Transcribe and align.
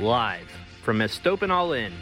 Live 0.00 0.50
from 0.82 0.98
Estopan 0.98 1.50
All 1.50 1.72
End. 1.72 1.94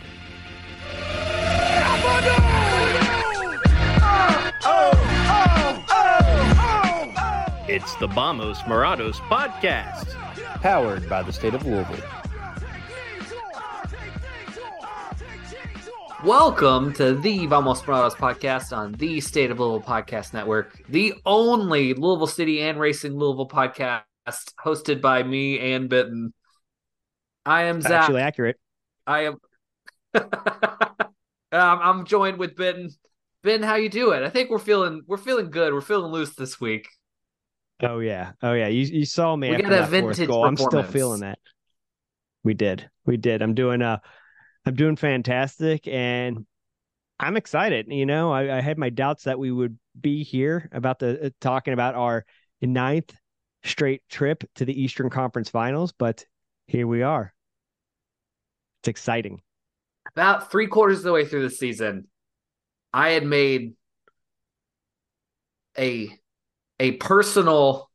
It's 7.68 7.94
the 7.96 8.06
Vamos 8.06 8.58
Morados 8.60 9.16
podcast, 9.28 10.08
powered 10.62 11.06
by 11.06 11.22
the 11.22 11.34
state 11.34 11.52
of 11.52 11.66
Louisville. 11.66 12.02
Welcome 16.24 16.94
to 16.94 17.14
the 17.14 17.44
Vamos 17.44 17.82
Morados 17.82 18.14
podcast 18.14 18.74
on 18.74 18.92
the 18.92 19.20
State 19.20 19.50
of 19.50 19.60
Louisville 19.60 19.82
Podcast 19.86 20.32
Network, 20.32 20.82
the 20.88 21.12
only 21.26 21.92
Louisville 21.92 22.26
City 22.26 22.62
and 22.62 22.80
Racing 22.80 23.18
Louisville 23.18 23.48
podcast 23.48 24.00
hosted 24.64 25.02
by 25.02 25.22
me 25.22 25.58
and 25.74 25.90
Benton. 25.90 26.32
I 27.44 27.64
am 27.64 27.80
Zach. 27.80 27.92
Actually 27.92 28.22
accurate. 28.22 28.56
I 29.06 29.26
am. 29.26 29.38
I'm 31.52 32.04
joined 32.04 32.38
with 32.38 32.56
Ben. 32.56 32.90
Ben, 33.42 33.62
how 33.62 33.74
you 33.74 33.88
doing? 33.88 34.22
I 34.22 34.28
think 34.28 34.50
we're 34.50 34.58
feeling 34.58 35.02
we're 35.06 35.16
feeling 35.16 35.50
good. 35.50 35.72
We're 35.72 35.80
feeling 35.80 36.12
loose 36.12 36.34
this 36.34 36.60
week. 36.60 36.88
Oh 37.82 37.98
yeah, 37.98 38.32
oh 38.42 38.52
yeah. 38.52 38.68
You 38.68 38.84
you 38.84 39.04
saw 39.04 39.34
me 39.34 39.48
We 39.48 39.56
after 39.56 39.68
got 39.68 39.72
a 39.72 39.76
that 39.76 40.00
fourth 40.00 40.16
vintage 40.16 40.28
goal. 40.28 40.44
I'm 40.44 40.56
still 40.56 40.82
feeling 40.84 41.20
that. 41.20 41.38
We 42.44 42.54
did, 42.54 42.88
we 43.04 43.16
did. 43.16 43.42
I'm 43.42 43.54
doing 43.54 43.82
uh, 43.82 43.98
I'm 44.64 44.74
doing 44.74 44.96
fantastic, 44.96 45.88
and 45.88 46.46
I'm 47.18 47.36
excited. 47.36 47.86
You 47.88 48.06
know, 48.06 48.32
I, 48.32 48.58
I 48.58 48.60
had 48.60 48.78
my 48.78 48.90
doubts 48.90 49.24
that 49.24 49.38
we 49.38 49.50
would 49.50 49.78
be 50.00 50.22
here 50.22 50.68
about 50.72 51.00
the 51.00 51.26
uh, 51.26 51.30
talking 51.40 51.72
about 51.74 51.96
our 51.96 52.24
ninth 52.60 53.12
straight 53.64 54.02
trip 54.08 54.44
to 54.56 54.64
the 54.64 54.80
Eastern 54.80 55.10
Conference 55.10 55.50
Finals, 55.50 55.92
but 55.92 56.24
here 56.72 56.86
we 56.86 57.02
are. 57.02 57.32
It's 58.80 58.88
exciting. 58.88 59.42
About 60.16 60.50
three 60.50 60.66
quarters 60.66 60.98
of 60.98 61.04
the 61.04 61.12
way 61.12 61.26
through 61.26 61.42
the 61.42 61.54
season, 61.54 62.08
I 62.92 63.10
had 63.10 63.24
made 63.24 63.74
a 65.78 66.18
a 66.80 66.92
personal 66.92 67.90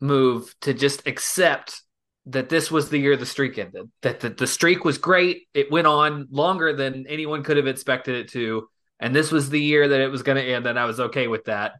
move 0.00 0.54
to 0.62 0.72
just 0.72 1.06
accept 1.06 1.82
that 2.26 2.48
this 2.48 2.70
was 2.70 2.88
the 2.88 2.98
year 2.98 3.16
the 3.16 3.26
streak 3.26 3.58
ended. 3.58 3.90
That 4.02 4.20
the, 4.20 4.30
the 4.30 4.46
streak 4.46 4.84
was 4.84 4.98
great. 4.98 5.48
It 5.52 5.70
went 5.70 5.88
on 5.88 6.28
longer 6.30 6.72
than 6.72 7.06
anyone 7.08 7.42
could 7.42 7.56
have 7.56 7.66
expected 7.66 8.14
it 8.14 8.28
to. 8.30 8.68
And 9.00 9.14
this 9.14 9.32
was 9.32 9.50
the 9.50 9.60
year 9.60 9.88
that 9.88 10.00
it 10.00 10.10
was 10.10 10.22
going 10.22 10.36
to 10.36 10.44
end, 10.44 10.66
and 10.66 10.78
I 10.78 10.84
was 10.84 11.00
okay 11.00 11.26
with 11.26 11.44
that. 11.46 11.72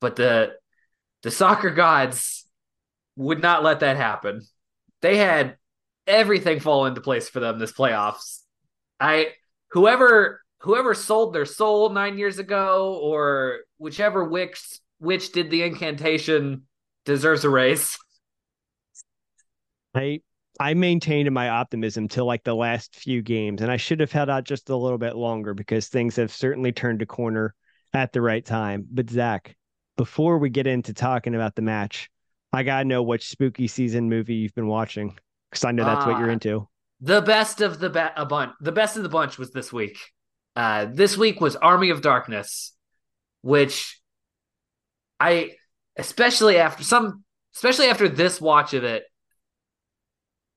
But 0.00 0.14
the 0.14 0.52
the 1.24 1.32
soccer 1.32 1.70
gods 1.70 2.46
would 3.16 3.42
not 3.42 3.64
let 3.64 3.80
that 3.80 3.96
happen. 3.96 4.42
They 5.02 5.18
had 5.18 5.56
everything 6.06 6.60
fall 6.60 6.86
into 6.86 7.00
place 7.00 7.28
for 7.28 7.40
them 7.40 7.58
this 7.58 7.72
playoffs. 7.72 8.40
I 8.98 9.32
whoever 9.70 10.40
whoever 10.60 10.94
sold 10.94 11.34
their 11.34 11.44
soul 11.44 11.90
nine 11.90 12.18
years 12.18 12.38
ago, 12.38 12.98
or 13.02 13.60
whichever 13.78 14.24
witch 14.24 14.62
witch 15.00 15.32
did 15.32 15.50
the 15.50 15.62
incantation, 15.62 16.62
deserves 17.04 17.44
a 17.44 17.50
race. 17.50 17.98
I 19.94 20.20
I 20.60 20.74
maintained 20.74 21.30
my 21.32 21.48
optimism 21.48 22.08
till 22.08 22.26
like 22.26 22.44
the 22.44 22.54
last 22.54 22.94
few 22.94 23.22
games, 23.22 23.62
and 23.62 23.70
I 23.70 23.76
should 23.76 24.00
have 24.00 24.12
held 24.12 24.30
out 24.30 24.44
just 24.44 24.70
a 24.70 24.76
little 24.76 24.98
bit 24.98 25.16
longer 25.16 25.54
because 25.54 25.88
things 25.88 26.16
have 26.16 26.32
certainly 26.32 26.72
turned 26.72 27.02
a 27.02 27.06
corner 27.06 27.54
at 27.92 28.12
the 28.12 28.20
right 28.20 28.44
time. 28.44 28.86
But 28.90 29.10
Zach, 29.10 29.56
before 29.96 30.38
we 30.38 30.50
get 30.50 30.66
into 30.66 30.94
talking 30.94 31.34
about 31.34 31.56
the 31.56 31.62
match, 31.62 32.10
I 32.52 32.62
gotta 32.62 32.84
know 32.84 33.02
which 33.02 33.28
spooky 33.28 33.66
season 33.66 34.08
movie 34.08 34.34
you've 34.34 34.54
been 34.54 34.66
watching 34.68 35.18
because 35.50 35.64
I 35.64 35.72
know 35.72 35.84
that's 35.84 36.06
what 36.06 36.18
you're 36.18 36.30
Ah. 36.30 36.34
into. 36.34 36.68
The 37.00 37.20
best 37.22 37.60
of 37.60 37.78
the 37.80 37.90
ba- 37.90 38.12
a 38.16 38.24
bunch. 38.26 38.52
The 38.60 38.72
best 38.72 38.96
of 38.96 39.02
the 39.02 39.08
bunch 39.08 39.38
was 39.38 39.50
this 39.52 39.72
week. 39.72 39.98
Uh, 40.54 40.86
this 40.90 41.16
week 41.16 41.40
was 41.40 41.56
Army 41.56 41.90
of 41.90 42.02
Darkness, 42.02 42.74
which 43.40 44.00
I, 45.18 45.56
especially 45.96 46.58
after 46.58 46.84
some, 46.84 47.24
especially 47.54 47.86
after 47.86 48.08
this 48.08 48.40
watch 48.40 48.74
of 48.74 48.84
it, 48.84 49.04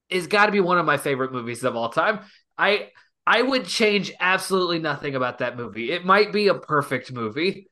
is 0.09 0.27
got 0.27 0.47
to 0.47 0.51
be 0.51 0.59
one 0.59 0.77
of 0.77 0.85
my 0.85 0.97
favorite 0.97 1.31
movies 1.31 1.63
of 1.63 1.75
all 1.75 1.89
time. 1.89 2.19
I 2.57 2.89
I 3.25 3.41
would 3.41 3.65
change 3.65 4.11
absolutely 4.19 4.77
nothing 4.79 5.15
about 5.15 5.39
that 5.39 5.57
movie. 5.57 5.91
It 5.91 6.05
might 6.05 6.31
be 6.31 6.47
a 6.47 6.53
perfect 6.55 7.11
movie. 7.11 7.69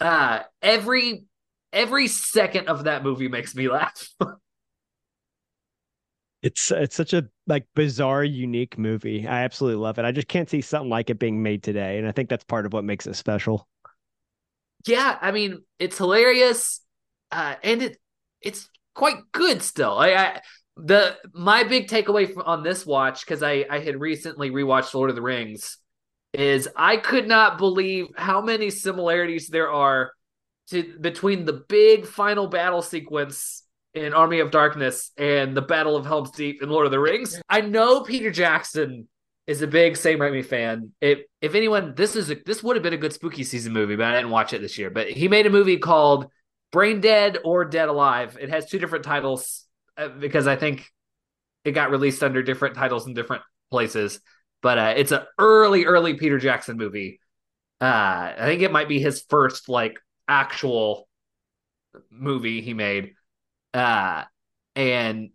Uh, 0.00 0.40
every 0.62 1.26
every 1.72 2.08
second 2.08 2.68
of 2.68 2.84
that 2.84 3.02
movie 3.02 3.28
makes 3.28 3.54
me 3.54 3.68
laugh. 3.68 4.08
It's 6.40 6.70
it's 6.70 6.94
such 6.94 7.14
a 7.14 7.28
like 7.48 7.66
bizarre, 7.74 8.22
unique 8.22 8.78
movie. 8.78 9.26
I 9.26 9.42
absolutely 9.42 9.82
love 9.82 9.98
it. 9.98 10.04
I 10.04 10.12
just 10.12 10.28
can't 10.28 10.48
see 10.48 10.60
something 10.60 10.88
like 10.88 11.10
it 11.10 11.18
being 11.18 11.42
made 11.42 11.64
today, 11.64 11.98
and 11.98 12.06
I 12.06 12.12
think 12.12 12.28
that's 12.28 12.44
part 12.44 12.64
of 12.64 12.72
what 12.72 12.84
makes 12.84 13.06
it 13.08 13.16
special. 13.16 13.68
yeah, 14.86 15.18
I 15.20 15.32
mean, 15.32 15.62
it's 15.78 15.98
hilarious, 15.98 16.80
uh, 17.32 17.56
and 17.62 17.82
it 17.82 17.98
it's 18.40 18.68
quite 18.94 19.16
good 19.32 19.62
still. 19.62 19.98
I, 19.98 20.10
I 20.14 20.40
the 20.76 21.16
my 21.34 21.64
big 21.64 21.88
takeaway 21.88 22.32
from, 22.32 22.42
on 22.42 22.62
this 22.62 22.86
watch 22.86 23.24
because 23.26 23.42
I 23.42 23.66
I 23.68 23.80
had 23.80 24.00
recently 24.00 24.50
rewatched 24.50 24.94
Lord 24.94 25.10
of 25.10 25.16
the 25.16 25.22
Rings 25.22 25.78
is 26.32 26.68
I 26.76 26.98
could 26.98 27.26
not 27.26 27.58
believe 27.58 28.06
how 28.16 28.42
many 28.42 28.70
similarities 28.70 29.48
there 29.48 29.72
are 29.72 30.12
to 30.70 30.98
between 31.00 31.44
the 31.44 31.64
big 31.68 32.06
final 32.06 32.46
battle 32.46 32.82
sequence 32.82 33.62
in 33.94 34.14
Army 34.14 34.40
of 34.40 34.50
Darkness 34.50 35.10
and 35.16 35.56
the 35.56 35.62
Battle 35.62 35.96
of 35.96 36.06
Helm's 36.06 36.30
Deep 36.30 36.62
in 36.62 36.68
Lord 36.68 36.86
of 36.86 36.92
the 36.92 37.00
Rings. 37.00 37.40
I 37.48 37.62
know 37.62 38.02
Peter 38.02 38.30
Jackson 38.30 39.08
is 39.46 39.62
a 39.62 39.66
big 39.66 39.96
Sam 39.96 40.18
Raimi 40.18 40.44
fan. 40.44 40.92
If 41.00 41.20
if 41.40 41.54
anyone, 41.54 41.94
this 41.96 42.16
is 42.16 42.30
a, 42.30 42.36
this 42.44 42.62
would 42.62 42.76
have 42.76 42.82
been 42.82 42.92
a 42.92 42.98
good 42.98 43.12
spooky 43.12 43.44
season 43.44 43.72
movie, 43.72 43.96
but 43.96 44.06
I 44.06 44.16
didn't 44.16 44.30
watch 44.30 44.52
it 44.52 44.60
this 44.60 44.78
year. 44.78 44.90
But 44.90 45.08
he 45.08 45.28
made 45.28 45.46
a 45.46 45.50
movie 45.50 45.78
called 45.78 46.26
Brain 46.70 47.00
Dead 47.00 47.38
or 47.44 47.64
Dead 47.64 47.88
Alive. 47.88 48.36
It 48.40 48.50
has 48.50 48.66
two 48.66 48.78
different 48.78 49.04
titles 49.04 49.64
uh, 49.96 50.08
because 50.08 50.46
I 50.46 50.56
think 50.56 50.86
it 51.64 51.72
got 51.72 51.90
released 51.90 52.22
under 52.22 52.42
different 52.42 52.74
titles 52.74 53.06
in 53.06 53.14
different 53.14 53.42
places. 53.70 54.20
But 54.60 54.78
uh, 54.78 54.94
it's 54.96 55.12
an 55.12 55.22
early, 55.38 55.84
early 55.86 56.14
Peter 56.14 56.38
Jackson 56.38 56.76
movie. 56.76 57.20
Uh, 57.80 58.32
I 58.36 58.44
think 58.44 58.62
it 58.62 58.72
might 58.72 58.88
be 58.88 59.00
his 59.00 59.24
first 59.30 59.68
like 59.68 59.98
actual 60.28 61.08
movie 62.10 62.60
he 62.60 62.74
made. 62.74 63.14
Uh, 63.74 64.24
and 64.76 65.30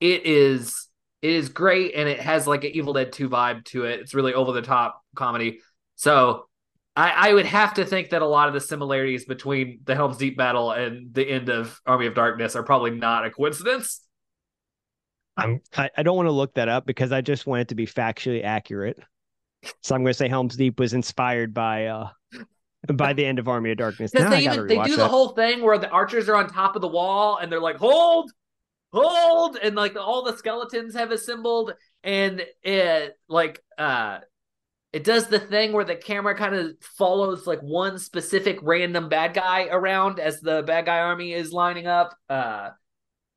it 0.00 0.26
is 0.26 0.88
it 1.22 1.32
is 1.32 1.50
great 1.50 1.94
and 1.94 2.08
it 2.08 2.20
has 2.20 2.46
like 2.46 2.64
an 2.64 2.70
Evil 2.70 2.94
Dead 2.94 3.12
2 3.12 3.28
vibe 3.28 3.64
to 3.66 3.84
it. 3.84 4.00
It's 4.00 4.14
really 4.14 4.32
over 4.32 4.52
the 4.52 4.62
top 4.62 5.02
comedy. 5.14 5.60
So 5.96 6.46
I, 6.96 7.30
I 7.30 7.34
would 7.34 7.46
have 7.46 7.74
to 7.74 7.84
think 7.84 8.10
that 8.10 8.22
a 8.22 8.26
lot 8.26 8.48
of 8.48 8.54
the 8.54 8.60
similarities 8.60 9.26
between 9.26 9.80
the 9.84 9.94
Helm's 9.94 10.16
Deep 10.16 10.36
battle 10.36 10.72
and 10.72 11.12
the 11.12 11.28
end 11.28 11.48
of 11.50 11.78
Army 11.86 12.06
of 12.06 12.14
Darkness 12.14 12.56
are 12.56 12.62
probably 12.62 12.92
not 12.92 13.26
a 13.26 13.30
coincidence. 13.30 14.00
I'm 15.36 15.60
I, 15.76 15.90
I 15.96 16.02
don't 16.02 16.16
want 16.16 16.26
to 16.26 16.32
look 16.32 16.54
that 16.54 16.68
up 16.68 16.86
because 16.86 17.12
I 17.12 17.20
just 17.20 17.46
want 17.46 17.62
it 17.62 17.68
to 17.68 17.74
be 17.74 17.86
factually 17.86 18.42
accurate. 18.42 18.98
So 19.82 19.94
I'm 19.94 20.02
going 20.02 20.12
to 20.12 20.16
say 20.16 20.28
Helm's 20.28 20.56
Deep 20.56 20.80
was 20.80 20.94
inspired 20.94 21.52
by 21.52 21.86
uh 21.86 22.08
by 22.94 23.12
the 23.12 23.24
end 23.24 23.38
of 23.38 23.48
Army 23.48 23.70
of 23.70 23.78
Darkness. 23.78 24.10
Because 24.10 24.30
they 24.30 24.44
even 24.44 24.66
they 24.66 24.82
do 24.82 24.96
the 24.96 25.08
whole 25.08 25.30
thing 25.30 25.62
where 25.62 25.78
the 25.78 25.90
archers 25.90 26.28
are 26.28 26.36
on 26.36 26.48
top 26.48 26.76
of 26.76 26.82
the 26.82 26.88
wall 26.88 27.38
and 27.38 27.50
they're 27.50 27.60
like, 27.60 27.76
hold, 27.76 28.30
hold, 28.92 29.56
and 29.62 29.74
like 29.76 29.96
all 29.96 30.24
the 30.24 30.36
skeletons 30.36 30.94
have 30.94 31.10
assembled, 31.10 31.72
and 32.02 32.44
it 32.62 33.18
like 33.28 33.62
uh 33.78 34.18
it 34.92 35.04
does 35.04 35.28
the 35.28 35.38
thing 35.38 35.72
where 35.72 35.84
the 35.84 35.94
camera 35.94 36.34
kind 36.36 36.54
of 36.54 36.72
follows 36.80 37.46
like 37.46 37.60
one 37.60 37.98
specific 37.98 38.58
random 38.62 39.08
bad 39.08 39.34
guy 39.34 39.68
around 39.70 40.18
as 40.18 40.40
the 40.40 40.62
bad 40.66 40.86
guy 40.86 40.98
army 40.98 41.32
is 41.32 41.52
lining 41.52 41.86
up. 41.86 42.16
Uh 42.28 42.70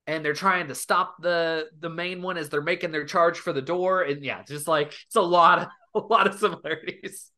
and 0.07 0.24
they're 0.24 0.34
trying 0.34 0.68
to 0.68 0.75
stop 0.75 1.16
the 1.22 1.68
the 1.80 1.90
main 1.90 2.22
one 2.22 2.38
as 2.38 2.50
they're 2.50 2.62
making 2.62 2.92
their 2.92 3.06
charge 3.06 3.40
for 3.40 3.54
the 3.54 3.62
door. 3.62 4.01
And 4.01 4.24
yeah, 4.24 4.44
just 4.44 4.68
like 4.68 4.94
it's 5.07 5.16
a 5.16 5.22
lot 5.22 5.60
of 5.60 5.68
a 6.04 6.06
lot 6.06 6.28
of 6.28 6.40
similarities. 6.40 7.30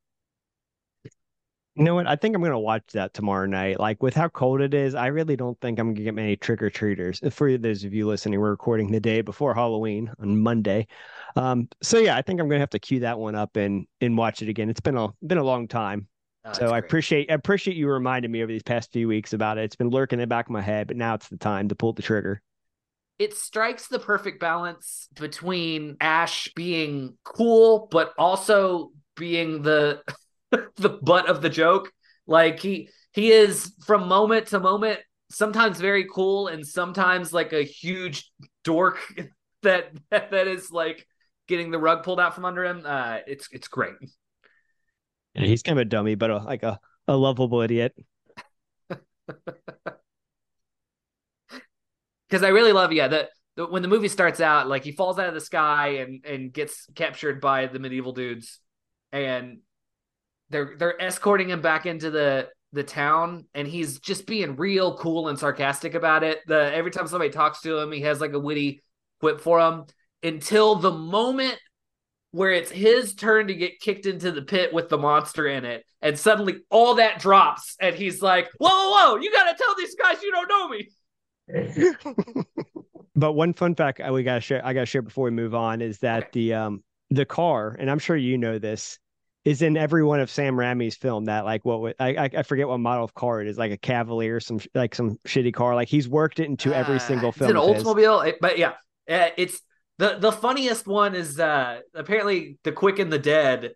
You 1.76 1.84
know 1.84 1.96
what? 1.96 2.08
I 2.08 2.16
think 2.16 2.36
I'm 2.36 2.42
gonna 2.42 2.58
watch 2.58 2.84
that 2.94 3.14
tomorrow 3.14 3.46
night. 3.46 3.82
Like 3.82 4.02
with 4.02 4.14
how 4.14 4.30
cold 4.30 4.62
it 4.62 4.74
is, 4.74 4.96
I 4.96 5.08
really 5.08 5.36
don't 5.36 5.60
think 5.60 5.78
I'm 5.78 5.94
gonna 5.94 6.06
get 6.06 6.14
many 6.14 6.38
trick 6.38 6.62
or 6.62 6.70
treaters. 6.70 7.20
For 7.32 7.58
those 7.58 7.84
of 7.84 7.94
you 7.94 8.08
listening, 8.08 8.40
we're 8.40 8.52
recording 8.52 8.92
the 8.92 9.02
day 9.02 9.20
before 9.22 9.54
Halloween 9.54 10.10
on 10.20 10.40
Monday. 10.40 10.88
Um, 11.36 11.68
so 11.82 11.98
yeah, 11.98 12.16
I 12.16 12.22
think 12.22 12.40
I'm 12.40 12.48
gonna 12.48 12.62
have 12.62 12.70
to 12.70 12.80
cue 12.80 13.02
that 13.02 13.20
one 13.20 13.36
up 13.36 13.58
and 13.58 13.88
and 14.00 14.18
watch 14.18 14.42
it 14.42 14.48
again. 14.48 14.70
It's 14.70 14.80
been 14.80 14.96
a 14.96 15.10
been 15.26 15.38
a 15.38 15.44
long 15.44 15.68
time. 15.68 16.08
Oh, 16.46 16.54
so 16.54 16.70
I 16.70 16.78
appreciate 16.78 17.30
I 17.30 17.34
appreciate 17.34 17.76
you 17.76 17.90
reminding 17.90 18.32
me 18.32 18.42
over 18.42 18.52
these 18.52 18.64
past 18.64 18.94
few 18.94 19.10
weeks 19.10 19.34
about 19.34 19.58
it. 19.58 19.66
It's 19.66 19.76
been 19.76 19.90
lurking 19.90 20.20
in 20.20 20.22
the 20.22 20.28
back 20.28 20.46
of 20.46 20.52
my 20.52 20.62
head, 20.62 20.88
but 20.88 20.96
now 20.96 21.16
it's 21.16 21.28
the 21.28 21.38
time 21.38 21.68
to 21.70 21.76
pull 21.76 21.92
the 21.92 22.02
trigger 22.02 22.42
it 23.18 23.34
strikes 23.34 23.88
the 23.88 23.98
perfect 24.00 24.42
balance 24.42 25.08
between 25.18 25.96
Ash 26.02 26.52
being 26.54 27.18
cool 27.24 27.88
but 27.90 28.14
also 28.18 28.92
being 29.16 29.62
the 29.62 30.02
the 30.76 30.90
butt 30.90 31.28
of 31.28 31.42
the 31.42 31.50
joke. 31.50 31.92
Like 32.28 32.60
he 32.60 32.90
he 33.14 33.32
is 33.32 33.74
from 33.86 34.08
moment 34.08 34.48
to 34.48 34.60
moment 34.60 35.00
sometimes 35.32 35.80
very 35.80 36.06
cool 36.12 36.48
and 36.48 36.66
sometimes 36.66 37.34
like 37.34 37.54
a 37.54 37.64
huge 37.64 38.32
dork 38.64 39.00
that 39.64 39.92
that, 40.12 40.48
is 40.48 40.72
like 40.72 41.08
getting 41.48 41.72
the 41.72 41.80
rug 41.80 42.04
pulled 42.04 42.20
out 42.20 42.36
from 42.36 42.46
under 42.46 42.64
him. 42.66 42.84
Uh 42.86 43.20
it's 43.28 43.48
it's 43.52 43.68
great. 43.68 43.94
Yeah, 45.34 45.46
he's 45.46 45.64
kind 45.64 45.78
of 45.78 45.82
a 45.82 45.90
dummy, 45.90 46.16
but 46.16 46.30
a, 46.30 46.38
like 46.38 46.64
a, 46.64 46.80
a 47.08 47.16
lovable 47.16 47.62
idiot. 47.62 47.94
because 52.30 52.44
I 52.44 52.50
really 52.50 52.72
love 52.72 52.92
yeah 52.92 53.08
that 53.08 53.30
when 53.56 53.82
the 53.82 53.88
movie 53.88 54.08
starts 54.08 54.40
out 54.40 54.68
like 54.68 54.84
he 54.84 54.92
falls 54.92 55.18
out 55.18 55.28
of 55.28 55.34
the 55.34 55.42
sky 55.42 55.98
and 56.00 56.26
and 56.26 56.52
gets 56.52 56.88
captured 56.96 57.40
by 57.40 57.68
the 57.68 57.80
medieval 57.80 58.12
dudes 58.12 58.60
and 59.12 59.60
they're 60.50 60.76
they're 60.78 61.02
escorting 61.02 61.50
him 61.50 61.62
back 61.62 61.86
into 61.86 62.10
the 62.12 62.48
the 62.74 62.84
town 62.84 63.46
and 63.54 63.68
he's 63.68 64.00
just 64.00 64.28
being 64.28 64.56
real 64.56 64.98
cool 64.98 65.30
and 65.30 65.40
sarcastic 65.40 65.96
about 65.96 66.24
it 66.24 66.40
the 66.46 66.74
every 66.74 66.92
time 66.92 67.08
somebody 67.08 67.32
talks 67.32 67.62
to 67.62 67.78
him 67.78 67.92
he 67.92 68.02
has 68.02 68.20
like 68.20 68.34
a 68.34 68.40
witty 68.40 68.82
quip 69.22 69.40
for 69.40 69.60
him 69.60 69.86
until 70.24 70.76
the 70.76 70.92
moment 70.92 71.58
where 72.32 72.52
it's 72.52 72.70
his 72.70 73.14
turn 73.16 73.48
to 73.48 73.54
get 73.54 73.80
kicked 73.80 74.06
into 74.06 74.32
the 74.32 74.42
pit 74.42 74.74
with 74.74 74.90
the 74.90 74.98
monster 74.98 75.48
in 75.48 75.64
it 75.64 75.86
and 76.02 76.20
suddenly 76.20 76.58
all 76.70 76.96
that 76.96 77.20
drops 77.20 77.78
and 77.80 77.96
he's 77.96 78.22
like 78.22 78.50
whoa 78.60 78.70
whoa 78.70 79.14
whoa 79.14 79.16
you 79.22 79.32
gotta 79.32 79.56
tell 79.58 79.76
these 79.78 79.96
guys 79.96 80.22
you 80.22 80.32
don't 80.32 80.50
know 80.50 80.68
me 80.68 80.90
but 83.16 83.34
one 83.34 83.54
fun 83.54 83.74
fact 83.74 84.02
I 84.02 84.12
we 84.12 84.24
gotta 84.24 84.42
share 84.42 84.66
I 84.66 84.74
gotta 84.74 84.86
share 84.86 85.02
before 85.02 85.26
we 85.26 85.32
move 85.32 85.56
on 85.56 85.82
is 85.82 86.00
that 86.00 86.24
okay. 86.24 86.30
the 86.34 86.54
um 86.56 86.84
the 87.10 87.26
car, 87.26 87.76
and 87.80 87.90
I'm 87.90 88.00
sure 88.00 88.16
you 88.16 88.38
know 88.38 88.60
this, 88.60 89.00
is 89.46 89.62
in 89.62 89.78
every 89.78 90.04
one 90.04 90.20
of 90.20 90.30
Sam 90.30 90.56
Raimi's 90.56 90.96
film. 90.96 91.26
That 91.26 91.46
like 91.46 91.64
what 91.64 91.96
I 92.00 92.30
I 92.34 92.44
forget 92.44 92.68
what 92.68 92.80
model 92.80 93.06
of 93.06 93.14
car 93.14 93.42
it 93.42 93.48
is, 93.48 93.58
like 93.58 93.72
a 93.72 93.78
Cavalier, 93.78 94.40
some 94.40 94.60
like 94.74 94.96
some 94.96 95.18
shitty 95.28 95.54
car. 95.54 95.76
Like 95.76 95.88
he's 95.88 96.10
worked 96.10 96.40
it 96.40 96.46
into 96.46 96.74
every 96.74 96.96
uh, 96.96 97.00
single 97.00 97.32
film. 97.32 97.56
It's 97.56 97.60
an 97.60 97.76
Oldsmobile, 97.76 98.34
but 98.42 98.58
yeah, 98.58 98.74
uh, 99.10 99.30
it's 99.38 99.62
the 100.00 100.18
the 100.18 100.32
funniest 100.32 100.88
one 100.88 101.16
is 101.16 101.40
uh 101.40 101.80
apparently 101.94 102.58
the 102.64 102.72
Quick 102.72 103.00
and 103.00 103.14
the 103.14 103.20
Dead. 103.20 103.74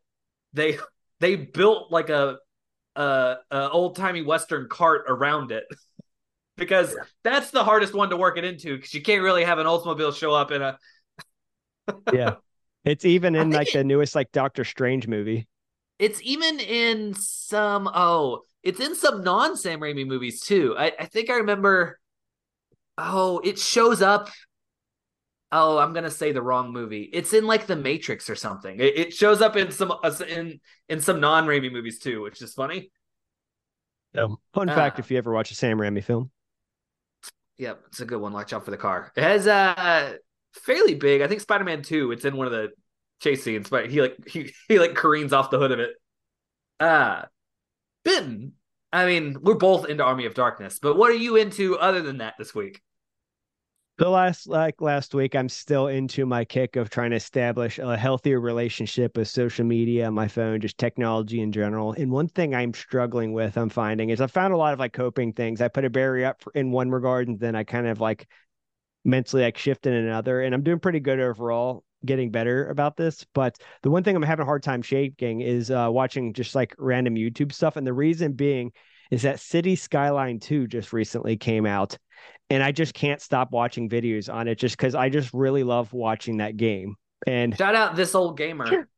They 0.54 0.80
they 1.20 1.36
built 1.36 1.92
like 1.92 2.10
a 2.10 2.40
a, 2.96 3.36
a 3.52 3.70
old 3.70 3.96
timey 3.96 4.24
western 4.24 4.68
cart 4.70 5.06
around 5.08 5.52
it. 5.52 5.66
because 6.58 6.94
that's 7.24 7.52
the 7.52 7.64
hardest 7.64 7.94
one 7.94 8.10
to 8.10 8.18
work 8.18 8.38
it 8.38 8.44
into 8.44 8.76
because 8.76 8.94
you 8.94 9.02
can't 9.02 9.24
really 9.24 9.46
have 9.46 9.60
an 9.60 9.66
Oldsmobile 9.66 10.14
show 10.14 10.34
up 10.34 10.52
in 10.52 10.62
a. 10.62 10.78
yeah, 12.12 12.36
it's 12.84 13.06
even 13.06 13.34
in 13.36 13.52
like 13.52 13.72
the 13.72 13.84
newest 13.84 14.14
like 14.14 14.32
Doctor 14.34 14.66
Strange 14.66 15.08
movie. 15.08 15.48
It's 16.00 16.22
even 16.24 16.60
in 16.60 17.14
some 17.14 17.90
oh, 17.94 18.44
it's 18.64 18.80
in 18.80 18.96
some 18.96 19.24
non 19.24 19.56
Sam 19.56 19.80
Raimi 19.80 20.08
movies 20.08 20.42
too. 20.42 20.76
I, 20.78 20.94
I 21.00 21.06
think 21.06 21.30
I 21.30 21.36
remember. 21.36 22.00
Oh, 22.98 23.40
it 23.40 23.60
shows 23.60 24.02
up. 24.02 24.30
Oh, 25.52 25.78
I'm 25.78 25.94
gonna 25.94 26.12
say 26.12 26.32
the 26.32 26.42
wrong 26.42 26.72
movie. 26.72 27.10
It's 27.12 27.34
in 27.34 27.46
like 27.46 27.68
The 27.68 27.76
Matrix 27.76 28.30
or 28.30 28.36
something. 28.36 28.80
It, 28.80 28.98
it 28.98 29.14
shows 29.14 29.42
up 29.42 29.56
in 29.56 29.72
some 29.72 29.92
uh, 29.92 30.16
in 30.28 30.60
in 30.88 31.02
some 31.02 31.20
non 31.20 31.46
Raimi 31.46 31.72
movies 31.72 32.00
too, 32.00 32.22
which 32.22 32.42
is 32.42 32.54
funny. 32.54 32.92
Um, 34.16 34.38
fun 34.54 34.68
fact: 34.68 35.00
uh, 35.00 35.02
if 35.02 35.12
you 35.12 35.18
ever 35.18 35.34
watch 35.34 35.52
a 35.52 35.56
Sam 35.56 35.78
Raimi 35.78 36.04
film, 36.04 36.32
Yep, 37.60 37.82
it's 37.88 38.00
a 38.00 38.06
good 38.06 38.22
one. 38.22 38.32
Watch 38.32 38.54
out 38.54 38.64
for 38.64 38.72
the 38.72 38.78
car. 38.78 39.12
It 39.18 39.24
has 39.24 39.46
uh 39.46 40.14
fairly 40.54 40.96
big. 40.96 41.22
I 41.22 41.28
think 41.28 41.42
Spider 41.42 41.66
Man 41.66 41.82
Two. 41.82 42.12
It's 42.14 42.24
in 42.24 42.38
one 42.38 42.48
of 42.48 42.54
the 42.54 42.70
chase 43.20 43.44
scenes, 43.44 43.70
but 43.70 43.90
he 43.90 44.02
like 44.02 44.28
he 44.28 44.54
he 44.68 44.80
like 44.80 44.96
careens 44.96 45.34
off 45.34 45.52
the 45.52 45.60
hood 45.60 45.72
of 45.72 45.80
it. 45.80 45.92
Uh 46.80 47.24
Benton. 48.04 48.54
I 48.92 49.06
mean, 49.06 49.38
we're 49.42 49.56
both 49.56 49.88
into 49.88 50.04
Army 50.04 50.26
of 50.26 50.34
Darkness, 50.34 50.80
but 50.82 50.98
what 50.98 51.12
are 51.12 51.16
you 51.16 51.36
into 51.36 51.78
other 51.78 52.02
than 52.02 52.18
that 52.20 52.36
this 52.40 52.56
week? 52.56 52.82
the 54.00 54.10
last 54.10 54.48
like 54.48 54.82
last 54.82 55.14
week 55.14 55.36
i'm 55.36 55.50
still 55.50 55.88
into 55.88 56.26
my 56.26 56.46
kick 56.46 56.78
of 56.78 56.90
trying 56.90 57.10
to 57.10 57.18
establish 57.18 57.80
a 57.80 57.98
healthier 57.98 58.40
relationship 58.40 59.18
with 59.18 59.28
social 59.28 59.66
media 59.66 60.10
my 60.10 60.26
phone 60.26 60.62
just 60.62 60.78
technology 60.78 61.42
in 61.42 61.52
general 61.52 61.92
and 61.92 62.10
one 62.10 62.30
thing 62.30 62.56
i'm 62.56 62.74
struggling 62.74 63.34
with 63.34 63.58
i'm 63.58 63.68
finding 63.68 64.10
is 64.10 64.22
i 64.22 64.28
found 64.28 64.54
a 64.54 64.58
lot 64.58 64.72
of 64.72 64.80
like 64.80 64.94
coping 64.94 65.34
things 65.34 65.60
i 65.60 65.68
put 65.68 65.84
a 65.84 65.90
barrier 65.90 66.28
up 66.28 66.42
in 66.56 66.72
one 66.72 66.90
regard 66.90 67.28
and 67.28 67.42
then 67.42 67.56
i 67.56 67.64
kind 67.64 67.88
of 67.88 68.00
like 68.00 68.26
mentally 69.04 69.44
like 69.44 69.58
shift 69.58 69.86
in 69.86 69.94
another 69.94 70.42
and 70.42 70.56
i'm 70.56 70.64
doing 70.64 70.80
pretty 70.80 71.02
good 71.02 71.20
overall 71.20 71.84
getting 72.06 72.32
better 72.32 72.68
about 72.70 72.96
this 72.96 73.26
but 73.34 73.58
the 73.84 73.90
one 73.90 74.04
thing 74.04 74.16
i'm 74.16 74.22
having 74.22 74.44
a 74.44 74.46
hard 74.46 74.64
time 74.64 74.82
shaking 74.82 75.42
is 75.42 75.70
uh 75.70 75.88
watching 75.90 76.34
just 76.34 76.56
like 76.56 76.74
random 76.78 77.16
youtube 77.16 77.52
stuff 77.52 77.76
and 77.76 77.86
the 77.86 77.94
reason 77.94 78.32
being 78.32 78.72
is 79.12 79.24
that 79.24 79.40
city 79.40 79.76
skyline 79.76 80.40
2 80.40 80.68
just 80.68 80.94
recently 80.94 81.36
came 81.36 81.66
out 81.66 81.98
and 82.50 82.64
I 82.64 82.72
just 82.72 82.94
can't 82.94 83.22
stop 83.22 83.52
watching 83.52 83.90
videos 83.90 84.34
on 84.34 84.48
it 84.48 84.56
just 84.56 84.76
because 84.78 84.96
I 84.96 85.10
just 85.10 85.34
really 85.34 85.64
love 85.64 85.94
watching 85.94 86.38
that 86.38 86.58
game. 86.58 86.96
And 87.28 87.56
shout 87.58 87.76
out 87.76 87.96
this 87.96 88.16
old 88.16 88.38
gamer. 88.38 88.88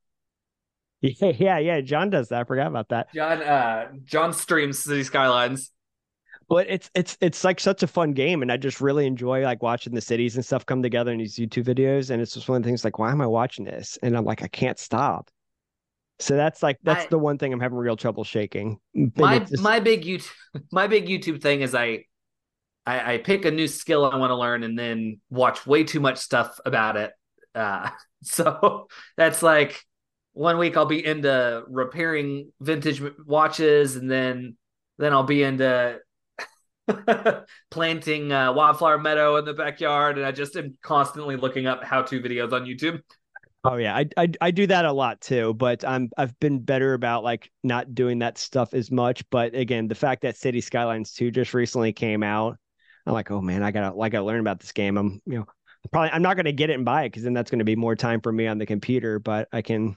Yeah, 1.04 1.32
yeah, 1.36 1.58
yeah. 1.58 1.82
John 1.82 2.12
does 2.12 2.30
that. 2.30 2.42
I 2.42 2.44
forgot 2.44 2.68
about 2.68 2.90
that. 2.90 3.12
John, 3.12 3.42
uh, 3.42 3.88
John 4.04 4.34
streams 4.34 4.84
City 4.84 5.04
Skylines. 5.04 5.72
But 6.52 6.70
it's 6.70 6.92
it's 6.94 7.18
it's 7.22 7.46
like 7.46 7.62
such 7.62 7.82
a 7.82 7.88
fun 7.88 8.12
game, 8.12 8.42
and 8.42 8.52
I 8.52 8.58
just 8.58 8.82
really 8.82 9.08
enjoy 9.08 9.42
like 9.42 9.64
watching 9.64 9.96
the 9.96 10.02
cities 10.02 10.36
and 10.36 10.46
stuff 10.46 10.66
come 10.66 10.84
together 10.84 11.14
in 11.14 11.20
these 11.20 11.38
YouTube 11.38 11.64
videos. 11.64 12.10
And 12.10 12.22
it's 12.22 12.34
just 12.34 12.50
one 12.50 12.58
of 12.58 12.64
the 12.64 12.68
things 12.68 12.84
like, 12.84 13.00
why 13.00 13.10
am 13.10 13.22
I 13.22 13.28
watching 13.28 13.64
this? 13.64 13.98
And 14.04 14.18
I'm 14.18 14.26
like, 14.26 14.44
I 14.44 14.50
can't 14.50 14.78
stop. 14.78 15.32
So 16.20 16.36
that's 16.36 16.62
like 16.62 16.78
that's 16.84 17.06
I, 17.06 17.08
the 17.08 17.18
one 17.18 17.38
thing 17.38 17.54
I'm 17.54 17.62
having 17.62 17.78
real 17.78 17.96
trouble 17.96 18.26
shaking. 18.26 18.82
my 18.94 19.40
just... 19.40 19.64
my 19.64 19.80
big 19.80 20.04
YouTube 20.04 20.30
my 20.74 20.88
big 20.88 21.06
YouTube 21.06 21.42
thing 21.42 21.62
is 21.62 21.74
I 21.74 22.04
I, 22.86 23.14
I 23.14 23.18
pick 23.20 23.46
a 23.46 23.52
new 23.52 23.70
skill 23.70 24.04
I 24.04 24.18
want 24.18 24.32
to 24.32 24.36
learn 24.36 24.64
and 24.64 24.78
then 24.78 25.22
watch 25.30 25.66
way 25.66 25.86
too 25.86 26.02
much 26.02 26.18
stuff 26.18 26.60
about 26.66 26.98
it. 26.98 27.14
Uh, 27.56 27.92
so 28.24 28.90
that's 29.16 29.42
like 29.42 29.82
one 30.34 30.58
week 30.58 30.76
I'll 30.76 30.86
be 30.86 31.06
into 31.06 31.64
repairing 31.70 32.52
vintage 32.60 33.02
watches, 33.26 33.96
and 33.96 34.12
then 34.12 34.58
then 34.98 35.14
I'll 35.14 35.24
be 35.24 35.44
into 35.44 36.02
planting 37.72 38.32
uh, 38.32 38.54
wildflower 38.54 38.98
meadow 38.98 39.38
in 39.38 39.46
the 39.46 39.54
backyard, 39.54 40.18
and 40.18 40.26
I 40.26 40.32
just 40.32 40.56
am 40.56 40.78
constantly 40.82 41.36
looking 41.36 41.68
up 41.68 41.84
how-to 41.84 42.22
videos 42.22 42.52
on 42.54 42.66
YouTube. 42.66 43.02
Oh 43.64 43.76
yeah, 43.76 43.96
I, 43.96 44.08
I 44.18 44.32
I 44.42 44.52
do 44.52 44.66
that 44.68 44.86
a 44.86 44.92
lot 44.92 45.22
too, 45.22 45.54
but 45.54 45.86
I'm 45.86 46.10
I've 46.18 46.38
been 46.40 46.60
better 46.60 46.94
about 46.96 47.24
like 47.24 47.52
not 47.64 47.94
doing 47.94 48.20
that 48.20 48.40
stuff 48.40 48.74
as 48.74 48.90
much. 48.90 49.24
But 49.30 49.54
again, 49.54 49.88
the 49.88 49.96
fact 49.96 50.24
that 50.24 50.36
City 50.36 50.62
Skylines 50.62 51.14
2 51.14 51.30
just 51.30 51.54
recently 51.54 51.94
came 51.94 52.24
out, 52.24 52.58
I'm 53.06 53.14
like, 53.14 53.30
oh 53.30 53.42
man, 53.42 53.62
I 53.62 53.70
gotta 53.70 53.96
like 53.96 54.16
I 54.16 54.20
learn 54.20 54.40
about 54.40 54.60
this 54.60 54.72
game. 54.72 54.98
I'm 54.98 55.22
you 55.28 55.40
know 55.40 55.46
probably 55.92 56.10
I'm 56.10 56.24
not 56.24 56.38
gonna 56.38 56.52
get 56.52 56.72
it 56.72 56.74
and 56.74 56.86
buy 56.86 57.04
it 57.04 57.10
because 57.10 57.22
then 57.24 57.34
that's 57.34 57.52
gonna 57.52 57.64
be 57.64 57.76
more 57.76 57.96
time 57.96 58.20
for 58.22 58.32
me 58.32 58.48
on 58.48 58.58
the 58.58 58.66
computer. 58.66 59.20
But 59.20 59.48
I 59.52 59.62
can 59.62 59.96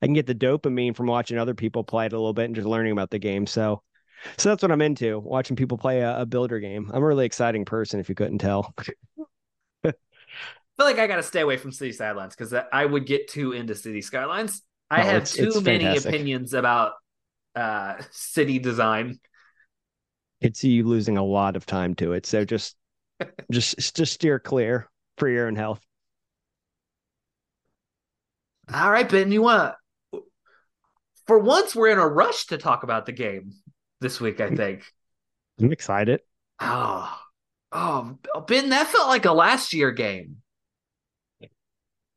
I 0.00 0.06
can 0.06 0.14
get 0.14 0.26
the 0.26 0.34
dopamine 0.34 0.96
from 0.96 1.06
watching 1.06 1.36
other 1.36 1.54
people 1.54 1.84
play 1.84 2.06
it 2.06 2.14
a 2.14 2.16
little 2.16 2.32
bit 2.32 2.46
and 2.46 2.54
just 2.54 2.66
learning 2.66 2.92
about 2.92 3.10
the 3.10 3.18
game. 3.18 3.46
So 3.46 3.82
so 4.38 4.48
that's 4.48 4.62
what 4.62 4.70
I'm 4.72 4.82
into, 4.82 5.18
watching 5.18 5.56
people 5.56 5.78
play 5.78 6.00
a, 6.00 6.20
a 6.20 6.26
builder 6.26 6.60
game. 6.60 6.90
I'm 6.92 7.02
a 7.02 7.06
really 7.06 7.26
exciting 7.26 7.64
person 7.64 8.00
if 8.00 8.08
you 8.08 8.14
couldn't 8.14 8.38
tell. 8.38 8.74
feel 9.84 9.92
like 10.78 10.98
I 10.98 11.06
got 11.06 11.16
to 11.16 11.22
stay 11.22 11.40
away 11.40 11.56
from 11.56 11.72
City 11.72 11.92
Skylines 11.92 12.34
because 12.36 12.54
I 12.72 12.84
would 12.84 13.06
get 13.06 13.28
too 13.28 13.52
into 13.52 13.74
City 13.74 14.00
Skylines. 14.00 14.62
I 14.90 15.02
Oh, 15.02 15.04
have 15.04 15.14
it's- 15.16 15.34
too 15.34 15.44
it's 15.44 15.60
many 15.62 15.84
fantastic. 15.84 16.14
opinions 16.14 16.54
about 16.54 16.92
uh 17.54 17.96
city 18.10 18.58
design. 18.58 19.18
It's 20.40 20.64
you 20.64 20.84
losing 20.84 21.16
a 21.18 21.24
lot 21.24 21.56
of 21.56 21.66
time 21.66 21.94
to 21.96 22.12
it. 22.12 22.26
So 22.26 22.44
just 22.44 22.76
just 23.50 23.94
just 23.94 24.12
steer 24.14 24.38
clear 24.38 24.88
for 25.18 25.28
your 25.28 25.46
own 25.46 25.56
health. 25.56 25.84
All 28.72 28.90
right, 28.90 29.08
Ben, 29.08 29.32
you 29.32 29.42
want 29.42 29.74
to? 30.12 30.22
For 31.26 31.38
once, 31.38 31.74
we're 31.74 31.88
in 31.90 31.98
a 31.98 32.06
rush 32.06 32.46
to 32.46 32.58
talk 32.58 32.82
about 32.82 33.06
the 33.06 33.12
game 33.12 33.54
this 34.02 34.20
week. 34.20 34.40
I 34.40 34.50
think. 34.50 34.84
I'm 35.60 35.72
excited. 35.72 36.20
Oh, 36.60 37.18
oh, 37.72 38.18
Ben, 38.46 38.68
that 38.70 38.88
felt 38.88 39.08
like 39.08 39.24
a 39.24 39.32
last 39.32 39.72
year 39.72 39.90
game. 39.92 40.36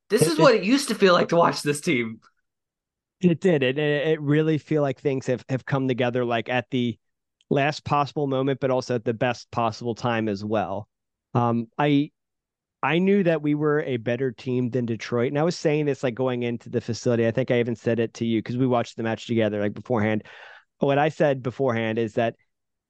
This 0.10 0.22
It- 0.24 0.28
is 0.34 0.40
what 0.40 0.56
it 0.56 0.64
used 0.64 0.90
to 0.90 0.96
feel 0.96 1.14
like 1.14 1.30
to 1.30 1.36
watch 1.36 1.62
this 1.62 1.82
team. 1.82 2.20
It 3.22 3.40
did. 3.40 3.64
It 3.64 3.78
it 3.80 4.08
it 4.08 4.22
really 4.22 4.58
feel 4.58 4.82
like 4.82 5.00
things 5.00 5.26
have 5.28 5.44
have 5.50 5.66
come 5.66 5.88
together 5.88 6.26
like 6.26 6.50
at 6.50 6.70
the 6.70 7.00
last 7.50 7.86
possible 7.86 8.28
moment, 8.28 8.60
but 8.60 8.72
also 8.72 8.96
at 8.96 9.06
the 9.06 9.14
best 9.14 9.50
possible 9.52 9.96
time 9.96 10.28
as 10.28 10.44
well. 10.44 10.88
Um, 11.34 11.68
I 11.78 12.12
I 12.84 13.00
knew 13.00 13.24
that 13.24 13.42
we 13.42 13.56
were 13.56 13.82
a 13.82 13.98
better 13.98 14.32
team 14.32 14.70
than 14.70 14.86
Detroit, 14.86 15.30
and 15.30 15.40
I 15.40 15.44
was 15.44 15.58
saying 15.58 15.86
this 15.86 16.04
like 16.04 16.14
going 16.14 16.44
into 16.44 16.70
the 16.70 16.82
facility. 16.82 17.26
I 17.26 17.32
think 17.32 17.50
I 17.50 17.60
even 17.60 17.76
said 17.76 18.00
it 18.00 18.14
to 18.16 18.26
you 18.26 18.40
because 18.40 18.58
we 18.58 18.68
watched 18.68 18.98
the 18.98 19.04
match 19.04 19.26
together 19.28 19.60
like 19.60 19.74
beforehand. 19.74 20.24
What 20.80 20.98
I 20.98 21.10
said 21.10 21.42
beforehand 21.42 21.98
is 21.98 22.14
that 22.14 22.36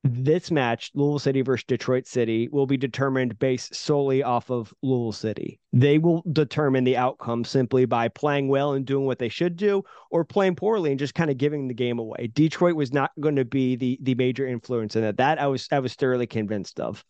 this 0.07 0.51
match, 0.51 0.91
Louisville 0.93 1.17
City 1.17 1.41
versus 1.41 1.63
Detroit 1.65 2.05
City, 2.05 2.47
will 2.51 2.67
be 2.67 2.77
determined 2.77 3.39
based 3.39 3.73
solely 3.73 4.21
off 4.21 4.51
of 4.51 4.71
Louisville 4.83 5.11
City. 5.11 5.59
They 5.73 5.97
will 5.97 6.23
determine 6.31 6.83
the 6.83 6.97
outcome 6.97 7.43
simply 7.43 7.85
by 7.85 8.09
playing 8.09 8.47
well 8.47 8.73
and 8.73 8.85
doing 8.85 9.07
what 9.07 9.17
they 9.17 9.29
should 9.29 9.55
do, 9.55 9.83
or 10.11 10.23
playing 10.23 10.57
poorly 10.57 10.91
and 10.91 10.99
just 10.99 11.15
kind 11.15 11.31
of 11.31 11.39
giving 11.39 11.67
the 11.67 11.73
game 11.73 11.97
away. 11.97 12.29
Detroit 12.33 12.75
was 12.75 12.93
not 12.93 13.11
going 13.19 13.35
to 13.37 13.45
be 13.45 13.75
the 13.75 13.97
the 14.01 14.13
major 14.13 14.45
influence 14.45 14.95
in 14.95 15.03
it. 15.03 15.17
That 15.17 15.41
I 15.41 15.47
was 15.47 15.67
I 15.71 15.79
was 15.79 15.95
thoroughly 15.95 16.27
convinced 16.27 16.79
of. 16.79 17.03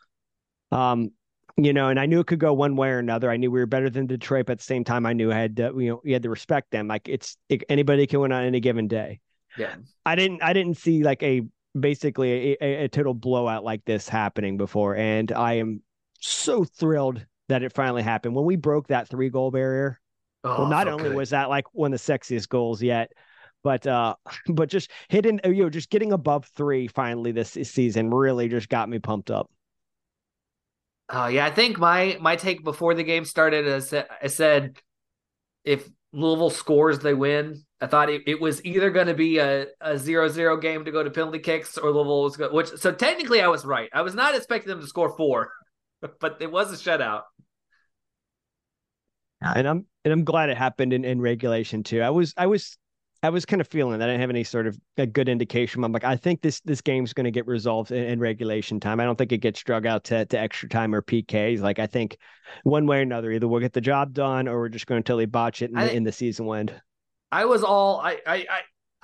Um, 0.71 1.11
you 1.57 1.73
know, 1.73 1.89
and 1.89 1.99
I 1.99 2.05
knew 2.05 2.19
it 2.19 2.27
could 2.27 2.39
go 2.39 2.53
one 2.53 2.75
way 2.75 2.89
or 2.89 2.99
another. 2.99 3.29
I 3.29 3.37
knew 3.37 3.51
we 3.51 3.59
were 3.59 3.65
better 3.65 3.89
than 3.89 4.07
Detroit, 4.07 4.45
but 4.45 4.53
at 4.53 4.57
the 4.59 4.65
same 4.65 4.83
time, 4.83 5.05
I 5.05 5.13
knew 5.13 5.31
I 5.31 5.35
had 5.35 5.55
to, 5.57 5.73
you 5.77 5.89
know, 5.89 6.01
we 6.03 6.11
had 6.11 6.23
to 6.23 6.29
respect 6.29 6.71
them. 6.71 6.87
Like 6.87 7.07
it's 7.09 7.37
it, 7.49 7.63
anybody 7.67 8.07
can 8.07 8.21
win 8.21 8.31
on 8.31 8.43
any 8.43 8.61
given 8.61 8.87
day. 8.87 9.19
Yeah, 9.57 9.75
I 10.05 10.15
didn't 10.15 10.43
I 10.43 10.53
didn't 10.53 10.77
see 10.77 11.03
like 11.03 11.23
a 11.23 11.41
basically 11.79 12.57
a, 12.61 12.85
a, 12.85 12.87
total 12.87 13.13
blowout 13.13 13.63
like 13.63 13.83
this 13.85 14.07
happening 14.07 14.57
before, 14.57 14.95
and 14.95 15.31
I 15.31 15.53
am 15.53 15.81
so 16.19 16.63
thrilled 16.63 17.25
that 17.49 17.63
it 17.63 17.73
finally 17.73 18.03
happened. 18.03 18.35
When 18.35 18.45
we 18.45 18.55
broke 18.55 18.87
that 18.87 19.07
three 19.07 19.29
goal 19.29 19.51
barrier, 19.51 19.99
oh, 20.43 20.61
well, 20.61 20.69
not 20.69 20.87
only 20.87 21.09
good. 21.09 21.15
was 21.15 21.31
that 21.31 21.49
like 21.49 21.65
one 21.73 21.93
of 21.93 22.05
the 22.05 22.13
sexiest 22.13 22.49
goals 22.49 22.81
yet, 22.81 23.11
but 23.63 23.85
uh, 23.85 24.15
but 24.47 24.69
just 24.69 24.91
hitting 25.09 25.39
you 25.43 25.63
know 25.63 25.69
just 25.69 25.89
getting 25.89 26.13
above 26.13 26.45
three 26.55 26.87
finally 26.87 27.31
this 27.31 27.51
season 27.51 28.09
really 28.09 28.47
just 28.47 28.69
got 28.69 28.89
me 28.89 28.99
pumped 28.99 29.31
up. 29.31 29.49
Oh 31.09 31.27
yeah, 31.27 31.45
I 31.45 31.51
think 31.51 31.77
my 31.77 32.17
my 32.21 32.35
take 32.35 32.63
before 32.63 32.93
the 32.93 33.03
game 33.03 33.25
started 33.25 33.67
is 33.67 33.93
I 33.93 34.27
said 34.27 34.79
if 35.63 35.89
Louisville 36.13 36.49
scores, 36.49 36.99
they 36.99 37.13
win. 37.13 37.64
I 37.81 37.87
thought 37.87 38.09
it, 38.09 38.21
it 38.25 38.39
was 38.39 38.63
either 38.63 38.89
going 38.89 39.07
to 39.07 39.13
be 39.13 39.37
a, 39.37 39.67
a 39.81 39.97
zero-zero 39.97 40.57
game 40.57 40.85
to 40.85 40.91
go 40.91 41.03
to 41.03 41.11
penalty 41.11 41.39
kicks 41.39 41.77
or 41.77 41.91
Louisville 41.91 42.23
was 42.23 42.37
going 42.37 42.53
which 42.53 42.69
so 42.77 42.91
technically 42.91 43.41
I 43.41 43.47
was 43.47 43.65
right. 43.65 43.89
I 43.93 44.01
was 44.01 44.15
not 44.15 44.35
expecting 44.35 44.69
them 44.69 44.79
to 44.81 44.87
score 44.87 45.15
four, 45.15 45.51
but 46.19 46.37
it 46.41 46.51
was 46.51 46.71
a 46.71 46.77
shutout. 46.77 47.23
and 49.41 49.67
I'm 49.67 49.85
and 50.03 50.13
I'm 50.13 50.23
glad 50.23 50.49
it 50.49 50.57
happened 50.57 50.93
in, 50.93 51.03
in 51.05 51.21
regulation 51.21 51.83
too. 51.83 52.01
I 52.01 52.09
was 52.09 52.33
I 52.37 52.47
was 52.47 52.77
I 53.23 53.29
was 53.29 53.45
kind 53.45 53.59
of 53.59 53.67
feeling 53.67 53.99
that 53.99 54.07
I 54.07 54.13
didn't 54.13 54.21
have 54.21 54.29
any 54.29 54.43
sort 54.43 54.67
of 54.67 54.77
a 54.97 55.05
good 55.07 55.29
indication. 55.29 55.83
I'm 55.83 55.91
like, 55.91 56.03
I 56.03 56.15
think 56.15 56.41
this 56.41 56.61
this 56.61 56.81
game's 56.81 57.13
going 57.13 57.25
to 57.25 57.31
get 57.31 57.47
resolved 57.47 57.91
in, 57.91 58.03
in 58.03 58.19
regulation 58.19 58.79
time. 58.79 58.99
I 58.99 59.03
don't 59.03 59.17
think 59.17 59.31
it 59.31 59.39
gets 59.39 59.61
drug 59.63 59.85
out 59.85 60.03
to, 60.05 60.25
to 60.25 60.39
extra 60.39 60.69
time 60.69 60.93
or 60.93 61.01
PKs. 61.01 61.59
Like 61.59 61.79
I 61.79 61.87
think 61.87 62.17
one 62.63 62.85
way 62.85 62.99
or 62.99 63.01
another, 63.01 63.31
either 63.31 63.47
we'll 63.47 63.61
get 63.61 63.73
the 63.73 63.81
job 63.81 64.13
done 64.13 64.47
or 64.47 64.59
we're 64.59 64.69
just 64.69 64.87
going 64.87 65.01
to 65.01 65.07
totally 65.07 65.25
botch 65.25 65.61
it 65.61 65.71
in, 65.71 65.77
I- 65.77 65.85
the, 65.85 65.95
in 65.95 66.03
the 66.03 66.11
season 66.11 66.47
end. 66.53 66.81
I 67.35 67.43
was 67.43 67.65
all 67.65 67.99
I, 67.99 68.21
I 68.25 68.35
I 68.35 68.59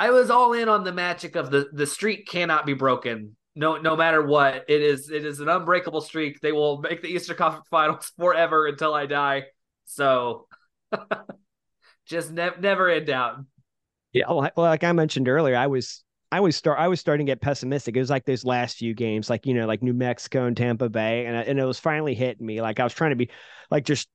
I 0.08 0.10
was 0.12 0.30
all 0.30 0.54
in 0.54 0.70
on 0.70 0.86
the 0.86 0.94
magic 0.94 1.36
of 1.36 1.52
the 1.52 1.68
the 1.74 1.86
streak 1.86 2.28
cannot 2.28 2.66
be 2.66 2.74
broken. 2.74 3.36
No, 3.56 3.76
no 3.76 3.98
matter 3.98 4.26
what, 4.26 4.64
it 4.70 4.82
is 4.82 5.10
it 5.10 5.26
is 5.26 5.42
an 5.42 5.50
unbreakable 5.50 6.00
streak. 6.00 6.40
They 6.40 6.54
will 6.54 6.80
make 6.80 7.02
the 7.02 7.10
Easter 7.10 7.34
Conference 7.34 7.68
Finals 7.72 8.14
forever 8.18 8.68
until 8.68 8.94
I 8.94 9.06
die. 9.06 9.48
So, 9.84 10.48
just 12.06 12.32
ne- 12.32 12.58
never 12.58 12.90
in 12.90 13.04
doubt. 13.04 13.40
Yeah, 14.14 14.30
like, 14.30 14.56
like 14.56 14.86
I 14.86 14.94
mentioned 14.94 15.28
earlier, 15.28 15.58
I 15.58 15.68
was 15.68 16.02
I 16.32 16.40
was 16.40 16.56
start 16.56 16.80
I 16.80 16.88
was 16.88 17.02
starting 17.02 17.26
to 17.26 17.32
get 17.32 17.42
pessimistic. 17.42 17.98
It 17.98 18.00
was 18.00 18.10
like 18.10 18.24
those 18.24 18.46
last 18.46 18.78
few 18.78 18.94
games, 18.94 19.30
like 19.30 19.46
you 19.46 19.54
know, 19.54 19.68
like 19.68 19.84
New 19.84 19.94
Mexico 19.94 20.46
and 20.46 20.56
Tampa 20.56 20.88
Bay, 20.88 21.26
and 21.26 21.36
and 21.36 21.60
it 21.60 21.66
was 21.66 21.80
finally 21.80 22.16
hitting 22.16 22.46
me. 22.46 22.62
Like 22.62 22.80
I 22.80 22.86
was 22.86 22.94
trying 22.94 23.12
to 23.12 23.18
be 23.18 23.30
like 23.70 23.84
just 23.84 24.08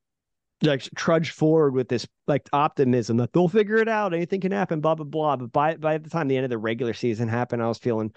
like 0.63 0.83
trudge 0.97 1.31
forward 1.31 1.75
with 1.75 1.89
this 1.89 2.07
like 2.27 2.49
optimism 2.53 3.19
that 3.19 3.33
they'll 3.33 3.49
figure 3.49 3.77
it 3.77 3.89
out. 3.89 4.15
Anything 4.15 4.41
can 4.41 4.53
happen. 4.53 4.81
Blah 4.81 4.95
blah 4.95 5.05
blah. 5.05 5.37
But 5.37 5.53
by 5.53 5.77
by 5.77 5.99
the 5.99 6.11
time 6.11 6.29
the 6.29 6.37
end 6.37 6.45
of 6.45 6.51
the 6.51 6.59
regular 6.59 6.95
season 6.95 7.29
happened, 7.29 7.63
I 7.63 7.69
was 7.69 7.79
feeling. 7.79 8.13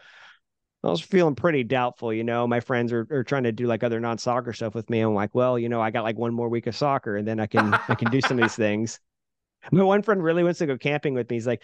I 0.82 0.88
was 0.88 1.02
feeling 1.02 1.36
pretty 1.36 1.66
doubtful, 1.66 2.14
you 2.14 2.24
know. 2.24 2.48
My 2.48 2.62
friends 2.62 2.94
are, 2.94 3.06
are 3.12 3.26
trying 3.26 3.44
to 3.44 3.52
do 3.52 3.68
like 3.68 3.84
other 3.84 4.00
non 4.00 4.18
soccer 4.18 4.54
stuff 4.54 4.76
with 4.76 4.90
me. 4.90 5.02
I'm 5.02 5.14
like, 5.14 5.36
well, 5.36 5.60
you 5.60 5.68
know, 5.68 5.82
I 5.82 5.92
got 5.92 6.06
like 6.06 6.18
one 6.18 6.34
more 6.34 6.48
week 6.48 6.68
of 6.68 6.76
soccer, 6.76 7.18
and 7.18 7.28
then 7.28 7.40
I 7.40 7.48
can 7.48 7.74
I 7.74 7.96
can 7.96 8.10
do 8.10 8.22
some 8.22 8.40
of 8.40 8.44
these 8.44 8.56
things. 8.56 9.00
My 9.72 9.84
one 9.84 10.02
friend 10.04 10.24
really 10.24 10.44
wants 10.44 10.60
to 10.60 10.68
go 10.68 10.78
camping 10.78 11.14
with 11.14 11.30
me. 11.30 11.36
He's 11.36 11.48
like, 11.48 11.64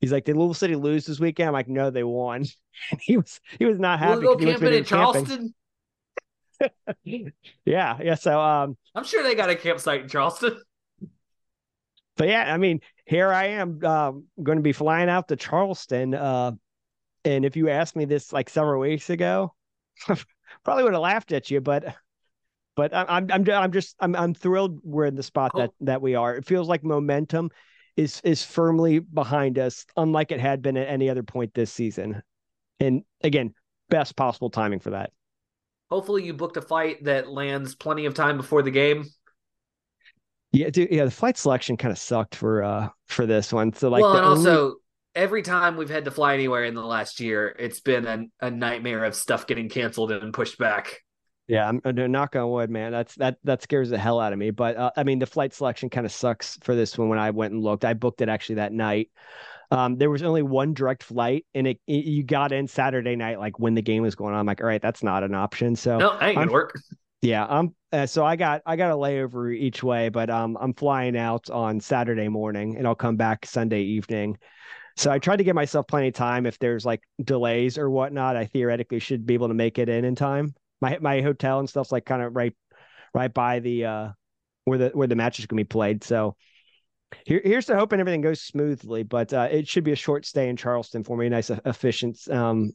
he's 0.00 0.10
like, 0.12 0.24
did 0.24 0.36
Louisville 0.36 0.54
City 0.54 0.74
lose 0.74 1.06
this 1.06 1.20
weekend? 1.20 1.48
I'm 1.48 1.52
like, 1.52 1.68
no, 1.68 1.90
they 1.90 2.04
won. 2.04 2.44
And 2.90 3.00
he 3.00 3.16
was 3.16 3.40
he 3.58 3.66
was 3.66 3.78
not 3.78 4.00
happy. 4.00 4.26
We'll 4.26 4.34
go 4.34 4.34
'cause 4.34 4.40
he 4.40 4.46
wants 4.46 4.62
me 4.62 4.70
camping 4.70 4.72
in 4.72 4.82
go 4.84 4.84
camping. 4.84 5.32
Yeah, 7.64 7.98
yeah. 8.02 8.14
So 8.14 8.40
um, 8.40 8.76
I'm 8.94 9.04
sure 9.04 9.22
they 9.22 9.34
got 9.34 9.50
a 9.50 9.56
campsite 9.56 10.02
in 10.02 10.08
Charleston. 10.08 10.60
but 12.16 12.28
yeah, 12.28 12.52
I 12.52 12.56
mean, 12.56 12.80
here 13.04 13.32
I 13.32 13.46
am 13.48 13.84
um, 13.84 14.24
going 14.42 14.58
to 14.58 14.62
be 14.62 14.72
flying 14.72 15.08
out 15.08 15.28
to 15.28 15.36
Charleston. 15.36 16.14
Uh, 16.14 16.52
and 17.24 17.44
if 17.44 17.56
you 17.56 17.68
asked 17.68 17.96
me 17.96 18.04
this 18.04 18.32
like 18.32 18.48
several 18.48 18.80
weeks 18.80 19.10
ago, 19.10 19.54
probably 20.64 20.84
would 20.84 20.92
have 20.92 21.02
laughed 21.02 21.32
at 21.32 21.50
you. 21.50 21.60
But 21.60 21.94
but 22.76 22.94
I'm 22.94 23.30
I'm 23.30 23.50
I'm 23.50 23.72
just 23.72 23.96
I'm 24.00 24.14
I'm 24.14 24.34
thrilled 24.34 24.80
we're 24.84 25.06
in 25.06 25.16
the 25.16 25.22
spot 25.22 25.52
Cool. 25.52 25.62
that 25.62 25.70
that 25.80 26.02
we 26.02 26.14
are. 26.14 26.36
It 26.36 26.46
feels 26.46 26.68
like 26.68 26.84
momentum 26.84 27.50
is 27.96 28.20
is 28.22 28.44
firmly 28.44 28.98
behind 28.98 29.58
us, 29.58 29.86
unlike 29.96 30.30
it 30.30 30.40
had 30.40 30.62
been 30.62 30.76
at 30.76 30.88
any 30.88 31.10
other 31.10 31.22
point 31.22 31.54
this 31.54 31.72
season. 31.72 32.22
And 32.78 33.02
again, 33.22 33.54
best 33.88 34.16
possible 34.16 34.50
timing 34.50 34.80
for 34.80 34.90
that. 34.90 35.10
Hopefully, 35.90 36.24
you 36.24 36.34
booked 36.34 36.56
a 36.56 36.62
flight 36.62 37.04
that 37.04 37.28
lands 37.28 37.74
plenty 37.74 38.06
of 38.06 38.14
time 38.14 38.36
before 38.36 38.62
the 38.62 38.70
game. 38.70 39.04
Yeah, 40.52 40.70
dude, 40.70 40.90
yeah, 40.90 41.04
the 41.04 41.10
flight 41.10 41.36
selection 41.36 41.76
kind 41.76 41.92
of 41.92 41.98
sucked 41.98 42.34
for 42.34 42.62
uh 42.62 42.88
for 43.06 43.26
this 43.26 43.52
one. 43.52 43.72
So 43.72 43.88
like 43.88 44.02
well, 44.02 44.16
and 44.16 44.24
only- 44.24 44.38
also 44.38 44.76
every 45.14 45.42
time 45.42 45.76
we've 45.76 45.90
had 45.90 46.04
to 46.04 46.10
fly 46.10 46.34
anywhere 46.34 46.64
in 46.64 46.74
the 46.74 46.84
last 46.84 47.20
year, 47.20 47.54
it's 47.58 47.80
been 47.80 48.06
a, 48.06 48.46
a 48.46 48.50
nightmare 48.50 49.04
of 49.04 49.14
stuff 49.14 49.46
getting 49.46 49.68
canceled 49.68 50.12
and 50.12 50.32
pushed 50.32 50.58
back. 50.58 51.00
Yeah, 51.48 51.68
I'm 51.68 51.80
uh, 51.84 51.92
knock 51.92 52.34
on 52.34 52.50
wood, 52.50 52.70
man. 52.70 52.90
That's 52.90 53.14
that 53.16 53.38
that 53.44 53.62
scares 53.62 53.90
the 53.90 53.98
hell 53.98 54.18
out 54.18 54.32
of 54.32 54.38
me. 54.38 54.50
But 54.50 54.76
uh, 54.76 54.90
I 54.96 55.04
mean, 55.04 55.20
the 55.20 55.26
flight 55.26 55.54
selection 55.54 55.90
kind 55.90 56.04
of 56.04 56.12
sucks 56.12 56.58
for 56.62 56.74
this 56.74 56.98
one. 56.98 57.08
When 57.08 57.20
I 57.20 57.30
went 57.30 57.52
and 57.52 57.62
looked, 57.62 57.84
I 57.84 57.94
booked 57.94 58.20
it 58.20 58.28
actually 58.28 58.56
that 58.56 58.72
night. 58.72 59.10
Um, 59.70 59.96
there 59.96 60.10
was 60.10 60.22
only 60.22 60.42
one 60.42 60.74
direct 60.74 61.02
flight, 61.02 61.44
and 61.54 61.66
it, 61.66 61.80
it, 61.86 62.04
you 62.04 62.22
got 62.22 62.52
in 62.52 62.68
Saturday 62.68 63.16
night, 63.16 63.38
like 63.38 63.58
when 63.58 63.74
the 63.74 63.82
game 63.82 64.02
was 64.02 64.14
going 64.14 64.34
on. 64.34 64.40
I'm 64.40 64.46
like, 64.46 64.60
all 64.60 64.66
right, 64.66 64.82
that's 64.82 65.02
not 65.02 65.24
an 65.24 65.34
option. 65.34 65.74
So 65.76 65.98
no, 65.98 66.16
ain't 66.20 66.38
gonna 66.38 66.52
work. 66.52 66.80
Yeah, 67.22 67.46
I'm. 67.48 67.74
Uh, 67.92 68.06
so 68.06 68.24
I 68.24 68.36
got 68.36 68.62
I 68.66 68.76
got 68.76 68.90
a 68.90 68.94
layover 68.94 69.56
each 69.56 69.82
way, 69.82 70.08
but 70.08 70.30
um, 70.30 70.56
I'm 70.60 70.74
flying 70.74 71.16
out 71.16 71.50
on 71.50 71.80
Saturday 71.80 72.28
morning, 72.28 72.76
and 72.76 72.86
I'll 72.86 72.94
come 72.94 73.16
back 73.16 73.46
Sunday 73.46 73.82
evening. 73.82 74.38
So 74.96 75.10
I 75.10 75.18
tried 75.18 75.36
to 75.36 75.44
give 75.44 75.54
myself 75.54 75.86
plenty 75.86 76.08
of 76.08 76.14
time. 76.14 76.46
If 76.46 76.58
there's 76.58 76.86
like 76.86 77.02
delays 77.22 77.78
or 77.78 77.90
whatnot, 77.90 78.36
I 78.36 78.46
theoretically 78.46 78.98
should 78.98 79.26
be 79.26 79.34
able 79.34 79.48
to 79.48 79.54
make 79.54 79.78
it 79.78 79.88
in 79.88 80.04
in 80.04 80.14
time. 80.14 80.54
My 80.80 80.98
my 81.00 81.20
hotel 81.20 81.58
and 81.58 81.68
stuff's 81.68 81.92
like 81.92 82.04
kind 82.04 82.22
of 82.22 82.34
right 82.36 82.54
right 83.14 83.32
by 83.32 83.60
the 83.60 83.84
uh 83.84 84.08
where 84.64 84.78
the 84.78 84.88
where 84.90 85.06
the 85.06 85.16
match 85.16 85.38
is 85.38 85.46
to 85.46 85.54
be 85.54 85.64
played. 85.64 86.04
So 86.04 86.36
here, 87.24 87.40
here's 87.44 87.66
to 87.66 87.76
hoping 87.76 88.00
everything 88.00 88.20
goes 88.20 88.40
smoothly, 88.40 89.02
but 89.02 89.32
uh, 89.32 89.48
it 89.50 89.68
should 89.68 89.84
be 89.84 89.92
a 89.92 89.96
short 89.96 90.26
stay 90.26 90.48
in 90.48 90.56
Charleston 90.56 91.04
for 91.04 91.16
me. 91.16 91.26
A 91.26 91.30
nice, 91.30 91.50
efficient 91.50 92.18
um, 92.30 92.72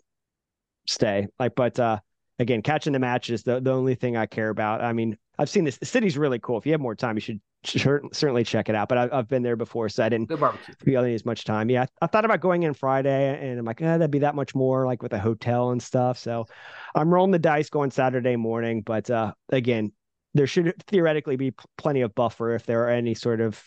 stay. 0.88 1.28
Like, 1.40 1.56
but 1.56 1.80
uh, 1.80 2.00
again, 2.40 2.62
catching 2.62 2.94
the 2.94 3.00
match 3.00 3.30
is 3.30 3.44
the, 3.44 3.60
the 3.60 3.72
only 3.72 3.96
thing 3.96 4.18
I 4.18 4.26
care 4.26 4.50
about. 4.50 4.82
I 4.82 4.94
mean, 4.94 5.18
I've 5.38 5.50
seen 5.50 5.64
this. 5.64 5.78
The 5.78 5.86
city's 5.86 6.18
really 6.18 6.40
cool. 6.40 6.58
If 6.58 6.66
you 6.66 6.72
have 6.72 6.82
more 6.82 6.96
time, 6.96 7.16
you 7.16 7.22
should 7.22 7.42
certainly 7.64 8.44
check 8.44 8.70
it 8.70 8.76
out. 8.76 8.90
But 8.90 8.98
I, 9.14 9.16
have 9.16 9.28
been 9.28 9.44
there 9.44 9.56
before, 9.56 9.90
so 9.90 10.04
I 10.04 10.10
didn't 10.10 10.32
feel 10.84 11.04
as 11.04 11.26
much 11.26 11.46
time. 11.46 11.70
Yeah, 11.70 11.86
I 12.02 12.08
thought 12.08 12.26
about 12.26 12.42
going 12.42 12.64
in 12.64 12.74
Friday, 12.74 13.38
and 13.40 13.60
I'm 13.60 13.66
like, 13.66 13.82
eh, 13.82 13.98
that'd 13.98 14.12
be 14.12 14.20
that 14.20 14.36
much 14.36 14.56
more, 14.56 14.86
like 14.86 15.02
with 15.02 15.14
a 15.14 15.20
hotel 15.20 15.72
and 15.72 15.82
stuff. 15.82 16.18
So 16.18 16.46
I'm 16.96 17.14
rolling 17.14 17.32
the 17.32 17.40
dice 17.40 17.70
going 17.70 17.92
Saturday 17.92 18.36
morning. 18.36 18.82
But 18.82 19.10
uh, 19.10 19.34
again, 19.50 19.92
there 20.34 20.48
should 20.48 20.74
theoretically 20.88 21.36
be 21.36 21.54
plenty 21.78 22.02
of 22.02 22.16
buffer 22.16 22.56
if 22.56 22.66
there 22.66 22.84
are 22.84 22.90
any 22.90 23.14
sort 23.14 23.42
of 23.42 23.62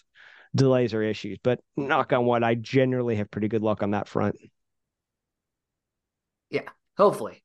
delays 0.54 0.94
or 0.94 1.02
issues. 1.02 1.38
But 1.42 1.60
knock 1.76 2.12
on 2.12 2.26
wood, 2.26 2.42
I 2.42 2.54
generally 2.54 3.16
have 3.16 3.30
pretty 3.30 3.48
good 3.48 3.62
luck 3.62 3.82
on 3.82 3.92
that 3.92 4.08
front. 4.08 4.36
Yeah, 6.50 6.68
hopefully. 6.96 7.42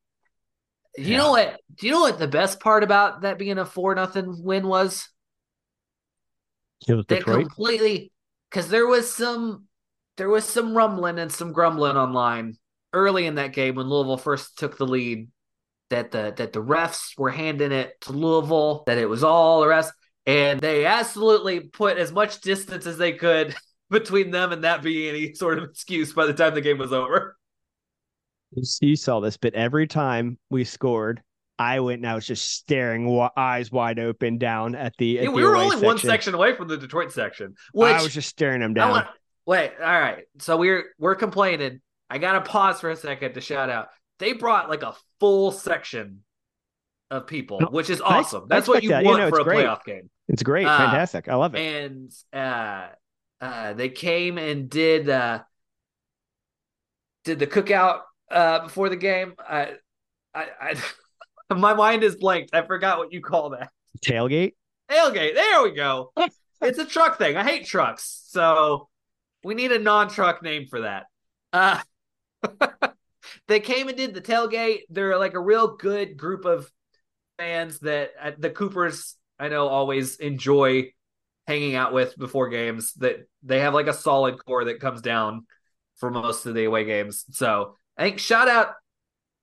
Do 0.96 1.04
you 1.04 1.12
yeah. 1.12 1.18
know 1.18 1.32
what? 1.32 1.62
Do 1.76 1.88
you 1.88 1.94
know 1.94 2.02
what 2.02 2.20
the 2.20 2.28
best 2.28 2.60
part 2.60 2.84
about 2.84 3.22
that 3.22 3.40
being 3.40 3.58
a 3.58 3.66
four 3.66 3.96
nothing 3.96 4.44
win 4.44 4.68
was? 4.68 5.10
It 6.88 6.94
was 6.94 7.06
that 7.08 7.24
completely 7.24 8.12
because 8.50 8.70
there 8.70 8.88
was 8.88 9.14
some 9.14 9.66
there 10.18 10.30
was 10.30 10.46
some 10.46 10.76
rumbling 10.76 11.20
and 11.20 11.32
some 11.32 11.54
grumbling 11.54 11.98
online 11.98 12.58
early 12.94 13.26
in 13.26 13.36
that 13.36 13.54
game 13.54 13.76
when 13.76 13.88
Louisville 13.88 14.18
first 14.18 14.58
took 14.58 14.78
the 14.78 14.88
lead 14.88 15.30
that 15.90 16.12
the 16.12 16.34
that 16.38 16.54
the 16.54 16.62
refs 16.62 17.18
were 17.18 17.30
handing 17.30 17.72
it 17.72 18.00
to 18.02 18.12
Louisville 18.12 18.84
that 18.86 18.98
it 18.98 19.10
was 19.10 19.24
all 19.24 19.62
the 19.62 19.68
rest 19.68 19.94
and 20.30 20.62
they 20.62 20.86
absolutely 20.86 21.60
put 21.60 21.98
as 21.98 22.12
much 22.12 22.42
distance 22.42 22.86
as 22.86 23.00
they 23.00 23.14
could 23.14 23.56
between 23.90 24.30
them 24.30 24.52
and 24.52 24.64
that 24.64 24.84
being 24.84 25.10
any 25.10 25.34
sort 25.34 25.58
of 25.58 25.64
excuse 25.64 26.14
by 26.14 26.28
the 26.28 26.34
time 26.34 26.54
the 26.54 26.62
game 26.62 26.78
was 26.78 26.94
over. 26.94 27.36
You 28.82 28.96
saw 28.96 29.20
this, 29.20 29.38
but 29.38 29.56
every 29.56 29.88
time 29.88 30.38
we 30.52 30.64
scored, 30.64 31.22
I 31.58 31.80
went 31.80 32.00
and 32.00 32.08
I 32.08 32.16
was 32.16 32.28
just 32.28 32.54
staring, 32.54 33.28
eyes 33.36 33.72
wide 33.72 34.00
open, 34.00 34.38
down 34.38 34.76
at 34.76 34.94
the. 34.98 35.18
At 35.18 35.24
yeah, 35.24 35.30
the 35.30 35.36
we 35.36 35.44
were 35.44 35.56
only 35.56 35.72
section. 35.72 35.86
one 35.86 35.98
section 35.98 36.34
away 36.34 36.56
from 36.56 36.68
the 36.68 36.78
Detroit 36.78 37.12
section. 37.12 37.56
Which 37.74 37.92
I 37.92 38.02
was 38.02 38.14
just 38.14 38.30
staring 38.30 38.62
them 38.62 38.74
down. 38.74 38.92
Want, 38.92 39.08
wait, 39.46 39.72
all 39.80 40.00
right. 40.00 40.26
So 40.40 40.58
we're 40.58 40.86
we're 40.98 41.16
complaining. 41.16 41.82
I 42.10 42.18
got 42.18 42.34
to 42.34 42.42
pause 42.42 42.80
for 42.80 42.90
a 42.90 42.96
second 42.96 43.34
to 43.34 43.42
shout 43.42 43.70
out. 43.70 43.90
They 44.20 44.34
brought 44.34 44.70
like 44.70 44.84
a 44.84 44.96
full 45.20 45.52
section 45.52 46.24
of 47.12 47.28
people, 47.28 47.60
which 47.72 47.90
is 47.90 48.02
awesome. 48.02 48.44
I, 48.44 48.56
That's 48.56 48.70
I 48.70 48.72
what 48.72 48.84
you 48.84 48.90
that. 48.90 49.04
want 49.04 49.20
you 49.20 49.26
know, 49.26 49.30
for 49.30 49.42
a 49.42 49.44
great. 49.44 49.66
playoff 49.66 49.84
game. 49.84 50.10
It's 50.28 50.44
great, 50.44 50.66
uh, 50.66 50.78
fantastic. 50.78 51.28
I 51.28 51.36
love 51.36 51.56
it. 51.56 51.60
And 51.60 52.12
uh, 52.34 52.88
uh, 53.42 53.74
they 53.74 53.90
came 53.90 54.38
and 54.38 54.70
did 54.70 55.10
uh, 55.10 55.40
did 57.24 57.40
the 57.40 57.48
cookout 57.48 58.02
uh, 58.32 58.60
before 58.60 58.90
the 58.90 58.96
game. 58.96 59.34
I, 59.40 59.74
I, 60.34 60.76
I 61.50 61.56
my 61.56 61.74
mind 61.74 62.04
is 62.04 62.16
blanked. 62.16 62.54
I 62.54 62.62
forgot 62.62 63.00
what 63.00 63.12
you 63.12 63.22
call 63.22 63.52
that. 63.52 63.70
Tailgate. 64.06 64.54
Tailgate. 64.90 65.36
There 65.36 65.64
we 65.64 65.72
go. 65.72 66.12
it's 66.62 66.78
a 66.78 66.86
truck 66.86 67.18
thing. 67.18 67.38
I 67.38 67.44
hate 67.44 67.66
trucks, 67.66 68.24
so 68.28 68.88
we 69.44 69.56
need 69.56 69.72
a 69.72 69.80
non-truck 69.80 70.44
name 70.44 70.68
for 70.70 70.82
that. 70.82 71.06
Uh, 71.54 71.80
they 73.48 73.60
came 73.60 73.88
and 73.88 73.98
did 73.98 74.14
the 74.14 74.22
tailgate. 74.22 74.82
They're 74.90 75.18
like 75.18 75.34
a 75.34 75.40
real 75.40 75.76
good 75.76 76.18
group 76.18 76.46
of 76.46 76.70
fans 77.40 77.80
that 77.80 78.12
uh, 78.22 78.32
the 78.38 78.50
Coopers 78.50 79.16
I 79.40 79.48
know 79.48 79.68
always 79.68 80.18
enjoy 80.18 80.92
hanging 81.48 81.76
out 81.76 81.94
with 81.94 82.18
before 82.18 82.50
games. 82.50 82.94
That 82.96 83.28
they 83.42 83.62
have 83.62 83.74
like 83.74 83.88
a 83.88 83.94
solid 83.94 84.44
core 84.46 84.66
that 84.66 84.82
comes 84.82 85.02
down 85.02 85.48
for 85.98 86.12
most 86.12 86.46
of 86.46 86.54
the 86.54 86.66
away 86.66 86.86
games. 86.86 87.26
So 87.32 87.78
I 87.98 88.04
think 88.04 88.20
shout 88.20 88.48
out 88.48 88.74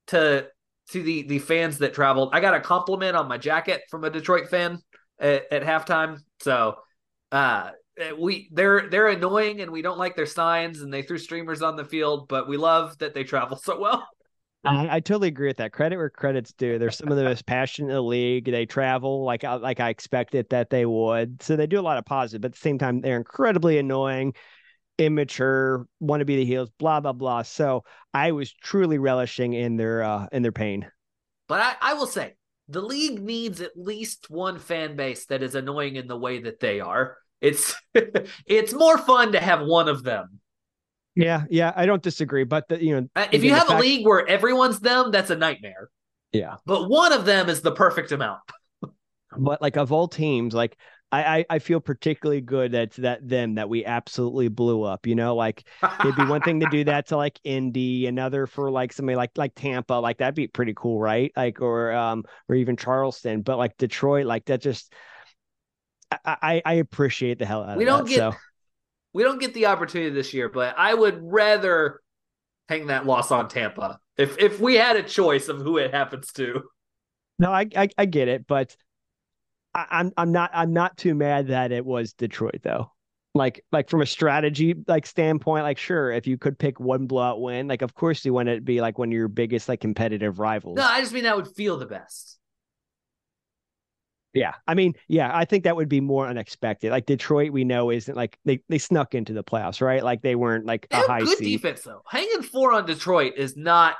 to 0.09 0.49
to 0.91 1.03
the 1.03 1.23
the 1.23 1.39
fans 1.39 1.79
that 1.79 1.95
traveled. 1.95 2.31
I 2.33 2.41
got 2.41 2.55
a 2.55 2.61
compliment 2.61 3.17
on 3.17 3.29
my 3.29 3.39
jacket 3.39 3.83
from 3.91 4.05
a 4.05 4.11
Detroit 4.11 4.49
fan 4.49 4.79
at, 5.19 5.51
at 5.51 5.63
halftime. 5.63 6.19
So 6.41 6.77
uh 7.33 7.71
we 8.19 8.51
they're 8.53 8.89
they're 8.91 9.09
annoying 9.09 9.63
and 9.63 9.73
we 9.73 9.81
don't 9.81 9.99
like 9.99 10.17
their 10.17 10.27
signs 10.27 10.83
and 10.83 10.93
they 10.93 11.03
threw 11.03 11.19
streamers 11.19 11.63
on 11.63 11.77
the 11.77 11.85
field, 11.85 12.29
but 12.29 12.47
we 12.47 12.59
love 12.59 12.99
that 12.99 13.15
they 13.15 13.25
travel 13.25 13.57
so 13.57 13.81
well. 13.81 14.07
I, 14.67 14.97
I, 14.97 15.01
totally 15.01 15.29
agree 15.29 15.49
with 15.49 15.59
that. 15.59 15.73
Credit 15.73 15.97
where 15.97 16.11
credit's 16.11 16.53
due. 16.53 16.79
They're 16.79 16.91
some 16.91 17.11
of 17.11 17.17
the 17.17 17.25
most 17.25 17.47
passionate 17.47 17.89
in 17.89 17.95
the 17.95 18.03
league. 18.03 18.45
They 18.47 18.67
travel 18.67 19.25
like 19.25 19.43
like 19.43 19.81
I 19.81 19.89
expected 19.89 20.49
that 20.51 20.71
they 20.71 20.87
would. 20.87 21.43
So 21.43 21.57
they 21.57 21.67
do 21.67 21.81
a 21.81 21.83
lot 21.83 21.99
of 21.99 22.05
positive, 22.05 22.43
but 22.43 22.49
at 22.49 22.53
the 22.53 22.61
same 22.61 22.79
time, 22.79 23.01
they're 23.01 23.17
incredibly 23.17 23.79
annoying, 23.79 24.35
immature, 24.99 25.87
want 26.01 26.21
to 26.21 26.25
be 26.25 26.37
the 26.37 26.45
heels, 26.45 26.71
blah 26.79 27.01
blah 27.01 27.13
blah. 27.13 27.43
So 27.43 27.85
I 28.13 28.33
was 28.33 28.53
truly 28.53 28.99
relishing 28.99 29.53
in 29.53 29.77
their 29.77 30.03
uh 30.03 30.27
in 30.33 30.43
their 30.43 30.53
pain. 30.53 30.91
But 31.49 31.61
I, 31.61 31.75
I 31.81 31.95
will 31.95 32.07
say 32.07 32.35
the 32.69 32.83
league 32.83 33.23
needs 33.23 33.61
at 33.61 33.77
least 33.77 34.31
one 34.31 34.59
fan 34.59 34.97
base 34.97 35.27
that 35.27 35.43
is 35.43 35.55
annoying 35.55 35.97
in 35.97 36.09
the 36.09 36.19
way 36.19 36.41
that 36.41 36.61
they 36.61 36.81
are. 36.81 37.17
It's 37.41 37.75
it's 38.47 38.73
more 38.73 38.99
fun 38.99 39.33
to 39.33 39.41
have 39.41 39.61
one 39.65 39.89
of 39.89 40.03
them 40.03 40.41
yeah, 41.17 41.45
yeah, 41.51 41.73
I 41.75 41.87
don't 41.87 42.03
disagree. 42.03 42.45
But 42.45 42.69
the, 42.69 42.83
you 42.83 43.01
know, 43.01 43.09
uh, 43.17 43.27
if 43.33 43.43
you 43.43 43.51
have 43.55 43.69
fact... 43.69 43.81
a 43.81 43.83
league 43.83 44.07
where 44.07 44.27
everyone's 44.29 44.79
them, 44.79 45.11
that's 45.11 45.31
a 45.31 45.37
nightmare. 45.37 45.89
Yeah, 46.33 46.57
but 46.67 46.89
one 46.89 47.13
of 47.13 47.25
them 47.25 47.49
is 47.49 47.63
the 47.63 47.73
perfect 47.73 48.13
amount. 48.13 48.41
but 49.39 49.63
like 49.63 49.77
of 49.77 49.93
all 49.93 50.09
teams, 50.09 50.55
like 50.55 50.77
I, 51.11 51.39
I, 51.39 51.47
I 51.51 51.59
feel 51.59 51.81
particularly 51.81 52.43
good 52.43 52.73
that 52.73 52.93
that 52.97 53.27
them 53.27 53.55
that 53.55 53.69
we 53.69 53.85
absolutely 53.85 54.49
blew 54.49 54.83
up. 54.83 55.07
You 55.07 55.15
know, 55.15 55.35
like 55.35 55.67
it'd 56.01 56.17
be 56.17 56.27
one 56.27 56.43
thing 56.43 56.61
to 56.61 56.69
do 56.71 56.85
that 56.85 57.09
to 57.09 57.17
like 57.17 57.41
Indy, 57.45 58.07
another 58.07 58.47
for 58.47 58.71
like 58.71 58.93
somebody 58.93 59.17
like 59.17 59.31
like 59.37 59.55
Tampa, 59.55 59.95
like 59.95 60.19
that'd 60.19 60.35
be 60.35 60.49
pretty 60.49 60.75
cool, 60.77 61.01
right? 61.01 61.33
Like 61.35 61.63
or 61.63 61.93
um 61.93 62.25
or 62.49 62.57
even 62.57 62.77
Charleston, 62.77 63.41
but 63.41 63.57
like 63.57 63.79
Detroit, 63.79 64.27
like 64.27 64.45
that 64.47 64.61
just 64.61 64.93
I 66.11 66.19
I, 66.43 66.63
I 66.65 66.73
appreciate 66.75 67.39
the 67.39 67.47
hell 67.47 67.63
out 67.63 67.71
of 67.71 67.75
it. 67.77 67.79
we 67.79 67.85
of 67.85 67.89
don't 67.89 68.05
that, 68.05 68.11
get 68.11 68.19
so. 68.19 68.39
We 69.17 69.23
don't 69.23 69.41
get 69.41 69.55
the 69.55 69.65
opportunity 69.65 70.11
this 70.11 70.35
year, 70.35 70.51
but 70.51 70.75
I 70.77 70.93
would 70.93 71.19
rather 71.23 72.03
hang 72.69 72.89
that 72.89 73.07
loss 73.07 73.31
on 73.31 73.49
Tampa 73.49 73.99
if 74.19 74.39
if 74.39 74.61
we 74.61 74.75
had 74.75 74.97
a 74.97 75.03
choice 75.03 75.49
of 75.49 75.57
who 75.57 75.79
it 75.79 75.95
happens 75.95 76.33
to. 76.33 76.65
No, 77.39 77.51
I 77.51 77.67
I, 77.75 77.89
I 77.97 78.05
get 78.05 78.29
it, 78.29 78.47
but 78.47 78.77
I, 79.75 79.87
I'm 79.91 80.13
I'm 80.19 80.33
not 80.33 80.51
I'm 80.53 80.75
not 80.75 80.99
too 80.99 81.15
mad 81.15 81.47
that 81.47 81.73
it 81.73 81.87
was 81.87 82.13
Detroit 82.13 82.61
though. 82.63 82.93
Like 83.35 83.65
like 83.73 83.89
from 83.89 84.03
a 84.03 84.07
strategy 84.07 84.75
like 84.87 85.07
standpoint, 85.07 85.63
like 85.63 85.79
sure, 85.79 86.13
if 86.13 86.27
you 86.27 86.37
could 86.37 86.59
pick 86.59 86.79
one 86.79 87.07
blowout 87.07 87.41
win, 87.41 87.69
like 87.69 87.81
of 87.81 87.95
course 87.95 88.23
you 88.23 88.35
want 88.35 88.51
it 88.51 88.57
to 88.57 88.61
be 88.61 88.83
like 88.83 88.99
one 88.99 89.09
of 89.09 89.15
your 89.15 89.29
biggest 89.29 89.67
like 89.67 89.81
competitive 89.81 90.41
rivals. 90.41 90.77
No, 90.77 90.83
I 90.83 91.01
just 91.01 91.15
mean 91.15 91.25
that 91.25 91.37
would 91.37 91.49
feel 91.49 91.79
the 91.79 91.87
best. 91.87 92.39
Yeah. 94.37 94.53
I 94.66 94.75
mean, 94.75 94.94
yeah, 95.09 95.31
I 95.35 95.44
think 95.46 95.64
that 95.64 95.75
would 95.75 95.88
be 95.88 96.01
more 96.01 96.29
unexpected. 96.29 96.90
Like 96.90 97.07
Detroit, 97.07 97.53
we 97.53 97.64
know 97.64 97.90
isn't 97.90 98.14
like 98.14 98.38
they, 98.44 98.61
they 98.68 98.79
snuck 98.79 99.14
into 99.14 99.33
the 99.33 99.42
playoffs, 99.42 99.81
right? 99.81 100.05
Like 100.05 100.20
they 100.20 100.35
weren't 100.35 100.66
like 100.66 100.87
they 100.90 100.99
a 100.99 101.07
high 101.07 101.20
good 101.20 101.38
seed. 101.38 101.46
defense 101.46 101.83
though. 101.83 102.03
Hanging 102.07 102.42
four 102.42 102.72
on 102.72 102.85
Detroit 102.85 103.33
is 103.37 103.57
not 103.57 103.96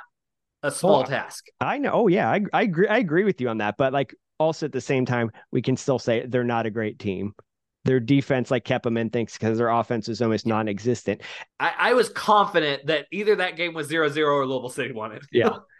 a 0.61 0.71
small 0.71 1.03
task. 1.03 1.45
I 1.59 1.79
know. 1.79 1.91
Oh 1.91 2.07
yeah, 2.07 2.29
I 2.29 2.41
I 2.53 2.61
agree. 2.63 2.87
I 2.87 2.97
agree 2.97 3.23
with 3.23 3.41
you 3.41 3.49
on 3.49 3.57
that. 3.57 3.75
But 3.77 3.93
like 3.93 4.13
also 4.39 4.67
at 4.67 4.71
the 4.71 4.81
same 4.81 5.05
time, 5.05 5.31
we 5.51 5.61
can 5.61 5.75
still 5.75 5.99
say 5.99 6.25
they're 6.27 6.43
not 6.43 6.65
a 6.65 6.71
great 6.71 6.99
team. 6.99 7.33
Their 7.85 7.99
defense, 7.99 8.51
like 8.51 8.65
kept 8.65 8.83
them 8.83 8.97
in 8.97 9.09
things 9.09 9.33
because 9.33 9.57
their 9.57 9.69
offense 9.69 10.09
is 10.09 10.21
almost 10.21 10.45
non-existent. 10.45 11.21
I, 11.59 11.73
I 11.77 11.93
was 11.93 12.09
confident 12.09 12.87
that 12.87 13.05
either 13.11 13.37
that 13.37 13.55
game 13.55 13.73
was 13.73 13.87
zero 13.87 14.09
zero 14.09 14.35
or 14.35 14.45
Louisville 14.45 14.69
City 14.69 14.93
won 14.93 15.13
it. 15.13 15.23
Yeah. 15.31 15.49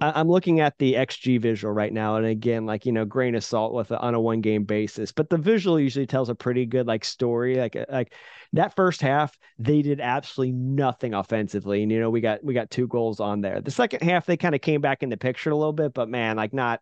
I'm 0.00 0.28
looking 0.28 0.60
at 0.60 0.78
the 0.78 0.94
XG 0.94 1.40
visual 1.40 1.74
right 1.74 1.92
now, 1.92 2.16
and 2.16 2.26
again, 2.26 2.66
like 2.66 2.86
you 2.86 2.92
know, 2.92 3.04
grain 3.04 3.34
of 3.34 3.42
salt 3.42 3.74
with 3.74 3.90
a, 3.90 3.98
on 3.98 4.14
a 4.14 4.20
one 4.20 4.40
game 4.40 4.62
basis. 4.62 5.10
But 5.10 5.28
the 5.28 5.36
visual 5.36 5.80
usually 5.80 6.06
tells 6.06 6.28
a 6.28 6.36
pretty 6.36 6.66
good 6.66 6.86
like 6.86 7.04
story. 7.04 7.56
Like 7.56 7.74
uh, 7.74 7.84
like 7.88 8.14
that 8.52 8.76
first 8.76 9.02
half, 9.02 9.36
they 9.58 9.82
did 9.82 10.00
absolutely 10.00 10.52
nothing 10.52 11.14
offensively, 11.14 11.82
and 11.82 11.90
you 11.90 11.98
know 11.98 12.10
we 12.10 12.20
got 12.20 12.44
we 12.44 12.54
got 12.54 12.70
two 12.70 12.86
goals 12.86 13.18
on 13.18 13.40
there. 13.40 13.60
The 13.60 13.72
second 13.72 14.02
half, 14.02 14.24
they 14.24 14.36
kind 14.36 14.54
of 14.54 14.60
came 14.60 14.80
back 14.80 15.02
in 15.02 15.08
the 15.08 15.16
picture 15.16 15.50
a 15.50 15.56
little 15.56 15.72
bit, 15.72 15.94
but 15.94 16.08
man, 16.08 16.36
like 16.36 16.52
not 16.52 16.80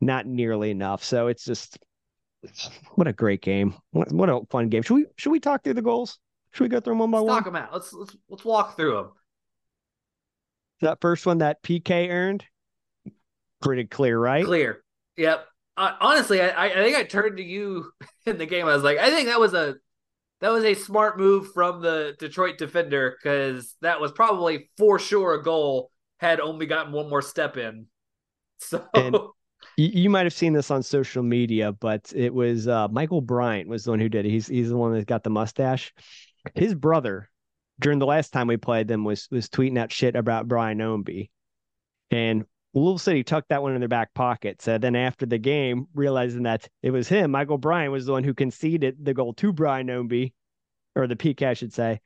not 0.00 0.26
nearly 0.26 0.72
enough. 0.72 1.04
So 1.04 1.28
it's 1.28 1.44
just 1.44 1.78
what 2.94 3.06
a 3.06 3.12
great 3.12 3.42
game. 3.42 3.74
What, 3.92 4.10
what 4.10 4.28
a 4.28 4.40
fun 4.50 4.70
game. 4.70 4.82
Should 4.82 4.94
we 4.94 5.06
should 5.16 5.30
we 5.30 5.38
talk 5.38 5.62
through 5.62 5.74
the 5.74 5.82
goals? 5.82 6.18
Should 6.50 6.64
we 6.64 6.68
go 6.68 6.80
through 6.80 6.94
them 6.94 6.98
one 6.98 7.10
by 7.12 7.18
let's 7.18 7.28
one? 7.28 7.36
talk 7.36 7.44
them 7.44 7.56
out. 7.56 7.72
Let's 7.72 7.92
let's 7.92 8.16
let's 8.28 8.44
walk 8.44 8.76
through 8.76 8.94
them. 8.94 9.10
That 10.80 11.00
first 11.00 11.26
one 11.26 11.38
that 11.38 11.62
PK 11.62 12.08
earned, 12.10 12.44
pretty 13.60 13.84
clear, 13.84 14.18
right? 14.18 14.44
Clear. 14.44 14.82
Yep. 15.16 15.46
Uh, 15.76 15.92
honestly, 16.00 16.40
I 16.42 16.66
I 16.66 16.74
think 16.74 16.96
I 16.96 17.04
turned 17.04 17.36
to 17.38 17.42
you 17.42 17.90
in 18.26 18.38
the 18.38 18.46
game. 18.46 18.66
I 18.66 18.74
was 18.74 18.82
like, 18.82 18.98
I 18.98 19.10
think 19.10 19.28
that 19.28 19.40
was 19.40 19.54
a 19.54 19.76
that 20.40 20.50
was 20.50 20.64
a 20.64 20.74
smart 20.74 21.18
move 21.18 21.52
from 21.52 21.82
the 21.82 22.16
Detroit 22.18 22.58
defender 22.58 23.16
because 23.22 23.74
that 23.82 24.00
was 24.00 24.10
probably 24.12 24.70
for 24.78 24.98
sure 24.98 25.34
a 25.34 25.42
goal 25.42 25.90
had 26.18 26.40
only 26.40 26.66
gotten 26.66 26.92
one 26.92 27.08
more 27.08 27.22
step 27.22 27.56
in. 27.56 27.86
So 28.62 28.84
And- 28.92 29.16
You, 29.78 30.10
might 30.10 30.26
have 30.26 30.34
seen 30.34 30.52
this 30.52 30.70
on 30.70 30.82
social 30.82 31.22
media, 31.22 31.72
but 31.72 32.12
it 32.14 32.34
was 32.34 32.68
uh, 32.68 32.88
Michael 32.88 33.22
Bryant 33.22 33.70
was 33.70 33.84
the 33.84 33.90
one 33.90 34.00
who 34.00 34.10
did 34.10 34.26
it. 34.26 34.30
He's 34.30 34.46
he's 34.46 34.68
the 34.68 34.76
one 34.76 34.92
that 34.92 35.06
got 35.06 35.24
the 35.24 35.30
mustache. 35.30 35.94
His 36.54 36.74
brother, 36.74 37.29
during 37.80 37.98
the 37.98 38.06
last 38.06 38.32
time 38.32 38.46
we 38.46 38.56
played 38.56 38.86
them, 38.88 39.04
was 39.04 39.26
was 39.30 39.48
tweeting 39.48 39.78
out 39.78 39.90
shit 39.92 40.14
about 40.14 40.46
Brian 40.48 40.78
Ownby, 40.78 41.30
and 42.10 42.44
Louisville 42.74 42.98
City 42.98 43.24
tucked 43.24 43.48
that 43.48 43.62
one 43.62 43.74
in 43.74 43.80
their 43.80 43.88
back 43.88 44.14
pocket. 44.14 44.62
So 44.62 44.78
then 44.78 44.94
after 44.94 45.26
the 45.26 45.38
game, 45.38 45.86
realizing 45.94 46.44
that 46.44 46.68
it 46.82 46.92
was 46.92 47.08
him, 47.08 47.32
Michael 47.32 47.58
Bryant 47.58 47.90
was 47.90 48.06
the 48.06 48.12
one 48.12 48.22
who 48.22 48.34
conceded 48.34 49.04
the 49.04 49.14
goal 49.14 49.34
to 49.34 49.52
Brian 49.52 49.88
Ownby, 49.88 50.32
or 50.94 51.06
the 51.08 51.16
PK, 51.16 51.46
I 51.48 51.54
should 51.54 51.72
say. 51.72 52.00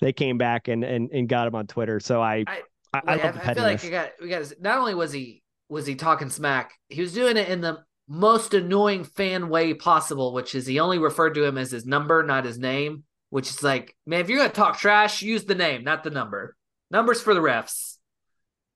They 0.00 0.12
came 0.12 0.38
back 0.38 0.66
and 0.68 0.82
and, 0.82 1.10
and 1.12 1.28
got 1.28 1.46
him 1.46 1.54
on 1.54 1.66
Twitter. 1.66 2.00
So 2.00 2.20
I 2.22 2.44
I- 2.46 2.62
I, 2.92 3.00
I, 3.06 3.16
the 3.18 3.22
I 3.50 3.54
feel 3.54 3.62
like 3.62 3.82
we 3.84 3.90
got 3.90 4.10
we 4.20 4.28
got 4.28 4.52
not 4.60 4.78
only 4.78 4.94
was 4.96 5.12
he 5.12 5.44
was 5.68 5.86
he 5.86 5.94
talking 5.94 6.28
smack, 6.28 6.72
he 6.88 7.00
was 7.00 7.12
doing 7.12 7.36
it 7.36 7.48
in 7.48 7.60
the 7.60 7.84
most 8.08 8.52
annoying 8.52 9.04
fan 9.04 9.48
way 9.48 9.74
possible, 9.74 10.32
which 10.34 10.56
is 10.56 10.66
he 10.66 10.80
only 10.80 10.98
referred 10.98 11.34
to 11.34 11.44
him 11.44 11.56
as 11.56 11.70
his 11.70 11.86
number, 11.86 12.24
not 12.24 12.44
his 12.44 12.58
name. 12.58 13.04
Which 13.30 13.48
is 13.48 13.62
like, 13.62 13.96
man, 14.06 14.20
if 14.20 14.28
you're 14.28 14.38
gonna 14.38 14.50
talk 14.50 14.78
trash, 14.78 15.22
use 15.22 15.44
the 15.44 15.54
name, 15.54 15.84
not 15.84 16.04
the 16.04 16.10
number. 16.10 16.56
Numbers 16.90 17.22
for 17.22 17.32
the 17.32 17.40
refs. 17.40 17.96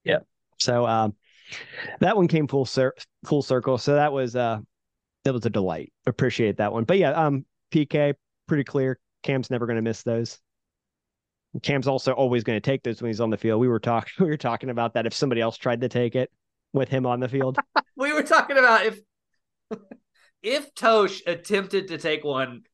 Yeah. 0.05 0.21
So 0.59 0.87
um, 0.87 1.15
that 2.01 2.17
one 2.17 2.29
came 2.29 2.47
full 2.47 2.65
cir- 2.65 2.95
full 3.25 3.43
circle. 3.43 3.79
So 3.79 3.95
that 3.95 4.13
was 4.13 4.37
uh, 4.37 4.59
that 5.25 5.33
was 5.33 5.45
a 5.47 5.51
delight. 5.51 5.93
Appreciate 6.07 6.59
that 6.59 6.73
one. 6.73 6.85
But 6.85 6.99
yeah, 6.99 7.11
um, 7.11 7.45
PK 7.73 8.15
pretty 8.47 8.65
clear. 8.65 8.99
Cam's 9.23 9.51
never 9.51 9.67
going 9.67 9.77
to 9.77 9.83
miss 9.83 10.03
those. 10.03 10.39
Cam's 11.63 11.87
also 11.87 12.13
always 12.13 12.45
going 12.45 12.57
to 12.57 12.61
take 12.61 12.83
those 12.83 13.01
when 13.01 13.09
he's 13.09 13.21
on 13.21 13.31
the 13.31 13.39
field. 13.39 13.61
We 13.61 13.69
were 13.69 13.81
talking 13.81 14.13
we 14.25 14.31
were 14.31 14.37
talking 14.37 14.71
about 14.71 14.95
that 14.95 15.07
if 15.07 15.15
somebody 15.15 15.41
else 15.41 15.57
tried 15.57 15.81
to 15.81 15.89
take 15.89 16.15
it 16.15 16.31
with 16.73 16.89
him 16.89 17.07
on 17.07 17.21
the 17.21 17.29
field. 17.29 17.59
We 17.97 18.13
were 18.13 18.25
talking 18.25 18.59
about 18.59 18.87
if 18.87 19.01
if 20.43 20.75
Totsch 20.75 21.23
attempted 21.29 21.89
to 21.89 21.99
take 21.99 22.25
one 22.25 22.65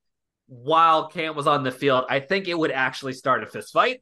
while 0.51 1.07
Cam 1.07 1.37
was 1.37 1.47
on 1.47 1.63
the 1.63 1.71
field, 1.71 2.07
I 2.11 2.19
think 2.19 2.49
it 2.49 2.59
would 2.59 2.73
actually 2.73 3.13
start 3.13 3.45
a 3.45 3.47
fist 3.47 3.73
fight. 3.73 4.01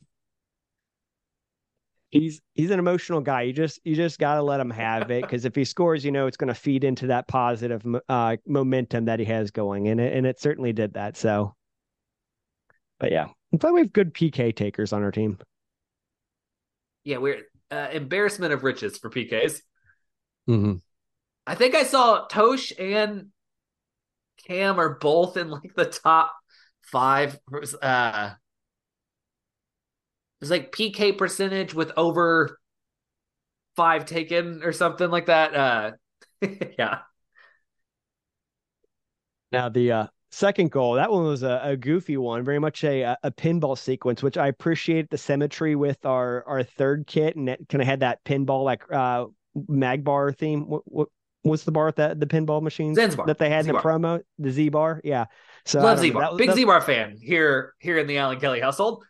he's 2.10 2.40
he's 2.54 2.70
an 2.70 2.78
emotional 2.78 3.20
guy. 3.20 3.42
You 3.42 3.52
just 3.52 3.80
you 3.84 3.94
just 3.94 4.18
got 4.18 4.36
to 4.36 4.42
let 4.42 4.58
him 4.58 4.70
have 4.70 5.10
it 5.10 5.22
because 5.22 5.44
if 5.44 5.54
he 5.54 5.64
scores, 5.64 6.04
you 6.04 6.10
know 6.10 6.26
it's 6.26 6.38
going 6.38 6.48
to 6.48 6.54
feed 6.54 6.84
into 6.84 7.08
that 7.08 7.28
positive 7.28 7.84
uh, 8.08 8.36
momentum 8.46 9.04
that 9.04 9.18
he 9.18 9.26
has 9.26 9.50
going, 9.50 9.88
and 9.88 10.00
it 10.00 10.14
and 10.14 10.26
it 10.26 10.40
certainly 10.40 10.72
did 10.72 10.94
that. 10.94 11.18
So, 11.18 11.54
but 12.98 13.12
yeah, 13.12 13.26
I'm 13.52 13.58
glad 13.58 13.72
we 13.72 13.80
have 13.80 13.92
good 13.92 14.14
PK 14.14 14.56
takers 14.56 14.92
on 14.92 15.02
our 15.02 15.12
team. 15.12 15.38
Yeah, 17.04 17.18
we're 17.18 17.42
uh, 17.70 17.88
embarrassment 17.92 18.54
of 18.54 18.64
riches 18.64 18.96
for 18.96 19.10
PKs. 19.10 19.60
Mm-hmm. 20.48 20.76
I 21.46 21.54
think 21.54 21.74
I 21.74 21.82
saw 21.82 22.26
Totsch 22.26 22.72
and 22.78 23.26
Cam 24.46 24.80
are 24.80 24.98
both 24.98 25.36
in 25.36 25.50
like 25.50 25.74
the 25.74 25.84
top 25.84 26.32
five. 26.90 27.38
Uh, 27.82 28.30
it 30.34 30.40
was 30.40 30.50
like 30.50 30.72
PK 30.72 31.16
percentage 31.16 31.74
with 31.74 31.92
over 31.96 32.58
five 33.76 34.06
taken 34.06 34.62
or 34.62 34.72
something 34.72 35.10
like 35.10 35.26
that. 35.26 35.54
Uh, 35.54 35.90
yeah, 36.78 36.98
Now 39.52 39.68
the 39.68 39.92
uh, 39.92 40.06
second 40.30 40.70
goal, 40.70 40.94
that 40.94 41.10
one 41.10 41.24
was 41.24 41.42
a, 41.42 41.60
a 41.62 41.76
goofy 41.76 42.16
one, 42.16 42.44
very 42.44 42.58
much 42.58 42.84
a 42.84 43.16
a 43.22 43.30
pinball 43.30 43.76
sequence, 43.78 44.22
which 44.22 44.36
I 44.36 44.48
appreciate 44.48 45.10
the 45.10 45.18
symmetry 45.18 45.74
with 45.74 46.04
our 46.04 46.44
our 46.46 46.62
third 46.62 47.06
kit, 47.06 47.36
and 47.36 47.48
it 47.48 47.60
kind 47.68 47.82
of 47.82 47.88
had 47.88 48.00
that 48.00 48.22
pinball 48.24 48.64
like 48.64 48.82
uh 48.92 49.26
Magbar 49.56 50.36
theme. 50.36 50.68
What, 50.68 50.82
what 50.84 51.08
what's 51.42 51.64
the 51.64 51.72
bar 51.72 51.92
that 51.92 52.20
the 52.20 52.26
pinball 52.26 52.62
machines 52.62 52.96
Zanzibar. 52.96 53.26
that 53.26 53.38
they 53.38 53.48
had 53.48 53.66
in 53.66 53.74
the 53.74 53.80
promo? 53.80 54.20
The 54.38 54.50
Z 54.50 54.68
bar, 54.68 55.00
yeah. 55.02 55.26
So 55.68 55.80
love 55.80 55.98
Z-Bar. 55.98 56.30
was- 56.32 56.38
Big 56.38 56.48
that- 56.48 56.56
Z-Bar 56.56 56.80
fan 56.80 57.16
here 57.20 57.74
here 57.78 57.98
in 57.98 58.06
the 58.06 58.16
Allen-Kelly 58.18 58.60
household. 58.60 59.04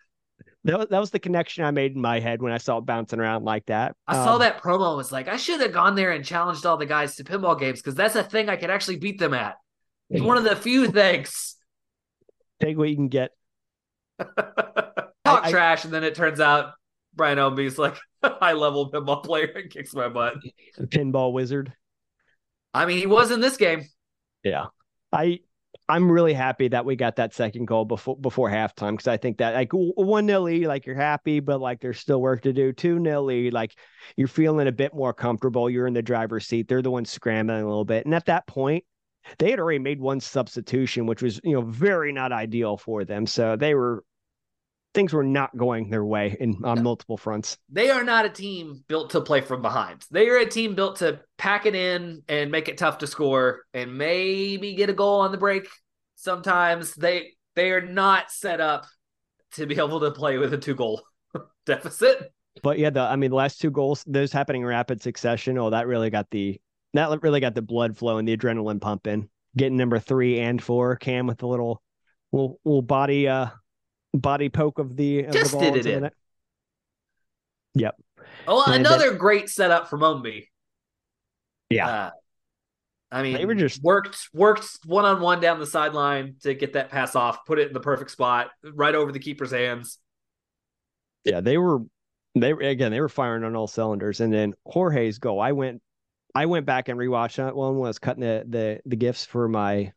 That 0.65 0.77
was, 0.79 0.89
that 0.89 0.99
was 0.99 1.11
the 1.11 1.21
connection 1.21 1.65
I 1.65 1.71
made 1.71 1.95
in 1.95 2.01
my 2.03 2.19
head 2.19 2.43
when 2.43 2.53
I 2.53 2.59
saw 2.59 2.79
it 2.79 2.85
bouncing 2.85 3.21
around 3.21 3.45
like 3.45 3.65
that. 3.67 3.95
I 4.09 4.15
saw 4.15 4.35
Um, 4.35 4.41
that 4.41 4.61
promo 4.61 4.97
was 4.97 5.13
like, 5.13 5.29
I 5.29 5.37
should 5.37 5.61
have 5.61 5.73
gone 5.73 5.95
there 5.95 6.11
and 6.11 6.25
challenged 6.25 6.67
all 6.67 6.77
the 6.77 6.85
guys 6.85 7.15
to 7.17 7.25
pinball 7.25 7.59
games 7.59 7.81
because 7.81 7.95
that's 7.95 8.17
a 8.17 8.25
thing 8.25 8.49
I 8.49 8.57
could 8.57 8.69
actually 8.71 8.97
beat 8.97 9.19
them 9.21 9.35
at. 9.35 9.57
It's 10.11 10.23
one 10.23 10.37
of 10.37 10.45
the 10.45 10.57
few 10.57 10.89
things. 10.89 11.57
Take 12.61 12.77
what 12.77 12.89
you 12.91 12.97
can 12.97 13.09
get. 13.09 13.31
Talk 14.19 15.45
I- 15.45 15.51
trash, 15.51 15.85
and 15.85 15.93
then 15.95 16.03
it 16.03 16.17
turns 16.17 16.41
out 16.41 16.73
Brian 17.15 17.39
Ownby's 17.39 17.79
like 17.79 17.97
a 18.25 18.31
high 18.31 18.55
level 18.55 18.91
pinball 18.91 19.23
player 19.23 19.51
and 19.55 19.71
kicks 19.71 19.95
my 19.95 20.09
butt. 20.09 20.35
Pinball 20.81 21.33
wizard. 21.33 21.73
I 22.75 22.85
mean, 22.85 22.99
he 22.99 23.07
was 23.07 23.31
in 23.31 23.41
this 23.41 23.57
game. 23.57 23.85
Yeah. 24.43 24.67
I 25.13 25.41
I'm 25.89 26.13
really 26.13 26.35
happy 26.35 26.69
that 26.69 26.85
we 26.85 26.97
got 26.97 27.17
that 27.17 27.33
second 27.33 27.67
goal 27.67 27.87
before 27.87 28.17
before 28.17 28.51
halftime 28.51 28.93
because 28.93 29.09
I 29.09 29.17
think 29.17 29.39
that 29.39 29.55
like 29.55 29.71
one 29.73 30.27
nil 30.27 30.43
lead, 30.43 30.67
like 30.67 30.85
you're 30.85 30.95
happy, 30.95 31.41
but 31.41 31.61
like 31.61 31.81
there's 31.81 31.99
still 31.99 32.21
work 32.21 32.43
to 32.43 32.53
do. 32.53 32.73
Two 32.73 32.99
nil 32.99 33.25
lead, 33.25 33.55
like 33.55 33.75
you're 34.15 34.29
feeling 34.29 34.69
a 34.69 34.73
bit 34.73 34.95
more 34.95 35.15
comfortable. 35.15 35.71
You're 35.71 35.87
in 35.87 35.95
the 35.95 36.03
driver's 36.03 36.47
seat. 36.47 36.69
They're 36.69 36.83
the 36.83 36.91
ones 36.91 37.11
scrambling 37.11 37.63
a 37.63 37.67
little 37.67 37.87
bit. 37.87 38.05
And 38.05 38.15
at 38.15 38.27
that 38.27 38.47
point, 38.47 38.85
they 39.39 39.51
had 39.51 39.61
already 39.61 39.79
made 39.79 39.99
one 39.99 40.21
substitution, 40.21 41.07
which 41.07 41.23
was 41.23 41.41
you 41.43 41.55
know 41.55 41.63
very 41.63 42.13
not 42.13 42.33
ideal 42.33 42.77
for 42.77 43.05
them. 43.05 43.27
So 43.27 43.57
they 43.57 43.75
were 43.75 44.05
things 44.95 45.13
were 45.13 45.25
not 45.25 45.57
going 45.57 45.91
their 45.91 46.05
way 46.05 46.37
in 46.41 46.57
on 46.65 46.77
No. 46.77 46.83
multiple 46.83 47.17
fronts. 47.17 47.59
They 47.69 47.91
are 47.91 48.03
not 48.05 48.25
a 48.25 48.31
team 48.31 48.83
built 48.89 49.11
to 49.11 49.21
play 49.21 49.41
from 49.41 49.63
behind. 49.63 50.05
They 50.11 50.29
are 50.29 50.39
a 50.39 50.47
team 50.47 50.75
built 50.75 50.97
to 50.97 51.21
pack 51.37 51.67
it 51.67 51.75
in 51.75 52.23
and 52.29 52.51
make 52.51 52.69
it 52.69 52.79
tough 52.79 52.99
to 52.99 53.07
score 53.07 53.63
and 53.75 53.97
maybe 53.97 54.75
get 54.75 54.91
a 54.91 54.95
goal 54.95 55.21
on 55.21 55.33
the 55.33 55.39
break. 55.39 55.69
Sometimes 56.17 56.95
they 56.95 57.33
they 57.55 57.71
are 57.71 57.81
not 57.81 58.31
set 58.31 58.61
up 58.61 58.87
to 59.53 59.67
be 59.67 59.77
able 59.77 60.01
to 60.01 60.11
play 60.11 60.39
with 60.39 60.53
a 60.55 60.59
two 60.59 60.75
goal 60.75 61.03
deficit. 61.67 62.33
But 62.63 62.79
yeah, 62.79 62.91
the 62.91 63.01
I 63.01 63.17
mean 63.17 63.31
the 63.31 63.37
last 63.37 63.61
two 63.61 63.71
goals, 63.71 64.05
those 64.07 64.33
happening 64.33 64.63
in 64.63 64.69
rapid 64.69 65.03
succession. 65.03 65.59
Oh, 65.59 65.71
that 65.71 65.87
really 65.87 66.11
got 66.11 66.29
the 66.31 66.61
that 66.95 67.23
really 67.23 67.41
got 67.41 67.55
the 67.55 67.63
blood 67.63 67.97
flowing, 67.97 68.21
and 68.21 68.29
the 68.29 68.37
adrenaline 68.37 68.81
pumping. 68.81 69.29
Getting 69.57 69.77
number 69.77 69.99
three 69.99 70.41
and 70.41 70.63
four, 70.63 70.97
Cam 70.97 71.27
with 71.27 71.39
the 71.39 71.47
little 71.47 71.83
little, 72.33 72.59
little 72.65 72.83
body 72.83 73.29
uh 73.29 73.49
body 74.15 74.49
poke 74.49 74.79
of 74.79 74.97
the 74.97 75.25
of 75.25 75.33
Just 75.33 75.53
the 75.53 75.59
did 75.59 75.77
it 75.77 75.87
in. 75.87 76.03
net. 76.03 76.15
Yep. 77.75 77.97
Oh, 78.47 78.65
And 78.67 78.75
another 78.87 79.15
great 79.15 79.49
setup 79.49 79.89
from 79.89 80.01
Ownby. 80.01 80.47
Yeah. 81.71 81.89
Uh, 81.89 82.11
I 83.11 83.23
mean, 83.23 83.35
They 83.35 83.47
were 83.47 83.55
just- 83.55 83.83
worked 83.83 84.29
worked 84.35 84.67
one 84.85 85.05
on 85.05 85.21
one 85.21 85.41
down 85.41 85.59
the 85.61 85.67
sideline 85.67 86.37
to 86.43 86.55
get 86.55 86.75
that 86.75 86.91
pass 86.91 87.15
off, 87.17 87.45
put 87.47 87.59
it 87.59 87.69
in 87.69 87.73
the 87.75 87.81
perfect 87.81 88.11
spot, 88.11 88.51
right 88.75 88.95
over 88.95 89.13
the 89.13 89.19
keeper's 89.19 89.51
hands. 89.51 89.99
Yeah, 91.25 91.41
they 91.41 91.59
were 91.59 91.81
they 92.35 92.53
were 92.53 92.61
again 92.61 92.93
they 92.93 93.01
were 93.01 93.09
firing 93.09 93.45
on 93.45 93.57
all 93.57 93.67
cylinders. 93.67 94.21
And 94.21 94.33
then 94.33 94.55
Jorge's 94.67 95.19
goal, 95.19 95.41
I 95.41 95.53
went 95.53 95.83
I 96.35 96.47
went 96.47 96.67
back 96.67 96.89
and 96.89 96.99
rewatched 96.99 97.37
that 97.37 97.57
one 97.57 97.79
when 97.79 97.87
I 97.87 97.89
was 97.89 97.99
cutting 97.99 98.21
the 98.23 98.45
the 98.47 98.81
the 98.87 98.97
gifts 98.97 99.25
for 99.25 99.49
my 99.49 99.93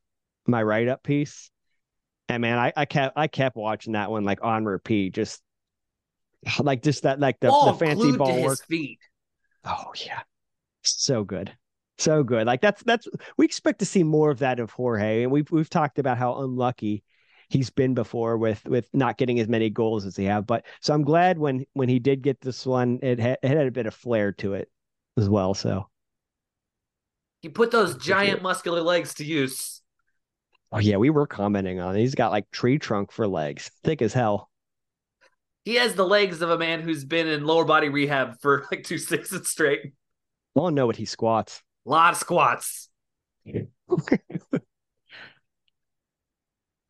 my 0.48 0.64
write 0.64 0.88
up 0.88 1.04
piece. 1.04 1.51
And 2.32 2.42
man, 2.42 2.58
I, 2.58 2.72
I 2.78 2.86
kept 2.86 3.18
I 3.18 3.28
kept 3.28 3.58
watching 3.58 3.94
that 3.94 4.10
one 4.10 4.24
like 4.24 4.40
on 4.42 4.66
repeat, 4.66 5.14
just 5.14 5.42
like 6.60 6.82
just 6.84 7.04
that 7.04 7.20
like 7.20 7.40
the, 7.40 7.48
Ball 7.50 7.66
the 7.66 7.74
fancy 7.74 8.12
ball 8.14 8.42
work. 8.42 8.66
feet. 8.68 9.00
Oh 9.66 9.92
yeah. 10.06 10.22
So 10.84 11.24
good. 11.24 11.56
So 11.98 12.24
good. 12.24 12.48
Like 12.48 12.62
that's 12.62 12.82
that's 12.84 13.08
we 13.38 13.46
expect 13.46 13.80
to 13.80 13.86
see 13.86 14.04
more 14.04 14.32
of 14.32 14.40
that 14.40 14.60
of 14.60 14.72
Jorge. 14.72 15.24
And 15.24 15.32
we've 15.32 15.50
we've 15.52 15.70
talked 15.70 16.00
about 16.00 16.18
how 16.18 16.40
unlucky 16.42 17.04
he's 17.50 17.70
been 17.70 17.94
before 17.94 18.38
with 18.38 18.64
with 18.66 18.88
not 18.94 19.18
getting 19.18 19.40
as 19.40 19.48
many 19.50 19.70
goals 19.70 20.06
as 20.06 20.16
he 20.16 20.26
have. 20.26 20.48
But 20.48 20.66
so 20.82 20.94
I'm 20.94 21.04
glad 21.04 21.38
when 21.38 21.66
when 21.74 21.90
he 21.90 22.00
did 22.00 22.22
get 22.22 22.40
this 22.42 22.66
one, 22.66 23.00
it 23.04 23.20
had, 23.20 23.40
it 23.44 23.50
had 23.50 23.68
a 23.68 23.72
bit 23.72 23.88
of 23.88 23.94
flair 23.94 24.32
to 24.34 24.54
it 24.54 24.72
as 25.18 25.30
well. 25.30 25.54
So 25.54 25.88
He 27.42 27.50
put 27.50 27.72
those 27.72 27.96
giant 27.98 28.42
muscular 28.42 28.82
legs 28.82 29.16
to 29.16 29.26
use. 29.26 29.81
Oh 30.72 30.80
yeah, 30.80 30.98
we 30.98 31.10
were 31.10 31.28
commenting 31.28 31.80
on 31.80 31.96
it. 31.96 32.00
He's 32.00 32.16
got 32.16 32.32
like 32.32 32.50
tree 32.52 32.80
trunk 32.80 33.12
for 33.12 33.28
legs, 33.28 33.72
thick 33.84 34.02
as 34.02 34.14
hell. 34.14 34.50
He 35.64 35.76
has 35.76 35.94
the 35.94 36.06
legs 36.06 36.42
of 36.42 36.50
a 36.50 36.58
man 36.58 36.82
who's 36.82 37.06
been 37.06 37.28
in 37.28 37.46
lower 37.46 37.66
body 37.66 37.90
rehab 37.90 38.40
for 38.42 38.66
like 38.72 38.84
two 38.84 38.98
seasons 38.98 39.50
straight. 39.50 39.94
I 40.58 40.60
to 40.60 40.72
know 40.72 40.88
what 40.88 40.98
he 40.98 41.06
squats. 41.06 41.62
A 41.86 41.90
lot 41.90 42.14
of 42.14 42.20
squats. 42.20 42.90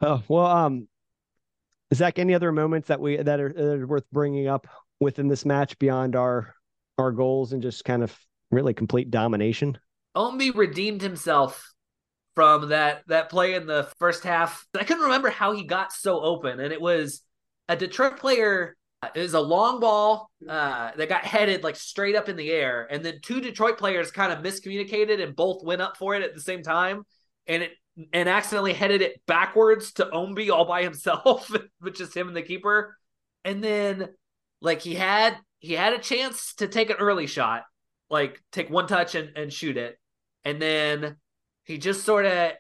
Oh 0.02 0.24
well, 0.28 0.48
um, 0.48 0.88
Zach, 1.94 2.18
any 2.18 2.34
other 2.34 2.52
moments 2.52 2.88
that 2.88 3.00
we 3.00 3.18
that 3.18 3.40
are, 3.40 3.54
that 3.54 3.82
are 3.82 3.88
worth 3.88 4.10
bringing 4.12 4.48
up 4.48 4.68
within 5.00 5.28
this 5.28 5.46
match 5.46 5.78
beyond 5.78 6.16
our 6.16 6.56
our 6.98 7.12
goals 7.12 7.54
and 7.54 7.62
just 7.62 7.86
kind 7.86 8.04
of 8.04 8.18
really 8.50 8.74
complete 8.74 9.12
domination? 9.12 9.78
Ownby 10.16 10.56
redeemed 10.56 11.02
himself 11.02 11.71
from 12.36 12.70
that 12.70 13.04
that 13.08 13.30
play 13.30 13.56
in 13.56 13.66
the 13.66 13.90
first 14.00 14.24
half. 14.24 14.66
I 14.74 14.84
couldn't 14.84 15.04
remember 15.04 15.30
how 15.30 15.54
he 15.54 15.64
got 15.64 15.92
so 15.92 16.22
open, 16.22 16.60
and 16.60 16.74
it 16.74 16.82
was 16.82 17.22
a 17.68 17.76
Detroit 17.76 18.18
player. 18.18 18.76
It 19.16 19.20
was 19.20 19.34
a 19.34 19.42
long 19.42 19.80
ball 19.80 20.30
uh, 20.48 20.92
that 20.96 21.10
got 21.10 21.24
headed 21.24 21.64
like 21.64 21.76
straight 21.76 22.16
up 22.16 22.30
in 22.30 22.36
the 22.36 22.52
air, 22.52 22.88
and 22.90 23.04
then 23.04 23.20
two 23.22 23.42
Detroit 23.42 23.78
players 23.78 24.12
kind 24.12 24.32
of 24.32 24.40
miscommunicated 24.40 25.22
and 25.22 25.36
both 25.36 25.64
went 25.64 25.82
up 25.82 25.98
for 25.98 26.16
it 26.16 26.22
at 26.22 26.36
the 26.36 26.42
same 26.42 26.62
time, 26.62 27.04
and 27.48 27.64
it 27.64 27.72
and 28.14 28.30
accidentally 28.30 28.74
headed 28.74 29.02
it 29.02 29.22
backwards 29.26 29.94
to 29.94 30.06
Ownby 30.06 30.50
all 30.50 30.66
by 30.66 30.84
himself, 30.84 31.52
which 31.80 32.00
is 32.00 32.14
him 32.14 32.28
and 32.28 32.38
the 32.38 32.42
keeper. 32.42 32.98
And 33.44 33.64
then 33.64 34.10
like 34.62 34.82
he 34.82 34.96
had 34.96 35.38
he 35.60 35.74
had 35.74 35.94
a 35.94 36.00
chance 36.00 36.54
to 36.56 36.68
take 36.68 36.90
an 36.90 36.98
early 36.98 37.28
shot, 37.28 37.64
like 38.10 38.42
take 38.52 38.70
one 38.70 38.88
touch 38.88 39.16
and, 39.16 39.36
and 39.36 39.52
shoot 39.52 39.78
it. 39.78 39.98
And 40.44 40.62
then 40.62 41.18
he 41.72 41.78
just 41.78 42.04
sort 42.04 42.26
of 42.26 42.52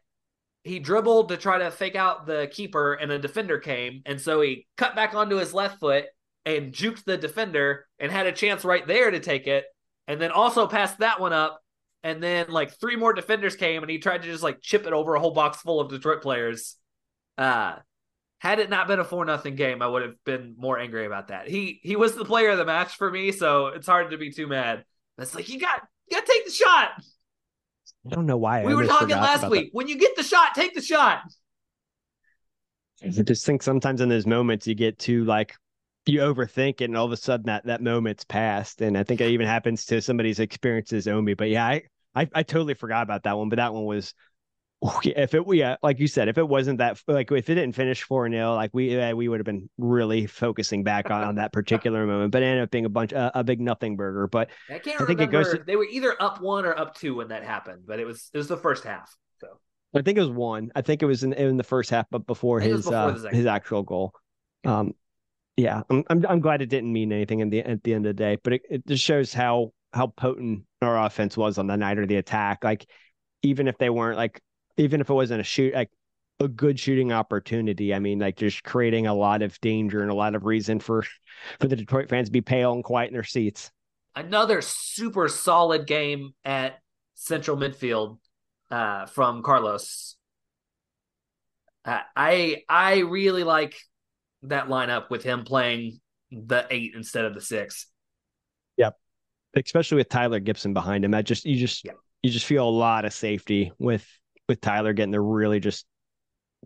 he 0.63 0.80
dribbled 0.80 1.30
to 1.30 1.38
try 1.38 1.58
to 1.58 1.69
fake 1.69 1.95
out 1.95 2.26
the 2.26 2.50
keeper 2.52 2.93
and 2.93 3.12
a 3.12 3.19
defender 3.19 3.60
came 3.60 4.02
and 4.06 4.21
so 4.21 4.39
he 4.39 4.65
cut 4.78 4.95
back 4.95 5.13
onto 5.13 5.36
his 5.36 5.54
left 5.54 5.80
foot 5.80 6.06
and 6.45 6.74
juked 6.74 7.04
the 7.04 7.17
defender 7.17 7.86
and 8.00 8.10
had 8.10 8.26
a 8.26 8.32
chance 8.32 8.63
right 8.63 8.88
there 8.88 9.12
to 9.12 9.19
take 9.19 9.47
it 9.47 9.65
and 10.08 10.21
then 10.21 10.32
also 10.32 10.65
passed 10.65 11.00
that 11.00 11.19
one 11.19 11.34
up 11.34 11.60
and 12.04 12.24
then 12.24 12.50
like 12.50 12.80
three 12.80 12.95
more 12.95 13.12
defenders 13.12 13.56
came 13.58 13.84
and 13.84 13.91
he 13.91 14.00
tried 14.00 14.21
to 14.21 14.30
just 14.30 14.43
like 14.43 14.62
chip 14.62 14.88
it 14.88 14.93
over 14.93 15.13
a 15.13 15.19
whole 15.19 15.34
box 15.34 15.58
full 15.58 15.82
of 15.82 15.89
Detroit 15.89 16.21
players. 16.21 16.78
Uh 17.38 17.76
had 18.39 18.58
it 18.58 18.71
not 18.71 18.88
been 18.88 19.00
a 19.00 19.04
four 19.04 19.24
nothing 19.24 19.56
game, 19.56 19.84
I 19.84 19.88
would 19.88 20.02
have 20.02 20.15
been 20.26 20.56
more 20.58 20.80
angry 20.80 21.06
about 21.06 21.28
that. 21.28 21.47
He 21.47 21.80
he 21.84 21.95
was 21.95 22.15
the 22.15 22.26
player 22.26 22.50
of 22.50 22.58
the 22.58 22.65
match 22.65 22.95
for 22.95 23.12
me, 23.12 23.34
so 23.34 23.67
it's 23.67 23.86
hard 23.86 24.12
to 24.12 24.17
be 24.17 24.32
too 24.32 24.47
mad. 24.47 24.86
It's 25.19 25.36
like 25.36 25.50
you 25.50 25.60
got 25.60 25.82
you 26.08 26.17
got 26.17 26.26
to 26.26 26.32
take 26.32 26.45
the 26.45 26.52
shot. 26.52 26.89
I 28.05 28.09
don't 28.15 28.25
know 28.25 28.37
why. 28.37 28.65
We 28.65 28.73
were 28.73 28.85
talking 28.85 29.09
last 29.09 29.49
week. 29.49 29.71
That. 29.71 29.75
When 29.75 29.87
you 29.87 29.97
get 29.97 30.15
the 30.15 30.23
shot, 30.23 30.55
take 30.55 30.73
the 30.73 30.81
shot. 30.81 31.21
I 33.03 33.09
just 33.09 33.45
think 33.45 33.63
sometimes 33.63 34.01
in 34.01 34.09
those 34.09 34.27
moments 34.27 34.67
you 34.67 34.75
get 34.75 34.99
too 34.99 35.23
like 35.25 35.55
you 36.05 36.19
overthink 36.19 36.81
it 36.81 36.85
and 36.85 36.97
all 36.97 37.05
of 37.05 37.11
a 37.11 37.17
sudden 37.17 37.47
that 37.47 37.65
that 37.65 37.81
moment's 37.81 38.23
passed. 38.23 38.81
And 38.81 38.97
I 38.97 39.03
think 39.03 39.21
it 39.21 39.29
even 39.29 39.47
happens 39.47 39.85
to 39.85 40.01
somebody's 40.01 40.39
experiences 40.39 41.07
Ownby. 41.07 41.37
But 41.37 41.49
yeah, 41.49 41.65
I, 41.65 41.83
I, 42.15 42.29
I 42.33 42.43
totally 42.43 42.73
forgot 42.73 43.03
about 43.03 43.23
that 43.23 43.37
one. 43.37 43.49
But 43.49 43.57
that 43.57 43.73
one 43.73 43.85
was 43.85 44.13
if 45.03 45.35
it 45.35 45.43
yeah, 45.49 45.75
like 45.83 45.99
you 45.99 46.07
said, 46.07 46.27
if 46.27 46.37
it 46.37 46.47
wasn't 46.47 46.79
that 46.79 46.99
like 47.07 47.31
if 47.31 47.49
it 47.49 47.55
didn't 47.55 47.73
finish 47.73 48.01
four 48.01 48.27
0 48.27 48.55
like 48.55 48.71
we 48.73 48.99
uh, 48.99 49.15
we 49.15 49.27
would 49.27 49.39
have 49.39 49.45
been 49.45 49.69
really 49.77 50.25
focusing 50.25 50.83
back 50.83 51.11
on, 51.11 51.23
on 51.23 51.35
that 51.35 51.53
particular 51.53 52.07
moment. 52.07 52.31
But 52.31 52.41
it 52.41 52.47
ended 52.47 52.63
up 52.63 52.71
being 52.71 52.85
a 52.85 52.89
bunch 52.89 53.13
uh, 53.13 53.31
a 53.35 53.43
big 53.43 53.61
nothing 53.61 53.95
burger. 53.95 54.27
But 54.27 54.49
I 54.69 54.79
can't 54.79 54.99
I 54.99 55.05
think 55.05 55.19
remember. 55.19 55.41
it 55.41 55.43
goes. 55.43 55.51
To, 55.53 55.63
they 55.63 55.75
were 55.75 55.85
either 55.85 56.19
up 56.19 56.41
one 56.41 56.65
or 56.65 56.77
up 56.77 56.95
two 56.95 57.15
when 57.15 57.27
that 57.27 57.43
happened. 57.43 57.83
But 57.85 57.99
it 57.99 58.05
was 58.05 58.31
it 58.33 58.37
was 58.37 58.47
the 58.47 58.57
first 58.57 58.83
half. 58.83 59.15
So 59.39 59.47
I 59.95 60.01
think 60.01 60.17
it 60.17 60.21
was 60.21 60.31
one. 60.31 60.71
I 60.75 60.81
think 60.81 61.03
it 61.03 61.05
was 61.05 61.23
in 61.23 61.33
in 61.33 61.57
the 61.57 61.63
first 61.63 61.91
half, 61.91 62.07
but 62.09 62.25
before 62.25 62.59
his 62.59 62.85
before 62.85 62.95
uh, 62.95 63.29
his 63.29 63.45
actual 63.45 63.83
goal. 63.83 64.13
Um, 64.65 64.95
yeah, 65.57 65.83
I'm, 65.91 66.03
I'm 66.09 66.25
I'm 66.27 66.39
glad 66.39 66.63
it 66.63 66.69
didn't 66.69 66.91
mean 66.91 67.11
anything 67.11 67.39
in 67.39 67.51
the 67.51 67.59
at 67.59 67.83
the 67.83 67.93
end 67.93 68.07
of 68.07 68.15
the 68.15 68.23
day, 68.23 68.37
but 68.43 68.53
it, 68.53 68.61
it 68.67 68.87
just 68.87 69.03
shows 69.03 69.31
how 69.31 69.73
how 69.93 70.07
potent 70.07 70.63
our 70.81 71.05
offense 71.05 71.37
was 71.37 71.59
on 71.59 71.67
the 71.67 71.77
night 71.77 71.99
of 71.99 72.07
the 72.07 72.15
attack. 72.15 72.63
Like 72.63 72.87
even 73.43 73.67
if 73.67 73.77
they 73.77 73.91
weren't 73.91 74.17
like 74.17 74.41
even 74.77 75.01
if 75.01 75.10
it 75.10 75.13
wasn't 75.13 75.41
a 75.41 75.43
shoot 75.43 75.73
like 75.73 75.89
a 76.41 76.47
good 76.47 76.79
shooting 76.79 77.12
opportunity. 77.12 77.93
I 77.93 77.99
mean, 77.99 78.19
like 78.19 78.36
just 78.36 78.63
creating 78.63 79.07
a 79.07 79.13
lot 79.13 79.41
of 79.41 79.60
danger 79.62 80.01
and 80.01 80.12
a 80.12 80.15
lot 80.15 80.36
of 80.36 80.45
reason 80.45 80.79
for 80.79 81.03
for 81.60 81.67
the 81.67 81.75
Detroit 81.75 82.10
fans 82.10 82.27
to 82.27 82.31
be 82.31 82.41
pale 82.41 82.73
and 82.73 82.84
quiet 82.84 83.07
in 83.07 83.13
their 83.13 83.23
seats. 83.23 83.71
Another 84.15 84.62
super 84.62 85.29
solid 85.29 85.88
game 85.88 86.34
at 86.43 86.79
central 87.13 87.55
midfield 87.55 88.17
uh, 88.69 89.05
from 89.05 89.43
Carlos. 89.43 90.17
Uh, 91.86 91.99
I 92.15 92.63
I 92.67 92.99
really 92.99 93.43
like 93.43 93.75
that 94.43 94.67
lineup 94.67 95.10
with 95.10 95.23
him 95.23 95.43
playing 95.43 95.99
the 96.31 96.65
eight 96.69 96.93
instead 96.95 97.25
of 97.25 97.34
the 97.34 97.41
six. 97.41 97.88
Yep. 98.77 98.97
Especially 99.55 99.97
with 99.97 100.10
Tyler 100.10 100.39
Gibson 100.39 100.73
behind 100.73 101.05
him. 101.05 101.12
That 101.12 101.25
just 101.25 101.45
you 101.45 101.57
just 101.57 101.86
yep. 101.86 101.97
you 102.23 102.31
just 102.31 102.45
feel 102.45 102.67
a 102.67 102.69
lot 102.69 103.05
of 103.05 103.13
safety 103.13 103.71
with 103.77 104.07
with 104.51 104.59
Tyler 104.59 104.91
getting 104.91 105.13
to 105.13 105.21
really 105.21 105.61
just 105.61 105.85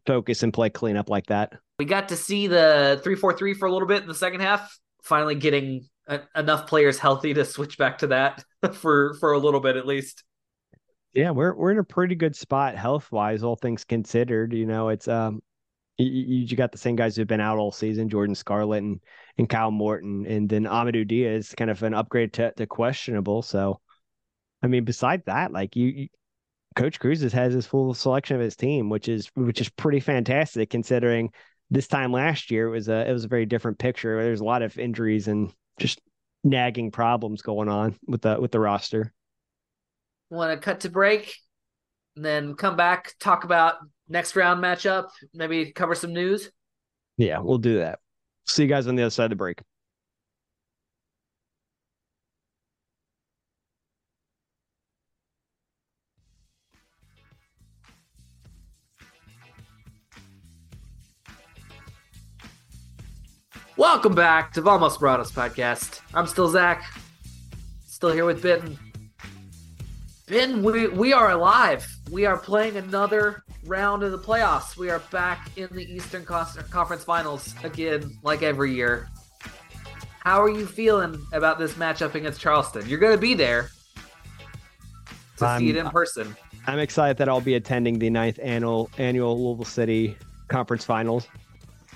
focus 0.07 0.41
and 0.41 0.51
play 0.51 0.71
cleanup 0.71 1.07
like 1.07 1.27
that. 1.27 1.53
We 1.77 1.85
got 1.85 2.09
to 2.09 2.15
see 2.15 2.47
the 2.47 2.99
three 3.03 3.15
four 3.15 3.37
three 3.37 3.53
for 3.53 3.67
a 3.67 3.71
little 3.71 3.87
bit 3.87 4.01
in 4.01 4.07
the 4.07 4.15
second 4.15 4.41
half, 4.41 4.77
finally 5.03 5.35
getting 5.35 5.87
a- 6.07 6.21
enough 6.35 6.67
players 6.67 6.97
healthy 6.97 7.35
to 7.35 7.45
switch 7.45 7.77
back 7.77 7.99
to 7.99 8.07
that 8.07 8.43
for 8.73 9.13
for 9.19 9.33
a 9.33 9.37
little 9.37 9.59
bit 9.59 9.75
at 9.75 9.85
least. 9.85 10.23
Yeah, 11.13 11.29
we're 11.29 11.53
we're 11.53 11.71
in 11.71 11.79
a 11.79 11.83
pretty 11.83 12.15
good 12.15 12.35
spot 12.35 12.75
health 12.75 13.11
wise, 13.11 13.43
all 13.43 13.55
things 13.55 13.83
considered. 13.83 14.51
You 14.51 14.65
know, 14.65 14.89
it's 14.89 15.07
um 15.07 15.41
you, 15.97 16.45
you 16.45 16.57
got 16.57 16.71
the 16.71 16.77
same 16.77 16.95
guys 16.95 17.15
who've 17.15 17.27
been 17.27 17.39
out 17.39 17.57
all 17.57 17.71
season, 17.71 18.09
Jordan 18.09 18.35
Scarlett 18.35 18.83
and, 18.83 18.99
and 19.37 19.47
Kyle 19.47 19.71
Morton, 19.71 20.25
and 20.25 20.49
then 20.49 20.65
Amadou 20.65 21.07
Diaz, 21.07 21.53
kind 21.55 21.71
of 21.71 21.81
an 21.83 21.93
upgrade 21.93 22.33
to, 22.33 22.51
to 22.51 22.67
questionable. 22.67 23.41
So, 23.41 23.79
I 24.61 24.67
mean, 24.67 24.83
beside 24.83 25.23
that, 25.25 25.53
like 25.53 25.75
you 25.77 26.09
Coach 26.75 26.99
Cruzes 26.99 27.31
has 27.31 27.53
his 27.53 27.65
full 27.65 27.93
selection 27.93 28.35
of 28.35 28.41
his 28.41 28.55
team, 28.55 28.89
which 28.89 29.07
is 29.07 29.29
which 29.35 29.61
is 29.61 29.69
pretty 29.69 29.99
fantastic 29.99 30.69
considering 30.69 31.31
this 31.71 31.87
time 31.87 32.11
last 32.11 32.51
year 32.51 32.67
it 32.67 32.71
was 32.71 32.89
a 32.89 33.09
it 33.09 33.13
was 33.13 33.23
a 33.23 33.29
very 33.29 33.45
different 33.45 33.79
picture. 33.79 34.21
There's 34.21 34.41
a 34.41 34.45
lot 34.45 34.61
of 34.61 34.77
injuries 34.77 35.27
and 35.27 35.51
just 35.79 35.99
nagging 36.43 36.91
problems 36.91 37.41
going 37.41 37.69
on 37.69 37.95
with 38.05 38.21
the 38.21 38.39
with 38.39 38.51
the 38.51 38.59
roster. 38.59 39.13
Want 40.29 40.59
to 40.59 40.63
cut 40.63 40.81
to 40.81 40.89
break, 40.89 41.35
and 42.15 42.25
then 42.25 42.55
come 42.55 42.75
back 42.75 43.13
talk 43.19 43.43
about 43.43 43.75
next 44.09 44.35
round 44.35 44.63
matchup, 44.63 45.09
maybe 45.33 45.71
cover 45.71 45.95
some 45.95 46.13
news? 46.13 46.51
Yeah, 47.17 47.39
we'll 47.39 47.57
do 47.57 47.79
that. 47.79 47.99
See 48.45 48.63
you 48.63 48.69
guys 48.69 48.87
on 48.87 48.95
the 48.95 49.03
other 49.03 49.09
side 49.11 49.25
of 49.25 49.29
the 49.31 49.35
break. 49.37 49.61
Welcome 63.77 64.15
back 64.15 64.53
to 64.53 64.61
Vamos 64.61 64.97
Morados 64.99 65.33
podcast. 65.33 65.99
I'm 66.13 66.27
still 66.27 66.47
Zach, 66.47 66.81
still 67.85 68.13
here 68.13 68.23
with 68.23 68.41
Ben. 68.41 68.79
Ben, 70.27 70.63
we, 70.63 70.87
we 70.87 71.11
are 71.11 71.31
alive. 71.31 71.85
We 72.09 72.25
are 72.25 72.37
playing 72.37 72.77
another 72.77 73.43
round 73.65 74.03
of 74.03 74.13
the 74.13 74.17
playoffs. 74.17 74.77
We 74.77 74.89
are 74.89 74.99
back 75.11 75.49
in 75.57 75.67
the 75.73 75.83
Eastern 75.83 76.23
Conference 76.23 77.03
Finals 77.03 77.53
again, 77.65 78.17
like 78.23 78.43
every 78.43 78.73
year. 78.73 79.09
How 80.21 80.41
are 80.41 80.49
you 80.49 80.65
feeling 80.65 81.21
about 81.33 81.59
this 81.59 81.73
matchup 81.73 82.15
against 82.15 82.39
Charleston? 82.39 82.87
You're 82.87 82.99
going 82.99 83.15
to 83.15 83.21
be 83.21 83.33
there 83.33 83.71
to 85.35 85.45
I'm, 85.45 85.59
see 85.59 85.71
it 85.71 85.75
in 85.75 85.89
person. 85.89 86.33
I'm 86.65 86.79
excited 86.79 87.17
that 87.17 87.27
I'll 87.27 87.41
be 87.41 87.55
attending 87.55 87.99
the 87.99 88.09
ninth 88.09 88.39
annual 88.41 88.89
annual 88.97 89.37
Louisville 89.37 89.65
City 89.65 90.17
Conference 90.47 90.85
Finals, 90.85 91.27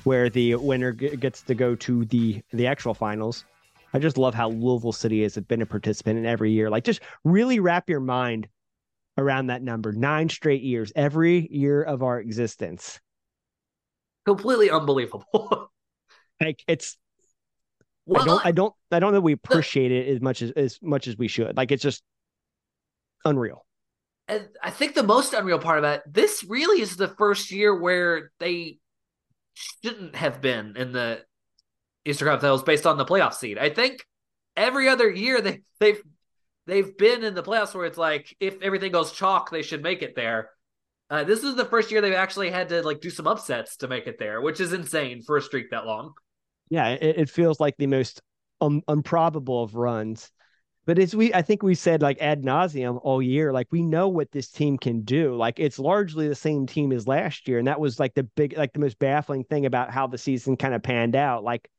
where 0.03 0.29
the 0.29 0.55
winner 0.55 0.91
gets 0.91 1.41
to 1.43 1.55
go 1.55 1.75
to 1.75 2.05
the 2.05 2.41
the 2.51 2.67
actual 2.67 2.93
finals. 2.93 3.45
I 3.93 3.99
just 3.99 4.17
love 4.17 4.33
how 4.33 4.49
Louisville 4.49 4.91
City 4.91 5.23
has 5.23 5.35
been 5.35 5.61
a 5.61 5.65
participant 5.65 6.19
in 6.19 6.25
every 6.25 6.51
year. 6.51 6.69
Like, 6.69 6.83
just 6.83 7.01
really 7.23 7.59
wrap 7.59 7.89
your 7.89 7.99
mind 7.99 8.47
around 9.17 9.47
that 9.47 9.63
number. 9.63 9.91
Nine 9.91 10.29
straight 10.29 10.61
years, 10.61 10.91
every 10.95 11.47
year 11.51 11.81
of 11.81 12.03
our 12.03 12.19
existence. 12.19 12.99
Completely 14.25 14.69
unbelievable. 14.69 15.71
like 16.41 16.63
it's. 16.67 16.97
Well, 18.05 18.21
I 18.21 18.25
don't. 18.25 18.45
I 18.45 18.51
don't. 18.51 18.73
I 18.91 18.99
don't 18.99 19.13
know. 19.13 19.21
We 19.21 19.33
appreciate 19.33 19.91
it 19.91 20.07
as 20.07 20.21
much 20.21 20.41
as 20.41 20.51
as 20.51 20.79
much 20.81 21.07
as 21.07 21.17
we 21.17 21.27
should. 21.27 21.57
Like 21.57 21.71
it's 21.71 21.83
just 21.83 22.03
unreal. 23.25 23.65
And 24.27 24.47
I 24.61 24.69
think 24.69 24.93
the 24.93 25.03
most 25.03 25.33
unreal 25.33 25.57
part 25.57 25.79
about 25.79 26.03
that, 26.03 26.13
this 26.13 26.45
really 26.47 26.81
is 26.81 26.95
the 26.95 27.07
first 27.07 27.51
year 27.51 27.75
where 27.75 28.31
they 28.39 28.77
shouldn't 29.53 30.15
have 30.15 30.41
been 30.41 30.75
in 30.77 30.91
the 30.91 31.23
Eastern 32.05 32.27
Conference 32.27 32.41
Finals 32.41 32.63
based 32.63 32.87
on 32.87 32.97
the 32.97 33.05
playoff 33.05 33.33
seed. 33.33 33.57
I 33.57 33.69
think 33.69 34.05
every 34.55 34.87
other 34.89 35.09
year 35.09 35.41
they 35.41 35.61
they've 35.79 36.01
they've 36.67 36.97
been 36.97 37.23
in 37.23 37.35
the 37.35 37.43
playoffs 37.43 37.73
where 37.73 37.85
it's 37.85 37.97
like 37.97 38.35
if 38.39 38.61
everything 38.61 38.91
goes 38.91 39.11
chalk, 39.11 39.51
they 39.51 39.61
should 39.61 39.83
make 39.83 40.01
it 40.01 40.15
there. 40.15 40.49
Uh, 41.09 41.23
this 41.23 41.43
is 41.43 41.55
the 41.55 41.65
first 41.65 41.91
year 41.91 42.01
they've 42.01 42.13
actually 42.13 42.51
had 42.51 42.69
to 42.69 42.83
like 42.83 43.01
do 43.01 43.09
some 43.09 43.27
upsets 43.27 43.77
to 43.77 43.87
make 43.87 44.05
it 44.05 44.19
there, 44.19 44.41
which 44.41 44.59
is 44.59 44.73
insane 44.73 45.23
for 45.23 45.37
a 45.37 45.41
streak 45.41 45.71
that 45.71 45.85
long. 45.85 46.13
Yeah, 46.69 46.89
it, 46.89 47.17
it 47.17 47.29
feels 47.29 47.59
like 47.59 47.75
the 47.77 47.87
most 47.87 48.21
um, 48.61 48.83
improbable 48.87 49.63
of 49.63 49.75
runs. 49.75 50.31
But 50.89 50.97
as 50.97 51.15
we, 51.15 51.31
I 51.35 51.43
think 51.43 51.61
we 51.61 51.75
said 51.75 52.01
like 52.01 52.17
ad 52.19 52.41
nauseum 52.41 52.99
all 53.03 53.21
year, 53.21 53.53
like 53.53 53.67
we 53.69 53.83
know 53.83 54.07
what 54.07 54.31
this 54.31 54.49
team 54.49 54.75
can 54.75 55.01
do. 55.01 55.35
Like 55.35 55.59
it's 55.59 55.77
largely 55.77 56.27
the 56.27 56.33
same 56.33 56.65
team 56.65 56.91
as 56.91 57.05
last 57.05 57.47
year, 57.47 57.59
and 57.59 57.67
that 57.67 57.79
was 57.79 57.99
like 57.99 58.15
the 58.15 58.23
big, 58.23 58.57
like 58.57 58.73
the 58.73 58.79
most 58.79 58.97
baffling 58.97 59.43
thing 59.43 59.67
about 59.67 59.91
how 59.91 60.07
the 60.07 60.17
season 60.17 60.57
kind 60.57 60.73
of 60.73 60.81
panned 60.81 61.15
out. 61.15 61.43
Like 61.43 61.69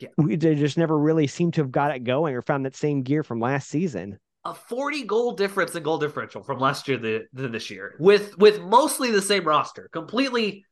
yeah. 0.00 0.10
we 0.18 0.36
they 0.36 0.54
just 0.54 0.76
never 0.76 0.98
really 0.98 1.26
seemed 1.26 1.54
to 1.54 1.62
have 1.62 1.72
got 1.72 1.96
it 1.96 2.04
going 2.04 2.34
or 2.34 2.42
found 2.42 2.66
that 2.66 2.76
same 2.76 3.04
gear 3.04 3.22
from 3.22 3.40
last 3.40 3.70
season. 3.70 4.18
A 4.44 4.52
forty 4.52 5.02
goal 5.02 5.32
difference 5.32 5.74
in 5.74 5.82
goal 5.82 5.96
differential 5.96 6.42
from 6.42 6.58
last 6.58 6.88
year 6.88 6.98
to, 6.98 7.24
to 7.38 7.48
this 7.48 7.70
year, 7.70 7.96
with 7.98 8.36
with 8.36 8.60
mostly 8.60 9.10
the 9.10 9.22
same 9.22 9.44
roster, 9.44 9.88
completely 9.94 10.66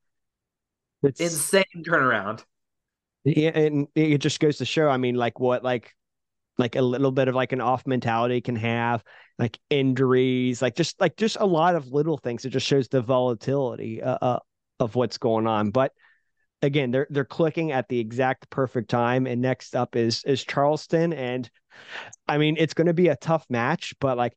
it's, 1.02 1.18
insane 1.18 1.64
turnaround. 1.78 2.44
Yeah, 3.24 3.56
and 3.58 3.88
it 3.94 4.18
just 4.18 4.38
goes 4.38 4.58
to 4.58 4.66
show. 4.66 4.86
I 4.86 4.98
mean, 4.98 5.14
like 5.14 5.40
what, 5.40 5.64
like 5.64 5.94
like 6.58 6.76
a 6.76 6.82
little 6.82 7.12
bit 7.12 7.28
of 7.28 7.34
like 7.34 7.52
an 7.52 7.60
off 7.60 7.86
mentality 7.86 8.40
can 8.40 8.56
have 8.56 9.02
like 9.38 9.58
injuries 9.68 10.62
like 10.62 10.74
just 10.74 10.98
like 11.00 11.16
just 11.16 11.36
a 11.40 11.46
lot 11.46 11.74
of 11.74 11.92
little 11.92 12.16
things. 12.16 12.44
It 12.44 12.50
just 12.50 12.66
shows 12.66 12.88
the 12.88 13.02
volatility 13.02 14.02
uh, 14.02 14.18
uh, 14.20 14.38
of 14.80 14.94
what's 14.94 15.18
going 15.18 15.46
on. 15.46 15.70
But 15.70 15.92
again 16.62 16.90
they're 16.90 17.06
they're 17.10 17.24
clicking 17.24 17.72
at 17.72 17.88
the 17.88 17.98
exact 17.98 18.48
perfect 18.48 18.88
time. 18.90 19.26
And 19.26 19.42
next 19.42 19.76
up 19.76 19.96
is 19.96 20.24
is 20.24 20.44
charleston. 20.44 21.12
And 21.12 21.48
i 22.26 22.38
mean 22.38 22.56
it's 22.58 22.74
going 22.74 22.86
to 22.86 22.94
be 22.94 23.08
a 23.08 23.16
tough 23.16 23.44
match 23.50 23.92
but 24.00 24.16
like 24.16 24.34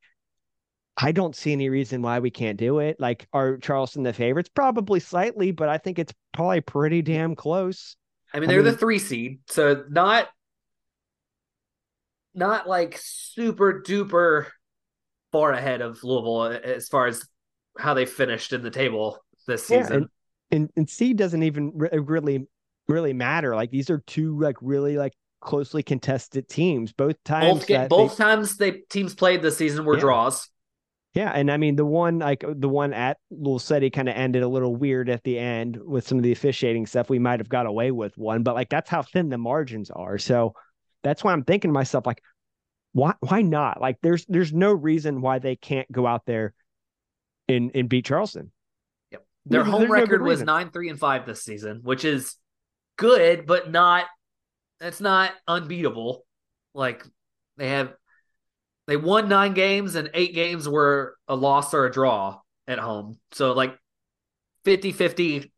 i 0.97 1.13
don't 1.13 1.33
see 1.33 1.53
any 1.53 1.69
reason 1.69 2.01
why 2.01 2.19
we 2.19 2.29
can't 2.29 2.57
do 2.57 2.79
it. 2.79 2.97
Like 2.99 3.27
are 3.31 3.57
charleston 3.57 4.03
the 4.03 4.11
favorites? 4.13 4.49
Probably 4.53 4.99
slightly 4.99 5.51
but 5.51 5.69
i 5.69 5.77
think 5.77 5.99
it's 5.99 6.13
probably 6.33 6.61
pretty 6.61 7.01
damn 7.01 7.35
close. 7.35 7.95
I 8.33 8.39
mean 8.39 8.49
they're 8.49 8.59
I 8.59 8.63
mean, 8.63 8.73
the 8.73 8.77
three 8.77 8.99
seed 8.99 9.39
so 9.47 9.85
not 9.89 10.27
not 12.33 12.67
like 12.67 12.97
super 13.01 13.81
duper 13.85 14.47
far 15.31 15.51
ahead 15.51 15.81
of 15.81 16.03
Louisville 16.03 16.41
uh, 16.41 16.51
as 16.51 16.87
far 16.87 17.07
as 17.07 17.27
how 17.77 17.93
they 17.93 18.05
finished 18.05 18.53
in 18.53 18.61
the 18.61 18.71
table 18.71 19.17
this 19.47 19.67
season. 19.67 19.91
Yeah, 19.91 19.97
and, 19.97 20.09
and, 20.51 20.69
and 20.75 20.89
C 20.89 21.13
doesn't 21.13 21.43
even 21.43 21.73
uh, 21.91 22.01
really 22.01 22.47
really 22.87 23.13
matter. 23.13 23.55
Like 23.55 23.71
these 23.71 23.89
are 23.89 23.99
two 24.07 24.39
like 24.39 24.57
really 24.61 24.97
like 24.97 25.13
closely 25.41 25.83
contested 25.83 26.49
teams. 26.49 26.91
Both 26.91 27.23
times 27.23 27.65
both, 27.65 27.89
both 27.89 28.17
they, 28.17 28.23
times 28.23 28.57
they 28.57 28.71
teams 28.89 29.15
played 29.15 29.41
this 29.41 29.57
season 29.57 29.85
were 29.85 29.95
yeah. 29.95 30.01
draws. 30.01 30.49
Yeah, 31.15 31.31
and 31.33 31.51
I 31.51 31.57
mean 31.57 31.75
the 31.75 31.85
one 31.85 32.19
like 32.19 32.43
the 32.47 32.69
one 32.69 32.93
at 32.93 33.17
Louisville 33.31 33.59
City 33.59 33.89
kind 33.89 34.09
of 34.09 34.15
ended 34.15 34.43
a 34.43 34.47
little 34.47 34.75
weird 34.75 35.09
at 35.09 35.23
the 35.23 35.39
end 35.39 35.77
with 35.77 36.07
some 36.07 36.17
of 36.17 36.23
the 36.23 36.31
officiating 36.31 36.85
stuff. 36.85 37.09
We 37.09 37.19
might 37.19 37.39
have 37.39 37.49
got 37.49 37.65
away 37.65 37.91
with 37.91 38.17
one, 38.17 38.43
but 38.43 38.55
like 38.55 38.69
that's 38.69 38.89
how 38.89 39.01
thin 39.01 39.29
the 39.29 39.37
margins 39.37 39.89
are. 39.89 40.17
So 40.17 40.53
that's 41.03 41.23
why 41.23 41.33
I'm 41.33 41.43
thinking 41.43 41.69
to 41.69 41.73
myself, 41.73 42.05
like, 42.05 42.21
why 42.93 43.13
why 43.19 43.41
not? 43.41 43.79
Like 43.79 43.97
there's 44.01 44.25
there's 44.25 44.51
no 44.51 44.73
reason 44.73 45.21
why 45.21 45.39
they 45.39 45.55
can't 45.55 45.89
go 45.91 46.07
out 46.07 46.25
there 46.25 46.53
and 47.47 47.71
and 47.75 47.87
beat 47.87 48.05
Charleston. 48.05 48.51
Yep. 49.11 49.25
Their 49.45 49.63
there's, 49.63 49.71
home 49.71 49.79
there's 49.81 49.91
record 49.91 50.21
no 50.21 50.27
was 50.27 50.41
nine, 50.41 50.71
three, 50.71 50.89
and 50.89 50.99
five 50.99 51.25
this 51.25 51.43
season, 51.43 51.81
which 51.83 52.03
is 52.03 52.35
good, 52.97 53.45
but 53.45 53.71
not 53.71 54.05
that's 54.79 55.01
not 55.01 55.31
unbeatable. 55.47 56.25
Like 56.73 57.05
they 57.57 57.69
have 57.69 57.93
they 58.87 58.97
won 58.97 59.29
nine 59.29 59.53
games 59.53 59.95
and 59.95 60.09
eight 60.13 60.33
games 60.33 60.67
were 60.67 61.15
a 61.27 61.35
loss 61.35 61.73
or 61.73 61.85
a 61.85 61.91
draw 61.91 62.39
at 62.67 62.79
home. 62.79 63.19
So 63.33 63.53
like 63.53 63.77
50-50 64.65 65.51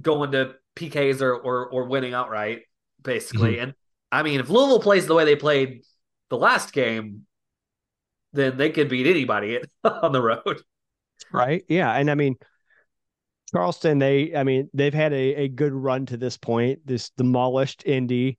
going 0.00 0.32
to 0.32 0.54
PKs 0.76 1.22
or 1.22 1.34
or, 1.34 1.66
or 1.66 1.84
winning 1.86 2.14
outright, 2.14 2.62
basically. 3.02 3.54
Mm-hmm. 3.54 3.62
And 3.62 3.74
I 4.14 4.22
mean, 4.22 4.40
if 4.40 4.48
Louisville 4.48 4.80
plays 4.80 5.06
the 5.06 5.14
way 5.14 5.24
they 5.24 5.36
played 5.36 5.82
the 6.30 6.36
last 6.36 6.72
game, 6.72 7.26
then 8.32 8.56
they 8.56 8.70
could 8.70 8.88
beat 8.88 9.06
anybody 9.06 9.60
on 9.84 10.12
the 10.12 10.22
road. 10.22 10.62
Right. 11.32 11.64
Yeah. 11.68 11.92
And 11.92 12.10
I 12.10 12.14
mean, 12.14 12.36
Charleston, 13.52 13.98
they, 13.98 14.34
I 14.34 14.44
mean, 14.44 14.70
they've 14.72 14.94
had 14.94 15.12
a, 15.12 15.34
a 15.34 15.48
good 15.48 15.72
run 15.72 16.06
to 16.06 16.16
this 16.16 16.36
point. 16.36 16.80
This 16.84 17.10
demolished 17.10 17.84
Indy, 17.86 18.38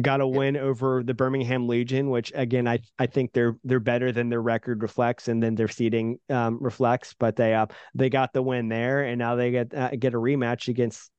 got 0.00 0.20
a 0.20 0.26
win 0.26 0.56
over 0.56 1.02
the 1.02 1.14
Birmingham 1.14 1.68
Legion, 1.68 2.10
which 2.10 2.32
again, 2.34 2.68
I 2.68 2.78
I 2.98 3.06
think 3.06 3.32
they're 3.32 3.56
they're 3.64 3.80
better 3.80 4.12
than 4.12 4.28
their 4.28 4.42
record 4.42 4.82
reflects 4.82 5.28
and 5.28 5.42
then 5.42 5.54
their 5.54 5.68
seating 5.68 6.18
um, 6.28 6.58
reflects. 6.60 7.14
But 7.18 7.36
they 7.36 7.54
uh 7.54 7.66
they 7.94 8.10
got 8.10 8.32
the 8.32 8.42
win 8.42 8.68
there, 8.68 9.04
and 9.04 9.18
now 9.18 9.36
they 9.36 9.50
get 9.50 9.74
uh, 9.74 9.90
get 9.90 10.14
a 10.14 10.18
rematch 10.18 10.68
against 10.68 11.10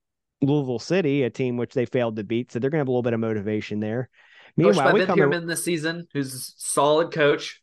Louisville 0.42 0.80
City, 0.80 1.24
a 1.24 1.30
team 1.30 1.58
which 1.58 1.74
they 1.74 1.86
failed 1.86 2.16
to 2.18 2.24
beat. 2.24 2.52
So 2.52 2.60
they're 2.60 2.70
going 2.70 2.80
to 2.80 2.82
have 2.82 2.88
a 2.88 2.92
little 2.92 3.04
bit 3.04 3.14
of 3.14 3.20
motivation 3.20 3.80
there. 3.80 4.10
Meanwhile, 4.56 4.92
Coached 4.92 5.08
by 5.08 5.16
Ben 5.16 5.18
Pirmann 5.18 5.48
this 5.48 5.64
season, 5.64 6.08
who's 6.14 6.34
a 6.34 6.40
solid 6.58 7.12
coach. 7.12 7.62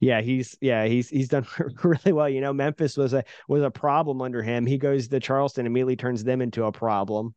Yeah, 0.00 0.20
he's 0.20 0.56
yeah 0.60 0.86
he's 0.86 1.08
he's 1.08 1.28
done 1.28 1.46
really 1.82 2.12
well. 2.12 2.28
You 2.28 2.40
know, 2.40 2.52
Memphis 2.52 2.96
was 2.96 3.14
a 3.14 3.24
was 3.48 3.62
a 3.62 3.70
problem 3.70 4.22
under 4.22 4.42
him. 4.42 4.66
He 4.66 4.78
goes 4.78 5.08
to 5.08 5.20
Charleston, 5.20 5.66
immediately 5.66 5.96
turns 5.96 6.22
them 6.22 6.40
into 6.40 6.64
a 6.64 6.72
problem. 6.72 7.34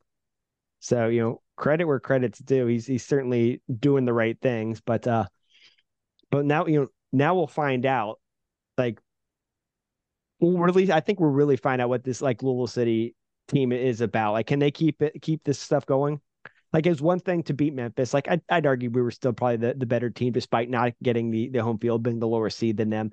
So 0.80 1.08
you 1.08 1.22
know, 1.22 1.42
credit 1.56 1.86
where 1.86 2.00
credit's 2.00 2.40
due. 2.40 2.68
He's 2.68 2.86
he's 2.86 3.06
certainly 3.06 3.62
doing 3.80 4.06
the 4.06 4.14
right 4.14 4.40
things, 4.40 4.82
but 4.82 5.08
uh, 5.08 5.26
but 6.30 6.46
now 6.46 6.68
you 6.68 6.82
know 6.82 6.88
now 7.12 7.36
we'll 7.36 7.48
find 7.48 7.86
out. 7.86 8.20
Like, 8.78 9.00
we'll 10.40 10.58
really, 10.58 10.92
I 10.92 11.02
think 11.02 11.20
we'll 11.20 11.30
really 11.30 11.58
find 11.58 11.82
out 11.82 11.90
what 11.90 12.04
this 12.04 12.22
like 12.22 12.42
Louisville 12.42 12.68
City 12.68 13.16
team 13.52 13.72
is 13.72 14.02
about. 14.02 14.34
Like, 14.34 14.48
can 14.48 14.60
they 14.60 14.72
keep 14.72 15.02
it 15.02 15.22
keep 15.22 15.44
this 15.44 15.60
stuff 15.60 15.86
going? 15.86 16.20
Like, 16.74 16.86
it's 16.86 17.02
one 17.02 17.20
thing 17.20 17.44
to 17.44 17.54
beat 17.54 17.74
Memphis. 17.74 18.14
Like, 18.14 18.30
I'd, 18.30 18.42
I'd 18.50 18.66
argue 18.66 18.90
we 18.90 19.02
were 19.02 19.12
still 19.12 19.34
probably 19.34 19.58
the, 19.58 19.74
the 19.74 19.86
better 19.86 20.10
team, 20.10 20.32
despite 20.32 20.70
not 20.70 20.94
getting 21.04 21.32
the 21.32 21.50
the 21.50 21.64
home 21.64 21.78
field, 21.78 22.04
being 22.04 22.20
the 22.20 22.28
lower 22.28 22.50
seed 22.50 22.78
than 22.78 22.90
them. 22.90 23.12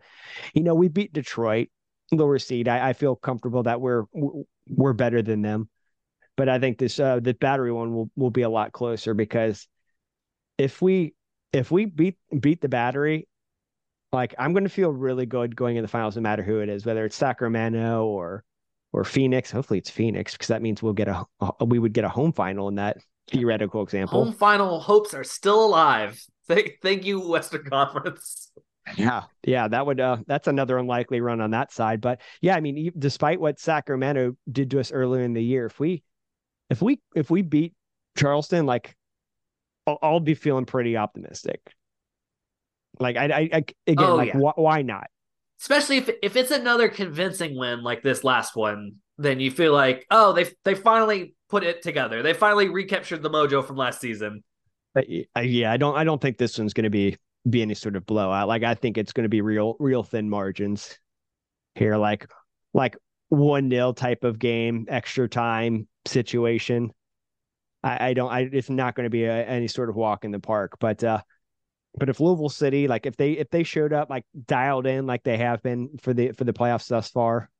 You 0.55 0.63
know, 0.63 0.75
we 0.75 0.89
beat 0.89 1.13
Detroit, 1.13 1.69
lower 2.13 2.39
seed. 2.39 2.69
I, 2.69 2.91
I 2.91 2.93
feel 2.93 3.17
comfortable 3.17 3.65
that 3.65 3.81
we're 3.81 4.05
we're 4.67 4.93
better 4.93 5.23
than 5.23 5.43
them. 5.43 5.69
But 6.37 6.49
I 6.49 6.61
think 6.61 6.79
this 6.79 7.01
uh 7.01 7.21
the 7.21 7.35
battery 7.35 7.73
one 7.73 7.93
will 7.95 8.11
will 8.15 8.31
be 8.31 8.43
a 8.43 8.49
lot 8.49 8.73
closer 8.73 9.13
because 9.13 9.67
if 10.57 10.81
we 10.81 11.15
if 11.53 11.71
we 11.71 11.87
beat 11.87 12.17
beat 12.39 12.61
the 12.61 12.69
battery, 12.69 13.27
like 14.13 14.35
I'm 14.39 14.53
going 14.53 14.65
to 14.65 14.71
feel 14.71 14.93
really 14.93 15.27
good 15.27 15.57
going 15.57 15.77
in 15.77 15.83
the 15.83 15.89
finals, 15.89 16.17
no 16.17 16.23
matter 16.23 16.43
who 16.43 16.61
it 16.61 16.69
is, 16.69 16.87
whether 16.87 17.05
it's 17.05 17.17
Sacramento 17.17 18.05
or 18.07 18.45
or 18.93 19.05
Phoenix. 19.05 19.51
Hopefully 19.51 19.79
it's 19.79 19.91
Phoenix 19.91 20.33
because 20.33 20.49
that 20.49 20.63
means 20.63 20.83
we'll 20.83 20.93
get 20.93 21.09
a, 21.09 21.25
a, 21.41 21.65
we 21.65 21.79
would 21.79 21.93
get 21.93 22.05
a 22.05 22.09
home 22.09 22.33
final 22.33 22.69
in 22.69 22.77
that 22.77 22.99
theoretical 23.31 23.83
example. 23.83 24.25
Home 24.25 24.35
final 24.35 24.81
hopes 24.81 25.15
are 25.15 25.25
still 25.25 25.65
alive. 25.65 26.21
Thank, 26.47 26.79
thank 26.83 27.05
you, 27.05 27.21
Western 27.21 27.65
Conference. 27.65 28.51
Yeah, 28.97 29.25
yeah, 29.45 29.69
that 29.69 29.85
would 29.85 30.01
uh, 30.01 30.17
that's 30.27 30.49
another 30.49 30.79
unlikely 30.79 31.21
run 31.21 31.43
on 31.43 31.51
that 31.51 31.73
side. 31.73 32.01
But 32.01 32.23
yeah, 32.41 32.57
I 32.57 32.61
mean, 32.61 32.91
despite 32.99 33.39
what 33.39 33.61
Sacramento 33.61 34.37
did 34.51 34.71
to 34.71 34.81
us 34.81 34.93
earlier 34.93 35.23
in 35.23 35.35
the 35.35 35.45
year, 35.45 35.67
if 35.67 35.79
we 35.79 36.03
if 36.71 36.81
we 36.81 37.01
if 37.15 37.31
we 37.31 37.43
beat 37.43 37.75
Charleston, 38.17 38.65
like 38.65 38.97
I'll, 39.87 39.99
I'll 40.01 40.21
be 40.21 40.35
feeling 40.35 40.65
pretty 40.65 40.97
optimistic. 40.97 41.61
Like 42.99 43.17
I, 43.17 43.27
I, 43.27 43.49
I 43.53 43.65
again, 43.87 43.97
oh, 43.99 44.17
like 44.17 44.29
yeah. 44.29 44.41
wh- 44.41 44.59
why 44.59 44.83
not? 44.83 45.09
Especially 45.61 45.99
if 45.99 46.11
if 46.23 46.37
it's 46.37 46.51
another 46.51 46.89
convincing 46.89 47.59
win 47.59 47.83
like 47.83 48.03
this 48.03 48.25
last 48.25 48.57
one, 48.57 48.97
then 49.17 49.41
you 49.41 49.51
feel 49.51 49.73
like 49.73 50.07
oh 50.11 50.33
they 50.33 50.47
they 50.65 50.75
finally 50.75 51.35
put 51.49 51.65
it 51.65 51.83
together. 51.83 52.23
They 52.23 52.35
finally 52.35 52.69
recaptured 52.69 53.23
the 53.23 53.31
mojo 53.31 53.65
from 53.65 53.77
last 53.77 54.01
season. 54.01 54.45
Yeah, 55.43 55.73
I 55.73 55.77
don't 55.77 55.97
I 55.97 56.05
don't 56.05 56.21
think 56.21 56.39
this 56.39 56.59
one's 56.59 56.73
going 56.73 56.85
to 56.85 56.91
be 56.91 57.17
be 57.49 57.63
any 57.63 57.75
sort 57.75 57.97
of 57.97 58.07
blowout. 58.07 58.49
Like 58.49 58.63
I 58.63 58.75
think 58.75 58.99
it's 58.99 59.13
going 59.13 59.25
to 59.25 59.29
be 59.29 59.41
real 59.41 59.77
real 59.79 60.03
thin 60.03 60.29
margins 60.29 60.99
here 61.75 61.97
like 61.97 62.31
like 62.75 62.97
1 63.31 63.69
nil 63.69 63.95
type 63.95 64.25
of 64.25 64.39
game, 64.39 64.87
extra 64.89 65.29
time 65.29 65.87
situation. 66.07 66.91
I, 67.83 68.09
I 68.09 68.15
don't 68.15 68.31
I 68.31 68.49
it's 68.53 68.71
not 68.71 68.95
going 68.95 69.05
to 69.05 69.11
be 69.11 69.25
a, 69.25 69.45
any 69.47 69.69
sort 69.69 69.91
of 69.91 69.97
walk 69.97 70.25
in 70.25 70.31
the 70.31 70.41
park, 70.41 70.77
but 70.81 71.03
uh 71.05 71.21
but 71.97 72.09
if 72.09 72.21
Louisville 72.21 72.49
City, 72.49 72.89
like 72.89 73.07
if 73.07 73.17
they 73.17 73.33
if 73.33 73.51
they 73.51 73.63
showed 73.63 73.93
up 73.93 74.11
like 74.11 74.25
dialed 74.47 74.87
in 74.87 75.07
like 75.07 75.23
they 75.23 75.39
have 75.39 75.63
been 75.63 75.99
for 76.01 76.13
the 76.13 76.33
for 76.33 76.45
the 76.45 76.53
playoffs 76.53 76.89
thus 76.89 77.09
far, 77.09 77.51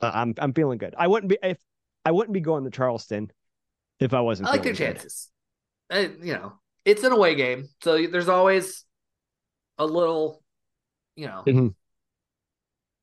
uh, 0.00 0.10
I'm 0.14 0.34
I'm 0.38 0.52
feeling 0.52 0.78
good. 0.78 0.94
I 0.96 1.06
wouldn't 1.06 1.30
be 1.30 1.38
if 1.42 1.58
I 2.04 2.12
wouldn't 2.12 2.34
be 2.34 2.40
going 2.40 2.64
to 2.64 2.70
Charleston 2.70 3.30
if 4.00 4.14
I 4.14 4.20
wasn't. 4.20 4.48
I 4.48 4.52
like 4.52 4.62
their 4.62 4.74
chances. 4.74 5.30
I, 5.90 6.10
you 6.20 6.34
know, 6.34 6.54
it's 6.84 7.04
an 7.04 7.12
away 7.12 7.34
game, 7.34 7.68
so 7.82 8.06
there's 8.06 8.28
always 8.28 8.84
a 9.78 9.86
little, 9.86 10.42
you 11.14 11.26
know, 11.26 11.42
mm-hmm. 11.46 11.68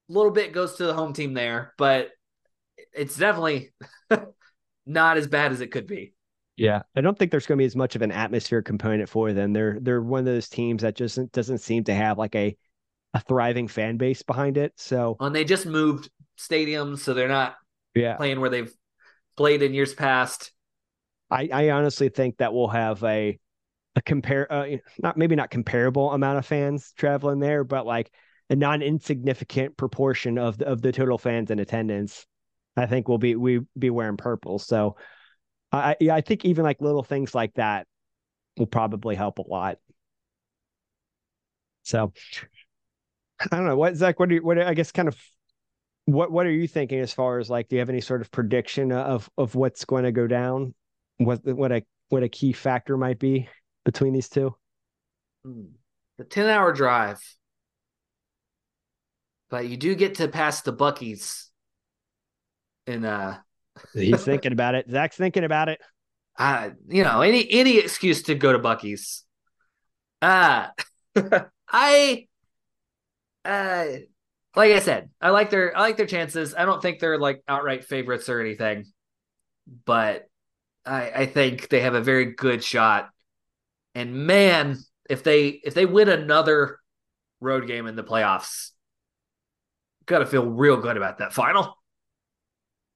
little 0.09 0.31
bit 0.31 0.53
goes 0.53 0.75
to 0.75 0.85
the 0.85 0.93
home 0.93 1.13
team 1.13 1.33
there, 1.33 1.73
but 1.77 2.09
it's 2.93 3.17
definitely 3.17 3.73
not 4.85 5.17
as 5.17 5.27
bad 5.27 5.51
as 5.51 5.61
it 5.61 5.71
could 5.71 5.87
be. 5.87 6.12
Yeah, 6.55 6.83
I 6.95 7.01
don't 7.01 7.17
think 7.17 7.31
there's 7.31 7.47
going 7.47 7.57
to 7.57 7.61
be 7.61 7.65
as 7.65 7.75
much 7.75 7.95
of 7.95 8.01
an 8.03 8.11
atmosphere 8.11 8.61
component 8.61 9.09
for 9.09 9.33
them. 9.33 9.53
They're 9.53 9.77
they're 9.81 10.01
one 10.01 10.19
of 10.19 10.25
those 10.25 10.49
teams 10.49 10.83
that 10.83 10.95
just 10.95 11.19
doesn't 11.31 11.59
seem 11.59 11.83
to 11.85 11.93
have 11.93 12.17
like 12.17 12.35
a 12.35 12.55
a 13.13 13.19
thriving 13.19 13.67
fan 13.67 13.97
base 13.97 14.21
behind 14.21 14.57
it. 14.57 14.73
So 14.75 15.17
and 15.19 15.35
they 15.35 15.45
just 15.45 15.65
moved 15.65 16.09
stadiums, 16.37 16.99
so 16.99 17.13
they're 17.13 17.27
not 17.27 17.55
yeah. 17.95 18.15
playing 18.15 18.39
where 18.39 18.49
they've 18.49 18.73
played 19.35 19.63
in 19.63 19.73
years 19.73 19.93
past. 19.93 20.51
I, 21.29 21.49
I 21.51 21.69
honestly 21.71 22.09
think 22.09 22.37
that 22.37 22.53
we'll 22.53 22.67
have 22.67 23.03
a 23.03 23.39
a 23.95 24.01
compare 24.01 24.51
uh, 24.51 24.77
not 24.99 25.17
maybe 25.17 25.35
not 25.35 25.51
comparable 25.51 26.11
amount 26.11 26.37
of 26.37 26.45
fans 26.45 26.93
traveling 26.97 27.39
there, 27.39 27.63
but 27.63 27.85
like 27.85 28.11
a 28.49 28.55
non 28.55 28.81
insignificant 28.81 29.77
proportion 29.77 30.37
of 30.37 30.57
the, 30.57 30.67
of 30.67 30.81
the 30.81 30.91
total 30.91 31.17
fans 31.17 31.51
in 31.51 31.59
attendance. 31.59 32.25
I 32.75 32.87
think 32.87 33.07
will 33.07 33.19
be 33.19 33.35
we 33.35 33.61
be 33.77 33.89
wearing 33.89 34.17
purple. 34.17 34.57
So 34.59 34.97
I 35.73 35.95
I 36.11 36.21
think 36.21 36.45
even 36.45 36.63
like 36.63 36.81
little 36.81 37.03
things 37.03 37.33
like 37.33 37.55
that 37.55 37.87
will 38.57 38.67
probably 38.67 39.15
help 39.15 39.39
a 39.39 39.47
lot. 39.47 39.79
So 41.83 42.13
I 43.51 43.55
don't 43.55 43.65
know 43.65 43.75
what 43.75 43.95
Zach. 43.95 44.19
What 44.19 44.29
do 44.29 44.35
you? 44.35 44.43
What 44.43 44.59
I 44.59 44.73
guess 44.73 44.91
kind 44.91 45.07
of 45.07 45.17
what 46.05 46.31
what 46.31 46.45
are 46.45 46.51
you 46.51 46.67
thinking 46.67 46.99
as 46.99 47.11
far 47.11 47.39
as 47.39 47.49
like? 47.49 47.69
Do 47.69 47.75
you 47.75 47.79
have 47.79 47.89
any 47.89 48.01
sort 48.01 48.21
of 48.21 48.31
prediction 48.31 48.91
of 48.91 49.29
of 49.37 49.55
what's 49.55 49.83
going 49.85 50.03
to 50.03 50.11
go 50.11 50.27
down? 50.27 50.73
What 51.17 51.43
what 51.43 51.71
a 51.71 51.83
what 52.09 52.23
a 52.23 52.29
key 52.29 52.53
factor 52.53 52.95
might 52.95 53.19
be 53.19 53.49
between 53.83 54.13
these 54.13 54.29
two? 54.29 54.55
Hmm. 55.43 55.63
The 56.17 56.23
ten 56.23 56.47
hour 56.47 56.71
drive, 56.71 57.19
but 59.49 59.67
you 59.67 59.75
do 59.75 59.95
get 59.95 60.15
to 60.15 60.27
pass 60.27 60.61
the 60.61 60.71
Buc-ee's. 60.71 61.49
In 62.85 63.05
uh, 63.05 63.39
he's 63.93 64.23
thinking 64.25 64.51
about 64.51 64.75
it. 64.75 64.89
Zach's 64.89 65.15
thinking 65.15 65.43
about 65.43 65.69
it. 65.69 65.79
Uh, 66.37 66.71
you 66.87 67.03
know, 67.03 67.21
any 67.21 67.49
any 67.51 67.77
excuse 67.77 68.23
to 68.23 68.35
go 68.35 68.51
to 68.51 68.59
Buc-ee's. 68.59 69.23
Uh 70.21 70.67
I 71.69 72.27
uh 73.45 73.85
like 74.55 74.71
I 74.71 74.79
said, 74.79 75.09
I 75.19 75.29
like 75.29 75.49
their 75.49 75.75
I 75.75 75.81
like 75.81 75.97
their 75.97 76.05
chances. 76.05 76.55
I 76.55 76.65
don't 76.65 76.81
think 76.81 76.99
they're 76.99 77.19
like 77.19 77.43
outright 77.47 77.83
favorites 77.83 78.29
or 78.29 78.39
anything, 78.39 78.85
but 79.85 80.27
I 80.85 81.11
I 81.11 81.25
think 81.25 81.69
they 81.69 81.81
have 81.81 81.95
a 81.95 82.01
very 82.01 82.33
good 82.33 82.63
shot. 82.63 83.09
And 83.95 84.25
man, 84.27 84.77
if 85.09 85.23
they 85.23 85.47
if 85.49 85.73
they 85.73 85.85
win 85.85 86.09
another 86.09 86.79
road 87.39 87.67
game 87.67 87.87
in 87.87 87.95
the 87.95 88.03
playoffs, 88.03 88.71
gotta 90.05 90.25
feel 90.25 90.45
real 90.45 90.77
good 90.77 90.97
about 90.97 91.19
that 91.19 91.33
final. 91.33 91.77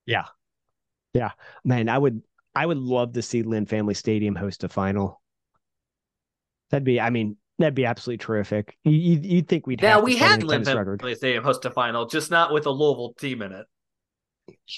Yeah. 0.05 0.25
Yeah. 1.18 1.32
Man, 1.63 1.89
I 1.89 1.97
would 1.97 2.22
I 2.55 2.65
would 2.65 2.78
love 2.78 3.13
to 3.13 3.22
see 3.22 3.43
Lynn 3.43 3.65
Family 3.65 3.93
Stadium 3.93 4.36
host 4.36 4.63
a 4.63 4.70
final. 4.70 5.22
That'd 6.70 6.84
be 6.84 6.99
I 6.99 7.09
mean, 7.09 7.38
That'd 7.59 7.74
be 7.74 7.86
absolutely 7.86 8.24
terrific. 8.24 8.78
You 8.84 8.91
you 8.91 9.20
you'd 9.24 9.47
think 9.47 9.65
we'd 9.65 9.82
yeah 9.82 9.99
we 9.99 10.15
had 10.15 10.43
Lynn 10.43 10.63
Family 10.63 11.15
Stadium 11.15 11.43
host 11.43 11.65
a 11.65 11.72
final, 11.72 12.05
just 12.05 12.30
not 12.30 12.53
with 12.53 12.68
a 12.68 12.70
Louisville 12.70 13.13
team 13.13 13.41
in 13.41 13.51
it. 13.51 13.65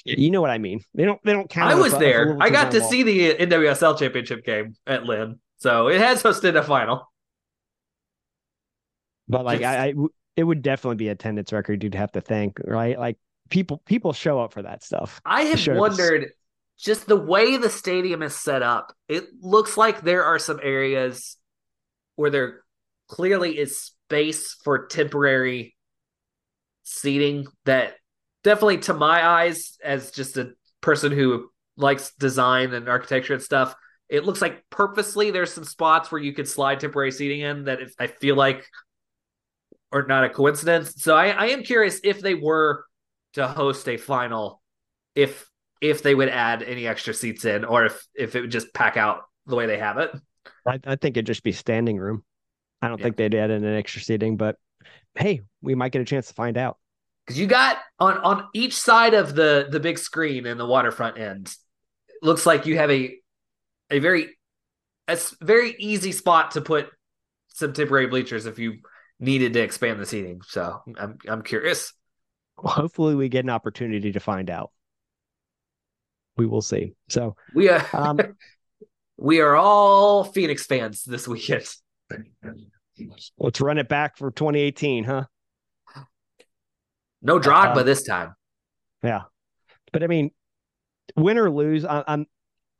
You 0.04 0.30
know 0.30 0.40
what 0.40 0.50
I 0.50 0.58
mean? 0.58 0.80
They 0.94 1.04
don't 1.04 1.22
they 1.22 1.32
don't 1.32 1.48
count. 1.48 1.72
I 1.72 1.74
was 1.74 1.96
there. 1.98 2.38
I 2.40 2.48
got 2.48 2.70
to 2.72 2.80
see 2.82 3.02
the 3.02 3.34
NWSL 3.34 3.98
championship 3.98 4.44
game 4.44 4.74
at 4.86 5.04
Lynn, 5.04 5.40
so 5.58 5.88
it 5.88 6.00
has 6.00 6.22
hosted 6.22 6.56
a 6.56 6.62
final. 6.62 7.10
But 9.28 9.44
like 9.44 9.60
just... 9.60 9.78
I, 9.78 9.88
I, 9.88 9.94
it 10.36 10.44
would 10.44 10.62
definitely 10.62 10.96
be 10.96 11.08
attendance 11.08 11.52
record. 11.52 11.84
You'd 11.84 11.94
have 11.94 12.12
to 12.12 12.22
think, 12.22 12.60
right? 12.64 12.98
Like 12.98 13.18
people 13.50 13.82
people 13.84 14.12
show 14.12 14.40
up 14.40 14.52
for 14.52 14.62
that 14.62 14.82
stuff. 14.82 15.20
I 15.24 15.42
have 15.42 15.66
wondered 15.76 16.30
just 16.78 17.06
the 17.06 17.16
way 17.16 17.58
the 17.58 17.68
stadium 17.68 18.22
is 18.22 18.34
set 18.34 18.62
up. 18.62 18.94
It 19.08 19.24
looks 19.40 19.76
like 19.76 20.00
there 20.00 20.24
are 20.24 20.38
some 20.38 20.60
areas 20.62 21.36
where 22.16 22.30
there 22.30 22.62
clearly 23.08 23.58
is 23.58 23.80
space 23.80 24.54
for 24.64 24.86
temporary 24.86 25.76
seating 26.84 27.46
that 27.64 27.94
definitely 28.42 28.78
to 28.78 28.94
my 28.94 29.24
eyes 29.24 29.76
as 29.84 30.10
just 30.10 30.36
a 30.36 30.52
person 30.80 31.12
who 31.12 31.48
likes 31.76 32.12
design 32.14 32.72
and 32.72 32.88
architecture 32.88 33.34
and 33.34 33.42
stuff 33.42 33.74
it 34.08 34.24
looks 34.24 34.42
like 34.42 34.64
purposely 34.70 35.30
there's 35.30 35.52
some 35.52 35.64
spots 35.64 36.10
where 36.10 36.20
you 36.20 36.32
could 36.32 36.48
slide 36.48 36.80
temporary 36.80 37.12
seating 37.12 37.40
in 37.40 37.64
that 37.64 37.80
if, 37.80 37.94
i 37.98 38.06
feel 38.06 38.34
like 38.34 38.66
are 39.92 40.06
not 40.06 40.24
a 40.24 40.28
coincidence 40.28 40.94
so 40.96 41.14
I, 41.14 41.28
I 41.28 41.46
am 41.46 41.62
curious 41.62 42.00
if 42.02 42.20
they 42.20 42.34
were 42.34 42.84
to 43.34 43.46
host 43.46 43.88
a 43.88 43.96
final 43.96 44.62
if 45.14 45.48
if 45.80 46.02
they 46.02 46.14
would 46.14 46.28
add 46.28 46.62
any 46.62 46.86
extra 46.86 47.14
seats 47.14 47.44
in 47.44 47.64
or 47.64 47.86
if 47.86 48.06
if 48.14 48.34
it 48.36 48.42
would 48.42 48.50
just 48.50 48.72
pack 48.74 48.96
out 48.96 49.22
the 49.46 49.56
way 49.56 49.66
they 49.66 49.78
have 49.78 49.98
it 49.98 50.10
i, 50.66 50.78
I 50.84 50.96
think 50.96 51.16
it'd 51.16 51.26
just 51.26 51.42
be 51.42 51.52
standing 51.52 51.96
room 51.96 52.22
I 52.82 52.88
don't 52.88 52.98
yeah. 52.98 53.04
think 53.04 53.16
they'd 53.16 53.34
add 53.34 53.50
in 53.50 53.64
an 53.64 53.76
extra 53.76 54.00
seating, 54.00 54.36
but 54.36 54.56
hey, 55.14 55.42
we 55.60 55.74
might 55.74 55.92
get 55.92 56.02
a 56.02 56.04
chance 56.04 56.28
to 56.28 56.34
find 56.34 56.56
out. 56.56 56.78
Because 57.26 57.38
you 57.38 57.46
got 57.46 57.78
on 57.98 58.18
on 58.18 58.48
each 58.54 58.74
side 58.74 59.14
of 59.14 59.34
the 59.34 59.68
the 59.70 59.80
big 59.80 59.98
screen 59.98 60.46
in 60.46 60.58
the 60.58 60.66
waterfront 60.66 61.18
end, 61.18 61.54
looks 62.22 62.46
like 62.46 62.66
you 62.66 62.76
have 62.78 62.90
a 62.90 63.16
a 63.90 63.98
very 63.98 64.38
a 65.08 65.18
very 65.40 65.74
easy 65.78 66.12
spot 66.12 66.52
to 66.52 66.60
put 66.60 66.88
some 67.48 67.72
temporary 67.72 68.06
bleachers 68.06 68.46
if 68.46 68.58
you 68.58 68.78
needed 69.18 69.52
to 69.52 69.60
expand 69.60 70.00
the 70.00 70.06
seating. 70.06 70.40
So 70.46 70.80
I'm 70.98 71.18
I'm 71.28 71.42
curious. 71.42 71.92
Hopefully, 72.62 73.14
we 73.14 73.28
get 73.28 73.44
an 73.44 73.50
opportunity 73.50 74.12
to 74.12 74.20
find 74.20 74.50
out. 74.50 74.70
We 76.36 76.46
will 76.46 76.62
see. 76.62 76.94
So 77.08 77.36
we 77.54 77.68
are 77.68 77.84
um, 77.92 78.18
we 79.16 79.40
are 79.40 79.56
all 79.56 80.24
Phoenix 80.24 80.66
fans 80.66 81.04
this 81.04 81.26
weekend. 81.26 81.66
Let's 83.38 83.60
run 83.60 83.78
it 83.78 83.88
back 83.88 84.16
for 84.16 84.30
2018, 84.30 85.04
huh? 85.04 85.24
No 87.22 87.38
Drogba 87.38 87.78
uh, 87.78 87.82
this 87.82 88.02
time. 88.02 88.34
Yeah, 89.02 89.22
but 89.92 90.02
I 90.02 90.06
mean, 90.06 90.30
win 91.16 91.38
or 91.38 91.50
lose, 91.50 91.84
I, 91.84 92.04
I'm 92.06 92.26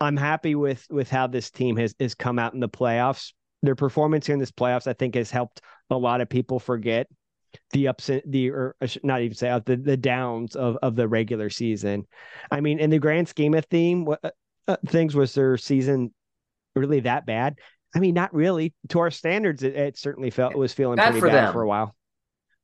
I'm 0.01 0.16
happy 0.16 0.55
with 0.55 0.87
with 0.91 1.11
how 1.11 1.26
this 1.26 1.51
team 1.51 1.76
has 1.76 1.95
has 2.01 2.14
come 2.14 2.39
out 2.39 2.55
in 2.55 2.61
the 2.61 2.68
playoffs. 2.68 3.33
Their 3.62 3.76
performance 3.76 4.26
here 4.26 4.35
in 4.35 4.41
this 4.41 4.53
playoffs, 4.53 4.87
I 4.87 4.95
think, 4.95 5.14
has 5.14 5.31
helped 5.31 5.61
a 5.91 5.97
lot 5.97 6.22
of 6.22 6.28
people 6.28 6.59
forget 6.59 7.07
the 7.73 7.89
ups 7.89 8.09
and 8.09 8.23
the 8.27 8.51
or 8.51 8.77
not 9.03 9.23
even 9.23 9.37
say 9.37 9.49
uh, 9.49 9.61
the 9.65 9.77
the 9.77 9.97
downs 9.97 10.57
of 10.57 10.77
of 10.83 10.97
the 10.97 11.09
regular 11.09 11.51
season. 11.51 12.07
I 12.51 12.61
mean, 12.61 12.79
in 12.81 12.91
the 12.91 12.99
grand 12.99 13.29
scheme 13.29 13.55
of 13.55 13.65
theme, 13.67 14.05
what 14.05 14.21
uh, 14.25 14.31
uh 14.69 14.77
things 14.87 15.15
was 15.15 15.35
their 15.35 15.57
season 15.57 16.13
really 16.75 17.01
that 17.01 17.27
bad? 17.27 17.57
I 17.95 17.99
mean, 17.99 18.15
not 18.15 18.33
really. 18.33 18.73
To 18.91 19.01
our 19.01 19.11
standards, 19.11 19.63
it, 19.63 19.75
it 19.75 19.99
certainly 19.99 20.31
felt 20.31 20.53
it 20.53 20.59
was 20.59 20.73
feeling 20.73 20.97
bad 20.97 21.11
pretty 21.11 21.21
for 21.21 21.29
bad 21.29 21.47
them. 21.47 21.53
for 21.53 21.63
a 21.63 21.69
while. 21.69 21.95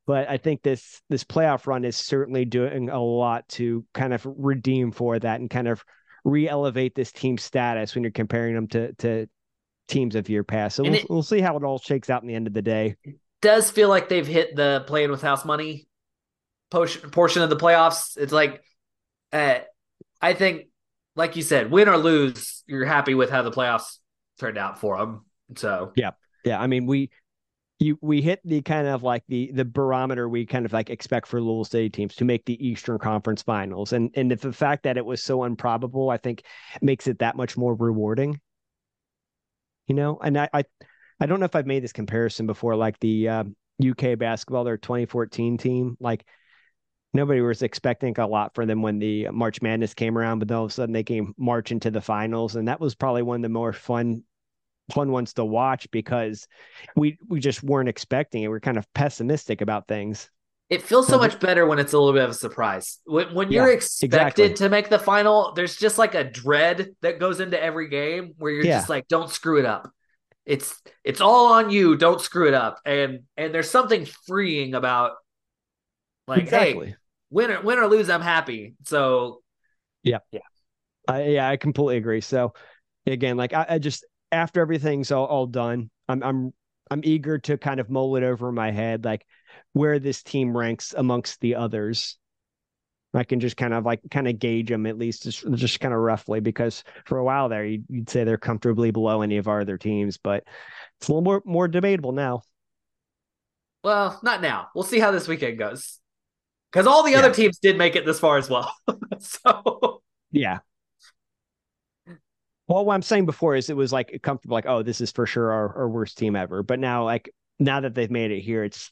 But 0.07 0.29
I 0.29 0.37
think 0.37 0.63
this 0.63 1.03
this 1.09 1.25
playoff 1.25 1.67
run 1.67 1.85
is 1.85 1.97
certainly 1.97 2.45
doing 2.45 2.91
a 2.91 3.01
lot 3.01 3.49
to 3.51 3.85
kind 3.93 4.15
of 4.15 4.25
redeem 4.25 4.93
for 4.93 5.19
that 5.19 5.41
and 5.41 5.51
kind 5.51 5.67
of 5.67 5.85
re-elevate 6.25 6.95
this 6.95 7.13
team 7.13 7.39
status 7.39 7.95
when 7.95 8.05
you're 8.05 8.13
comparing 8.13 8.55
them 8.55 8.69
to 8.69 8.93
to 8.95 9.27
teams 9.89 10.15
of 10.15 10.29
year 10.29 10.45
past. 10.45 10.77
So 10.77 10.83
we'll, 10.85 10.95
it, 10.95 11.07
we'll 11.11 11.23
see 11.23 11.41
how 11.41 11.57
it 11.57 11.65
all 11.65 11.79
shakes 11.79 12.11
out 12.11 12.23
in 12.23 12.29
the 12.29 12.35
end 12.35 12.47
of 12.47 12.55
the 12.55 12.63
day. 12.63 12.97
Does 13.47 13.71
feel 13.71 13.89
like 13.89 14.09
they've 14.09 14.27
hit 14.27 14.57
the 14.57 14.83
playing 14.89 15.13
with 15.13 15.23
house 15.23 15.45
money 15.45 15.87
portion 16.71 17.43
of 17.43 17.49
the 17.49 17.57
playoffs. 17.57 18.17
It's 18.17 18.33
like, 18.33 18.61
uh, 19.33 19.59
I 20.21 20.35
think, 20.35 20.65
like 21.15 21.37
you 21.37 21.43
said, 21.43 21.71
win 21.71 21.89
or 21.89 21.97
lose, 21.97 22.65
you're 22.67 22.85
happy 22.85 23.15
with 23.15 23.31
how 23.31 23.43
the 23.43 23.53
playoffs 23.53 23.99
turned 24.41 24.59
out 24.59 24.81
for 24.81 24.99
them. 24.99 25.27
So 25.55 25.93
yeah, 25.95 26.11
yeah. 26.45 26.61
I 26.61 26.67
mean, 26.67 26.87
we 26.87 27.11
you 27.79 27.97
we 28.03 28.21
hit 28.21 28.41
the 28.45 28.63
kind 28.63 28.89
of 28.89 29.05
like 29.05 29.23
the 29.29 29.53
the 29.53 29.65
barometer 29.65 30.29
we 30.29 30.45
kind 30.45 30.67
of 30.67 30.73
like 30.73 30.91
expect 30.91 31.29
for 31.29 31.41
Louisville 31.41 31.65
City 31.67 31.89
teams 31.89 32.17
to 32.17 32.25
make 32.25 32.45
the 32.47 32.67
Eastern 32.67 32.99
Conference 32.99 33.43
Finals, 33.43 33.93
and 33.93 34.11
and 34.17 34.33
the 34.33 34.53
fact 34.53 34.83
that 34.83 34.97
it 34.97 35.07
was 35.07 35.23
so 35.23 35.45
improbable, 35.45 36.11
I 36.11 36.17
think, 36.17 36.43
makes 36.83 37.07
it 37.07 37.21
that 37.21 37.37
much 37.37 37.57
more 37.57 37.77
rewarding. 37.77 38.41
You 39.87 39.95
know, 39.95 40.19
and 40.21 40.37
I 40.37 40.49
I, 40.53 40.65
I 41.21 41.27
don't 41.27 41.41
know 41.41 41.47
if 41.47 41.57
I've 41.57 41.67
made 41.67 41.83
this 41.83 41.93
comparison 41.93 42.47
before, 42.47 42.77
like 42.77 42.99
the 43.01 43.29
uh, 43.29 43.45
UK 43.87 44.19
basketball, 44.19 44.65
their 44.65 44.77
2014 44.77 45.59
team, 45.59 45.97
like 46.01 46.27
nobody 47.15 47.41
was 47.41 47.63
expecting 47.63 48.19
a 48.19 48.27
lot 48.27 48.55
for 48.55 48.67
them 48.67 48.83
when 48.83 48.99
the 48.99 49.29
March 49.31 49.63
Madness 49.63 49.95
came 49.95 50.17
around, 50.17 50.39
but 50.39 50.49
then 50.49 50.59
all 50.59 50.65
of 50.65 50.71
a 50.71 50.75
sudden 50.75 50.93
they 50.93 51.03
came 51.03 51.35
march 51.39 51.73
into 51.73 51.91
the 51.91 52.01
finals, 52.01 52.57
and 52.57 52.69
that 52.69 52.81
was 52.81 52.95
probably 52.95 53.23
one 53.23 53.37
of 53.37 53.43
the 53.43 53.49
more 53.49 53.73
fun 53.73 54.23
fun 54.93 55.11
ones 55.11 55.33
to 55.33 55.45
watch 55.45 55.91
because 55.91 56.47
we 56.95 57.19
we 57.29 57.41
just 57.41 57.63
weren't 57.63 57.89
expecting 57.89 58.43
it. 58.43 58.49
We 58.49 58.57
are 58.57 58.61
kind 58.61 58.79
of 58.79 58.93
pessimistic 58.95 59.61
about 59.61 59.89
things. 59.89 60.31
It 60.69 60.83
feels 60.83 61.07
so 61.07 61.17
much 61.17 61.39
better 61.39 61.65
when 61.65 61.79
it's 61.79 61.93
a 61.93 61.99
little 61.99 62.13
bit 62.13 62.25
of 62.25 62.31
a 62.31 62.35
surprise. 62.35 62.99
When, 63.05 63.33
when 63.35 63.53
you're 63.53 63.69
yeah, 63.69 63.75
expected 63.75 64.07
exactly. 64.07 64.55
to 64.55 64.69
make 64.69 64.89
the 64.89 64.99
final, 64.99 65.53
there's 65.55 65.77
just 65.77 65.97
like 65.97 66.17
a 66.17 66.25
dread 66.25 66.91
that 67.03 67.21
goes 67.21 67.39
into 67.39 67.61
every 67.63 67.89
game 67.89 68.35
where 68.37 68.51
you're 68.51 68.65
yeah. 68.65 68.79
just 68.79 68.89
like, 68.89 69.07
don't 69.07 69.31
screw 69.31 69.61
it 69.61 69.65
up. 69.65 69.93
It's 70.47 70.81
it's 71.05 71.21
all 71.21 71.53
on 71.53 71.71
you. 71.71 71.97
Don't 71.97 72.21
screw 72.21 72.49
it 72.49 72.55
up. 72.55 72.81
And 72.87 73.25
and 73.37 73.53
there's 73.53 73.71
something 73.71 74.07
freeing 74.27 74.75
about 74.75 75.13
like, 76.29 76.43
exactly. 76.43 76.89
hey, 76.89 76.97
win 77.31 77.51
or 77.51 77.61
win 77.63 77.79
or 77.79 77.87
lose, 77.87 78.11
I'm 78.11 78.21
happy. 78.21 78.75
So, 78.85 79.43
yeah, 80.03 80.19
yeah, 80.33 80.41
I, 81.09 81.23
yeah, 81.25 81.49
I 81.49 81.57
completely 81.57 81.97
agree. 81.97 82.21
So, 82.21 82.55
again, 83.07 83.37
like 83.37 83.53
I, 83.53 83.67
I 83.71 83.79
just 83.79 84.05
after 84.33 84.61
everything's 84.61 85.13
all, 85.13 85.27
all 85.27 85.47
done, 85.47 85.91
I'm 86.09 86.23
I'm 86.23 86.55
I'm 86.91 87.01
eager 87.05 87.39
to 87.39 87.59
kind 87.59 87.81
of 87.81 87.91
mull 87.91 88.17
it 88.17 88.23
over 88.23 88.51
my 88.53 88.71
head, 88.71 89.05
like 89.05 89.25
where 89.73 89.99
this 89.99 90.23
team 90.23 90.57
ranks 90.57 90.95
amongst 90.97 91.41
the 91.41 91.57
others. 91.57 92.19
I 93.17 93.25
can 93.25 93.41
just 93.41 93.57
kind 93.57 93.75
of 93.75 93.85
like 93.85 94.01
kind 94.11 94.29
of 94.29 94.39
gauge 94.39 94.69
them 94.69 94.87
at 94.87 94.99
least 94.99 95.25
just, 95.25 95.51
just 95.55 95.81
kind 95.81 95.95
of 95.95 96.01
roughly 96.01 96.41
because 96.41 96.85
for 97.05 97.19
a 97.19 97.25
while 97.25 97.49
there 97.49 97.65
you'd, 97.65 97.85
you'd 97.89 98.11
say 98.11 98.25
they're 98.25 98.37
comfortably 98.37 98.91
below 98.91 99.23
any 99.23 99.37
of 99.37 99.49
our 99.49 99.61
other 99.61 99.79
teams, 99.79 100.19
but 100.19 100.45
it's 100.99 101.09
a 101.09 101.13
little 101.13 101.23
more 101.23 101.43
more 101.45 101.69
debatable 101.69 102.13
now. 102.13 102.43
Well, 103.85 104.19
not 104.23 104.43
now. 104.43 104.69
We'll 104.75 104.85
see 104.85 104.99
how 104.99 105.13
this 105.13 105.29
weekend 105.29 105.59
goes. 105.59 106.01
Because 106.73 106.87
all 106.87 107.03
the 107.05 107.13
yeah. 107.13 107.19
other 107.21 107.33
teams 107.33 107.59
did 107.59 107.79
make 107.79 107.97
it 107.97 108.05
this 108.05 108.19
far 108.19 108.37
as 108.37 108.51
well. 108.51 108.75
so 109.21 110.03
yeah. 110.33 110.59
Well, 112.69 112.85
what 112.85 112.95
I'm 112.95 113.03
saying 113.03 113.27
before 113.27 113.55
is 113.55 113.71
it 113.71 113.77
was 113.77 113.93
like 113.93 114.19
comfortable, 114.23 114.55
like, 114.55 114.67
oh, 114.67 114.83
this 114.83 115.01
is 115.01 115.13
for 115.13 115.25
sure 115.25 115.53
our, 115.53 115.77
our 115.77 115.89
worst 115.89 116.19
team 116.19 116.35
ever. 116.35 116.63
But 116.63 116.81
now, 116.81 117.05
like 117.05 117.31
now 117.61 117.81
that 117.81 117.95
they've 117.95 118.11
made 118.11 118.33
it 118.33 118.41
here, 118.41 118.65
it's 118.65 118.91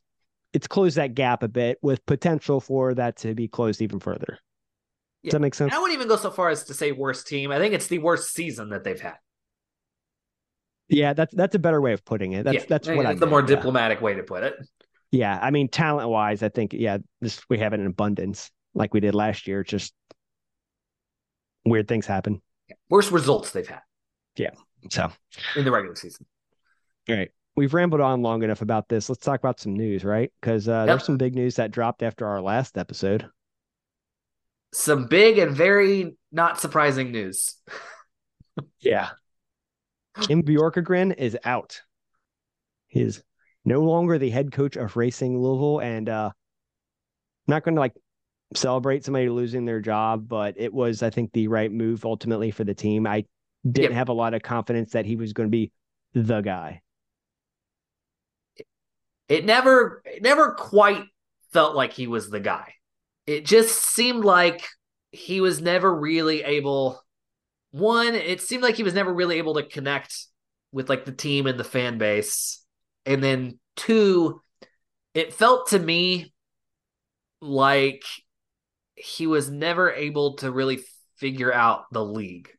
it's 0.55 0.69
closed 0.69 0.97
that 0.97 1.15
gap 1.15 1.43
a 1.43 1.49
bit 1.49 1.79
with 1.83 2.07
potential 2.07 2.61
for 2.61 2.95
that 2.95 3.17
to 3.17 3.35
be 3.35 3.49
closed 3.49 3.83
even 3.83 3.99
further. 3.99 4.39
Does 5.25 5.33
that 5.33 5.41
make 5.41 5.55
sense? 5.55 5.73
I 5.73 5.79
wouldn't 5.79 5.97
even 5.97 6.09
go 6.09 6.17
so 6.17 6.31
far 6.31 6.49
as 6.51 6.65
to 6.65 6.75
say 6.75 6.93
worst 6.93 7.27
team. 7.27 7.51
I 7.51 7.59
think 7.59 7.75
it's 7.75 7.89
the 7.89 7.99
worst 7.99 8.33
season 8.33 8.71
that 8.71 8.85
they've 8.85 9.01
had. 9.01 9.17
Yeah, 10.89 11.13
that's 11.15 11.35
that's 11.35 11.55
a 11.55 11.59
better 11.59 11.81
way 11.81 11.93
of 11.93 12.05
putting 12.05 12.33
it. 12.33 12.45
That's 12.45 12.57
yeah, 12.57 12.65
that's 12.69 12.89
what 12.89 13.05
I. 13.05 13.15
the 13.15 13.27
more 13.27 13.41
yeah. 13.41 13.47
diplomatic 13.47 14.01
way 14.01 14.15
to 14.15 14.23
put 14.23 14.45
it. 14.45 14.55
Yeah, 15.11 15.39
I 15.41 15.51
mean, 15.51 15.69
talent 15.69 16.09
wise, 16.09 16.43
I 16.43 16.51
think 16.51 16.73
yeah, 16.73 16.99
this 17.21 17.43
we 17.49 17.59
have 17.59 17.73
it 17.73 17.81
in 17.81 17.87
abundance 17.87 18.51
like 18.75 18.93
we 18.93 19.01
did 19.01 19.15
last 19.15 19.49
year. 19.49 19.65
Just 19.65 19.95
weird 21.65 21.89
things 21.89 22.07
happen. 22.07 22.43
Yeah. 22.69 22.77
Worst 22.91 23.11
results 23.11 23.51
they've 23.51 23.67
had. 23.67 23.81
Yeah. 24.37 24.51
So 24.91 25.11
in 25.57 25.65
the 25.65 25.73
regular 25.73 25.97
season. 25.97 26.27
All 27.09 27.17
right. 27.17 27.31
We've 27.57 27.73
rambled 27.73 28.01
on 28.01 28.23
long 28.23 28.43
enough 28.43 28.63
about 28.63 28.89
this. 28.89 29.09
Let's 29.09 29.25
talk 29.25 29.39
about 29.39 29.61
some 29.61 29.75
news, 29.75 30.05
right? 30.05 30.33
Because 30.41 30.69
uh, 30.69 30.73
yep. 30.73 30.87
there's 30.87 31.05
some 31.05 31.17
big 31.17 31.35
news 31.35 31.57
that 31.57 31.71
dropped 31.71 32.03
after 32.03 32.27
our 32.27 32.41
last 32.41 32.77
episode. 32.77 33.27
Some 34.73 35.07
big 35.07 35.39
and 35.39 35.55
very 35.55 36.17
not 36.33 36.61
surprising 36.61 37.13
news. 37.13 37.55
yeah. 38.81 39.11
Kim 40.23 40.43
Bjorkegren 40.43 41.17
is 41.17 41.37
out. 41.45 41.81
He 42.89 43.01
is 43.01 43.23
no 43.65 43.83
longer 43.83 44.19
the 44.19 44.31
head 44.31 44.53
coach 44.53 44.77
of 44.77 44.97
Racing 44.97 45.41
Louisville, 45.41 45.81
and 45.81 46.09
uh, 46.09 46.31
I'm 46.33 47.53
not 47.53 47.65
going 47.65 47.75
to 47.75 47.81
like 47.81 47.95
celebrate 48.55 49.05
somebody 49.05 49.29
losing 49.29 49.65
their 49.65 49.81
job, 49.81 50.29
but 50.29 50.55
it 50.57 50.73
was, 50.73 51.03
I 51.03 51.11
think, 51.11 51.33
the 51.33 51.49
right 51.49 51.71
move 51.71 52.05
ultimately 52.05 52.51
for 52.51 52.65
the 52.65 52.75
team. 52.75 53.07
I 53.07 53.25
didn't 53.65 53.93
yep. 53.93 53.99
have 53.99 54.09
a 54.09 54.13
lot 54.13 54.35
of 54.35 54.43
confidence 54.43 54.93
that 54.93 55.07
he 55.07 55.17
was 55.17 55.33
going 55.33 55.49
to 55.49 55.51
be 55.51 55.73
the 56.15 56.41
guy. 56.41 56.83
It 59.29 59.45
never, 59.45 60.03
it 60.05 60.22
never 60.22 60.53
quite 60.53 61.05
felt 61.53 61.75
like 61.75 61.93
he 61.93 62.07
was 62.07 62.29
the 62.29 62.41
guy. 62.41 62.75
It 63.27 63.47
just 63.47 63.83
seemed 63.83 64.25
like 64.25 64.66
he 65.12 65.41
was 65.41 65.61
never 65.61 65.93
really 65.95 66.43
able. 66.43 67.03
One, 67.70 68.14
it 68.14 68.43
seemed 68.43 68.62
like 68.62 68.75
he 68.75 68.83
was 68.83 68.95
never 68.95 69.12
really 69.12 69.39
able 69.39 69.55
to 69.55 69.62
connect 69.62 70.14
with 70.72 70.89
like 70.89 71.05
the 71.05 71.12
team 71.12 71.47
and 71.47 71.59
the 71.59 71.64
fan 71.64 71.99
base. 71.99 72.62
And 73.07 73.22
then 73.22 73.59
two, 73.77 74.43
it 75.14 75.33
felt 75.33 75.68
to 75.68 75.79
me 75.79 76.33
like 77.41 78.03
he 78.95 79.27
was 79.27 79.51
never 79.51 79.91
able 79.93 80.35
to 80.37 80.51
really 80.51 80.81
figure 81.16 81.53
out 81.53 81.85
the 81.93 82.05
league. 82.05 82.51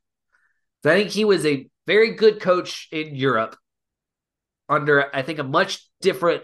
So 0.83 0.91
I 0.91 0.95
think 0.95 1.09
he 1.09 1.25
was 1.25 1.45
a 1.45 1.67
very 1.87 2.15
good 2.15 2.39
coach 2.39 2.87
in 2.91 3.15
Europe 3.15 3.55
under, 4.69 5.15
I 5.15 5.21
think, 5.21 5.39
a 5.39 5.43
much 5.43 5.87
different 6.01 6.43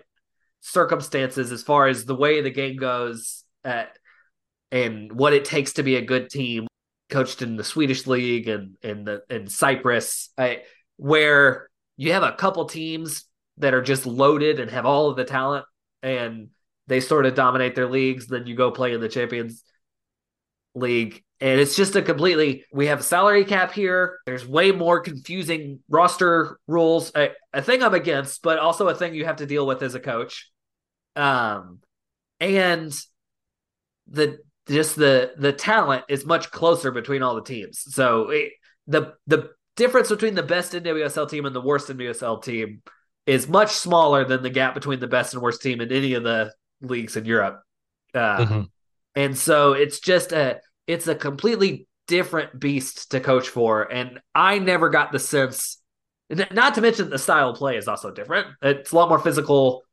circumstances 0.62 1.52
as 1.52 1.64
far 1.64 1.88
as 1.88 2.06
the 2.06 2.16
way 2.16 2.42
the 2.42 2.50
game 2.50 2.78
goes 2.78 3.44
at, 3.64 3.88
uh, 3.88 3.90
and 4.72 5.12
what 5.12 5.34
it 5.34 5.44
takes 5.44 5.74
to 5.74 5.84
be 5.84 5.96
a 5.98 6.02
good 6.02 6.30
team. 6.30 6.68
Coached 7.10 7.42
in 7.42 7.58
the 7.58 7.64
Swedish 7.66 8.08
league 8.08 8.48
and 8.48 8.78
in 8.82 9.04
the 9.04 9.22
in 9.30 9.48
Cyprus, 9.48 10.30
I, 10.38 10.62
where 10.96 11.70
you 11.98 12.14
have 12.14 12.24
a 12.24 12.32
couple 12.32 12.64
teams 12.64 13.26
that 13.58 13.74
are 13.74 13.82
just 13.82 14.06
loaded 14.06 14.62
and 14.62 14.72
have 14.72 14.86
all 14.86 15.10
of 15.10 15.18
the 15.18 15.26
talent, 15.26 15.66
and 16.02 16.52
they 16.88 17.02
sort 17.02 17.26
of 17.26 17.36
dominate 17.36 17.76
their 17.76 17.90
leagues. 17.90 18.28
Then 18.28 18.48
you 18.48 18.56
go 18.56 18.72
play 18.72 18.94
in 18.94 19.02
the 19.02 19.10
Champions 19.10 19.62
League, 20.74 21.22
and 21.42 21.60
it's 21.60 21.76
just 21.76 21.96
a 21.96 22.04
completely 22.04 22.66
we 22.72 22.86
have 22.86 23.00
a 23.00 23.04
salary 23.04 23.44
cap 23.44 23.74
here. 23.74 24.20
There's 24.28 24.48
way 24.48 24.72
more 24.72 25.00
confusing 25.02 25.80
roster 25.90 26.60
rules. 26.68 27.12
A, 27.16 27.32
a 27.52 27.64
thing 27.64 27.82
I'm 27.82 27.96
against, 27.96 28.44
but 28.44 28.60
also 28.60 28.88
a 28.88 28.96
thing 28.96 29.16
you 29.16 29.26
have 29.26 29.38
to 29.38 29.48
deal 29.48 29.66
with 29.66 29.82
as 29.82 29.96
a 29.96 30.00
coach. 30.00 30.52
Um, 31.16 31.80
and 32.40 32.94
the 34.08 34.38
just 34.68 34.96
the 34.96 35.32
the 35.36 35.52
talent 35.52 36.06
is 36.10 36.26
much 36.26 36.52
closer 36.52 36.92
between 36.92 37.24
all 37.24 37.34
the 37.34 37.44
teams. 37.44 37.84
So 37.92 38.30
it, 38.30 38.52
the 38.86 39.16
the 39.26 39.50
difference 39.76 40.10
between 40.10 40.36
the 40.36 40.44
best 40.44 40.74
NWSL 40.74 41.28
team 41.28 41.46
and 41.46 41.56
the 41.56 41.62
worst 41.62 41.90
NWSL 41.90 42.44
team 42.44 42.84
is 43.26 43.48
much 43.48 43.72
smaller 43.72 44.26
than 44.26 44.44
the 44.44 44.50
gap 44.52 44.76
between 44.76 45.00
the 45.00 45.08
best 45.08 45.34
and 45.34 45.42
worst 45.42 45.64
team 45.64 45.82
in 45.82 45.92
any 45.92 46.14
of 46.14 46.22
the 46.22 46.54
leagues 46.82 47.18
in 47.18 47.26
Europe. 47.26 47.62
Uh, 48.14 48.38
mm-hmm. 48.38 48.62
And 49.16 49.38
so 49.38 49.74
it's 49.74 50.00
just 50.00 50.32
a 50.34 50.60
it's 50.92 51.08
a 51.08 51.16
completely 51.16 51.88
different 52.08 52.60
beast 52.60 53.12
to 53.12 53.20
coach 53.20 53.50
for, 53.50 53.84
and 53.84 54.20
I 54.36 54.60
never 54.60 54.90
got 54.90 55.12
the 55.12 55.20
sense. 55.20 55.78
Not 56.30 56.76
to 56.76 56.82
mention 56.82 57.10
the 57.10 57.18
style 57.18 57.50
of 57.50 57.58
play 57.58 57.78
is 57.78 57.88
also 57.88 58.12
different. 58.12 58.48
It's 58.62 58.92
a 58.92 58.96
lot 58.96 59.10
more 59.10 59.20
physical 59.20 59.84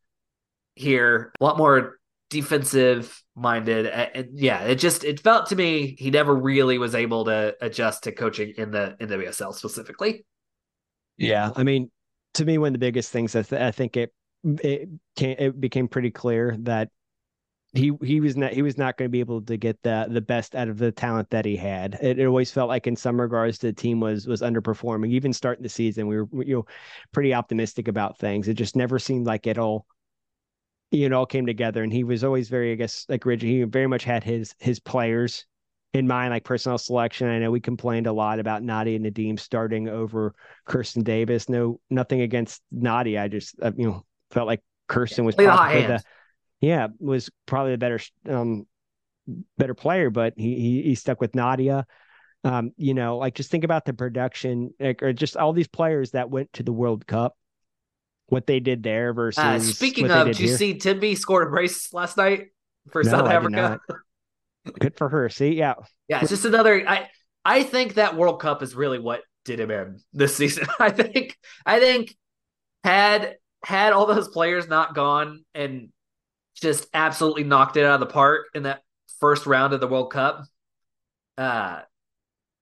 here, 0.75 1.33
a 1.41 1.45
lot 1.45 1.59
more 1.59 1.99
defensive 2.31 3.23
minded 3.35 3.87
and 3.87 4.29
yeah 4.35 4.65
it 4.65 4.75
just 4.75 5.05
it 5.05 5.21
felt 5.21 5.47
to 5.47 5.57
me 5.57 5.97
he 5.99 6.11
never 6.11 6.35
really 6.35 6.77
was 6.77 6.95
able 6.95 7.25
to 7.25 7.57
adjust 7.61 8.03
to 8.03 8.13
coaching 8.13 8.53
in 8.59 8.71
the 8.71 8.97
NWSL 9.01 9.55
specifically 9.55 10.27
yeah 11.17 11.51
i 11.57 11.63
mean 11.63 11.91
to 12.35 12.45
me 12.45 12.59
one 12.59 12.69
of 12.69 12.73
the 12.75 12.79
biggest 12.79 13.11
things 13.11 13.35
i, 13.35 13.43
th- 13.43 13.63
I 13.63 13.71
think 13.71 13.97
it 13.97 14.13
it, 14.45 14.89
came, 15.17 15.37
it 15.39 15.61
became 15.61 15.89
pretty 15.89 16.11
clear 16.11 16.57
that 16.61 16.91
he 17.75 17.93
he 18.03 18.21
was 18.21 18.37
not 18.37 18.53
he 18.53 18.63
was 18.63 18.79
not 18.79 18.97
going 18.97 19.09
to 19.09 19.13
be 19.13 19.21
able 19.21 19.43
to 19.43 19.57
get 19.57 19.83
the 19.83 20.07
the 20.09 20.21
best 20.21 20.55
out 20.55 20.69
of 20.69 20.79
the 20.79 20.91
talent 20.91 21.29
that 21.31 21.45
he 21.45 21.57
had. 21.57 21.99
It, 22.01 22.19
it, 22.19 22.27
always 22.27 22.51
felt 22.51 22.69
like 22.69 22.87
in 22.87 22.97
some 22.97 23.21
regards 23.21 23.59
the 23.59 23.73
team 23.73 24.01
was 24.01 24.27
was 24.27 24.41
underperforming. 24.41 25.11
Even 25.11 25.33
starting 25.33 25.63
the 25.63 25.69
season, 25.69 26.07
we 26.07 26.23
were 26.23 26.45
you 26.45 26.57
know 26.57 26.67
pretty 27.13 27.35
optimistic 27.35 27.89
about 27.89 28.19
things. 28.19 28.49
It 28.49 28.55
just 28.55 28.75
never 28.75 28.99
seemed 28.99 29.27
like 29.27 29.47
it 29.47 29.59
all 29.59 29.87
you 30.91 31.09
know 31.11 31.19
all 31.19 31.27
came 31.27 31.45
together. 31.45 31.83
And 31.83 31.93
he 31.93 32.05
was 32.05 32.25
always 32.25 32.49
very 32.49 32.73
I 32.73 32.77
guess 32.77 33.05
like 33.09 33.27
rigid. 33.27 33.49
He 33.49 33.63
very 33.65 33.87
much 33.87 34.05
had 34.05 34.25
his 34.25 34.55
his 34.59 34.81
players 34.81 35.45
in 35.93 36.07
mind, 36.07 36.31
like 36.31 36.45
personnel 36.45 36.79
selection. 36.79 37.29
I 37.29 37.39
know 37.39 37.51
we 37.51 37.61
complained 37.61 38.07
a 38.07 38.13
lot 38.13 38.39
about 38.39 38.63
Nadia 38.63 38.97
and 38.97 39.05
Nadim 39.05 39.39
starting 39.39 39.89
over 39.89 40.35
Kirsten 40.65 41.03
Davis. 41.03 41.51
No, 41.51 41.81
nothing 41.91 42.23
against 42.23 42.63
Nadia. 42.71 43.23
I 43.23 43.29
just 43.29 43.57
uh, 43.61 43.73
you 43.77 43.89
know 43.89 44.07
felt 44.31 44.47
like 44.47 44.63
Kirsten 44.87 45.27
was 45.27 45.35
probably 45.35 45.87
the 45.87 46.03
yeah, 46.61 46.89
was 46.99 47.31
probably 47.47 47.75
a 47.75 47.79
better 47.79 48.01
um 48.29 48.67
better 49.57 49.75
player, 49.75 50.11
but 50.11 50.35
he 50.37 50.55
he, 50.57 50.83
he 50.83 50.95
stuck 50.95 51.21
with 51.21 51.35
Nadia. 51.35 51.87
Um, 52.45 52.71
you 52.77 52.95
know, 52.95 53.19
like 53.19 53.35
just 53.35 53.51
think 53.51 53.65
about 53.65 53.85
the 53.85 53.93
production, 53.93 54.73
like, 54.79 55.03
or 55.03 55.13
just 55.13 55.37
all 55.37 55.53
these 55.53 55.69
players 55.69 56.13
that 56.13 56.31
went 56.31 56.53
to 56.55 56.63
the 56.63 56.73
World 56.73 57.07
Cup, 57.07 57.37
what 58.27 58.47
they 58.47 58.61
did 58.61 58.83
there 58.83 59.13
versus. 59.13 59.43
Uh, 59.43 59.59
speaking 59.59 60.11
of, 60.11 60.27
did 60.27 60.41
you 60.41 60.49
here. 60.49 60.57
see 60.57 60.75
Thembi 60.75 61.17
scored 61.17 61.49
a 61.49 61.51
brace 61.51 61.93
last 61.93 62.17
night 62.17 62.49
for 62.91 63.03
no, 63.03 63.11
South 63.11 63.29
Africa? 63.29 63.81
Good 64.79 64.97
for 64.97 65.09
her. 65.09 65.29
See, 65.29 65.55
yeah, 65.55 65.75
yeah. 66.09 66.21
It's 66.21 66.31
just 66.31 66.45
another. 66.45 66.89
I 66.89 67.09
I 67.45 67.63
think 67.63 67.95
that 67.95 68.17
World 68.17 68.41
Cup 68.41 68.63
is 68.63 68.75
really 68.75 68.99
what 68.99 69.23
did 69.45 69.59
him 69.61 69.71
in 69.71 70.01
this 70.13 70.37
season. 70.37 70.67
I 70.79 70.91
think 70.91 71.37
I 71.67 71.81
think 71.81 72.17
had 72.85 73.37
had 73.65 73.93
all 73.93 74.07
those 74.07 74.29
players 74.29 74.69
not 74.69 74.95
gone 74.95 75.45
and 75.55 75.89
just 76.61 76.87
absolutely 76.95 77.45
knocked 77.45 77.77
it 77.77 77.85
out 77.85 77.95
of 77.95 78.01
the 78.01 78.07
park 78.13 78.47
in 78.55 78.65
that 78.65 78.83
first 79.21 79.47
round 79.47 79.73
of 79.73 79.81
the 79.81 79.89
World 79.89 80.13
Cup. 80.13 80.45
Uh, 81.37 81.81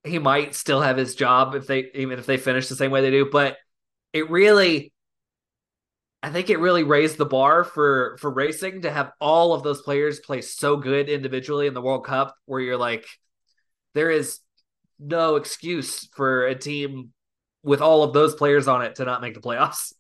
he 0.05 0.19
might 0.19 0.55
still 0.55 0.81
have 0.81 0.97
his 0.97 1.15
job 1.15 1.55
if 1.55 1.67
they 1.67 1.91
even 1.95 2.19
if 2.19 2.27
they 2.27 2.37
finish 2.37 2.69
the 2.69 2.77
same 2.77 2.91
way 2.91 3.01
they 3.01 3.11
do, 3.11 3.29
but 3.31 3.57
it 4.13 4.31
really 4.31 4.93
I 6.23 6.31
think 6.31 6.51
it 6.51 6.59
really 6.59 6.83
raised 6.83 7.19
the 7.19 7.27
bar 7.27 7.65
for 7.65 8.17
for 8.21 8.31
racing 8.31 8.83
to 8.83 8.91
have 8.91 9.13
all 9.21 9.53
of 9.53 9.63
those 9.63 9.83
players 9.83 10.21
play 10.21 10.41
so 10.41 10.77
good 10.77 11.09
individually 11.09 11.67
in 11.67 11.75
the 11.75 11.83
World 11.83 12.05
Cup 12.05 12.35
where 12.47 12.61
you're 12.61 12.77
like 12.77 13.07
there 13.95 14.11
is 14.11 14.41
no 14.99 15.37
excuse 15.37 16.07
for 16.15 16.47
a 16.47 16.55
team 16.55 17.13
with 17.63 17.81
all 17.81 18.03
of 18.03 18.13
those 18.13 18.35
players 18.35 18.69
on 18.69 18.83
it 18.83 18.97
to 18.97 19.05
not 19.05 19.21
make 19.21 19.35
the 19.35 19.41
playoffs 19.41 19.93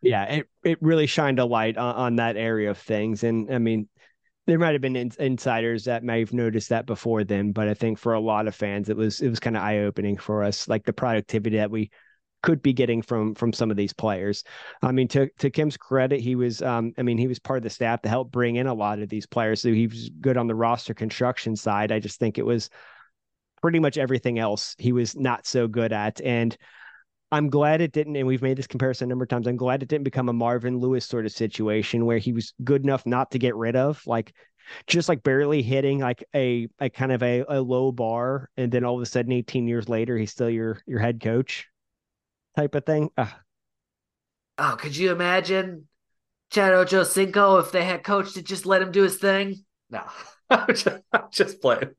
yeah, 0.00 0.24
it 0.24 0.48
it 0.62 0.78
really 0.80 1.06
shined 1.06 1.38
a 1.38 1.44
light 1.44 1.76
on, 1.76 1.94
on 1.94 2.16
that 2.16 2.36
area 2.36 2.70
of 2.70 2.78
things, 2.78 3.24
and 3.24 3.52
I 3.52 3.58
mean, 3.58 3.88
there 4.46 4.58
might 4.58 4.72
have 4.72 4.80
been 4.80 4.96
in, 4.96 5.12
insiders 5.18 5.84
that 5.84 6.02
may 6.02 6.20
have 6.20 6.32
noticed 6.32 6.70
that 6.70 6.86
before 6.86 7.22
then, 7.22 7.52
but 7.52 7.68
I 7.68 7.74
think 7.74 7.98
for 7.98 8.14
a 8.14 8.20
lot 8.20 8.48
of 8.48 8.54
fans, 8.54 8.88
it 8.88 8.96
was 8.96 9.20
it 9.20 9.28
was 9.28 9.40
kind 9.40 9.56
of 9.56 9.62
eye 9.62 9.80
opening 9.80 10.16
for 10.16 10.42
us, 10.42 10.68
like 10.68 10.84
the 10.84 10.92
productivity 10.92 11.56
that 11.56 11.70
we 11.70 11.90
could 12.42 12.62
be 12.62 12.72
getting 12.72 13.02
from 13.02 13.34
from 13.34 13.52
some 13.52 13.70
of 13.70 13.76
these 13.76 13.92
players. 13.92 14.44
I 14.80 14.92
mean, 14.92 15.08
to 15.08 15.28
to 15.38 15.50
Kim's 15.50 15.76
credit, 15.76 16.20
he 16.20 16.34
was 16.34 16.62
um, 16.62 16.92
I 16.96 17.02
mean, 17.02 17.18
he 17.18 17.26
was 17.26 17.38
part 17.38 17.58
of 17.58 17.62
the 17.64 17.70
staff 17.70 18.00
to 18.02 18.08
help 18.08 18.30
bring 18.30 18.56
in 18.56 18.66
a 18.66 18.74
lot 18.74 19.00
of 19.00 19.08
these 19.08 19.26
players. 19.26 19.60
So 19.60 19.72
he 19.72 19.86
was 19.86 20.08
good 20.20 20.36
on 20.36 20.46
the 20.46 20.54
roster 20.54 20.94
construction 20.94 21.56
side. 21.56 21.92
I 21.92 21.98
just 21.98 22.18
think 22.18 22.38
it 22.38 22.46
was 22.46 22.70
pretty 23.60 23.80
much 23.80 23.98
everything 23.98 24.38
else 24.38 24.76
he 24.78 24.92
was 24.92 25.16
not 25.16 25.46
so 25.46 25.68
good 25.68 25.92
at. 25.92 26.20
And 26.20 26.56
I'm 27.30 27.50
glad 27.50 27.80
it 27.80 27.92
didn't, 27.92 28.16
and 28.16 28.26
we've 28.26 28.42
made 28.42 28.56
this 28.56 28.66
comparison 28.66 29.08
a 29.08 29.10
number 29.10 29.24
of 29.24 29.28
times. 29.28 29.46
I'm 29.46 29.56
glad 29.56 29.82
it 29.82 29.88
didn't 29.88 30.04
become 30.04 30.28
a 30.28 30.32
Marvin 30.32 30.78
Lewis 30.78 31.04
sort 31.04 31.26
of 31.26 31.32
situation 31.32 32.06
where 32.06 32.18
he 32.18 32.32
was 32.32 32.54
good 32.64 32.82
enough 32.82 33.04
not 33.04 33.30
to 33.32 33.38
get 33.38 33.54
rid 33.54 33.76
of, 33.76 34.02
like 34.06 34.32
just 34.86 35.08
like 35.08 35.22
barely 35.22 35.62
hitting 35.62 35.98
like 35.98 36.24
a 36.34 36.68
a 36.80 36.88
kind 36.88 37.12
of 37.12 37.22
a, 37.22 37.44
a 37.48 37.60
low 37.60 37.92
bar, 37.92 38.48
and 38.56 38.72
then 38.72 38.84
all 38.84 38.96
of 38.96 39.02
a 39.02 39.06
sudden, 39.06 39.32
18 39.32 39.68
years 39.68 39.88
later, 39.88 40.16
he's 40.16 40.30
still 40.30 40.48
your 40.48 40.80
your 40.86 41.00
head 41.00 41.20
coach 41.20 41.66
type 42.56 42.74
of 42.74 42.86
thing. 42.86 43.10
Ugh. 43.18 43.28
Oh, 44.56 44.76
could 44.78 44.96
you 44.96 45.12
imagine 45.12 45.86
Chad 46.50 46.72
Ochocinco 46.72 47.60
if 47.60 47.72
they 47.72 47.84
had 47.84 48.02
coached 48.02 48.34
to 48.34 48.42
just 48.42 48.64
let 48.64 48.80
him 48.80 48.90
do 48.90 49.02
his 49.02 49.18
thing? 49.18 49.64
No, 49.90 50.02
just, 50.68 50.88
I'm 51.12 51.24
just 51.30 51.60
playing. 51.60 51.90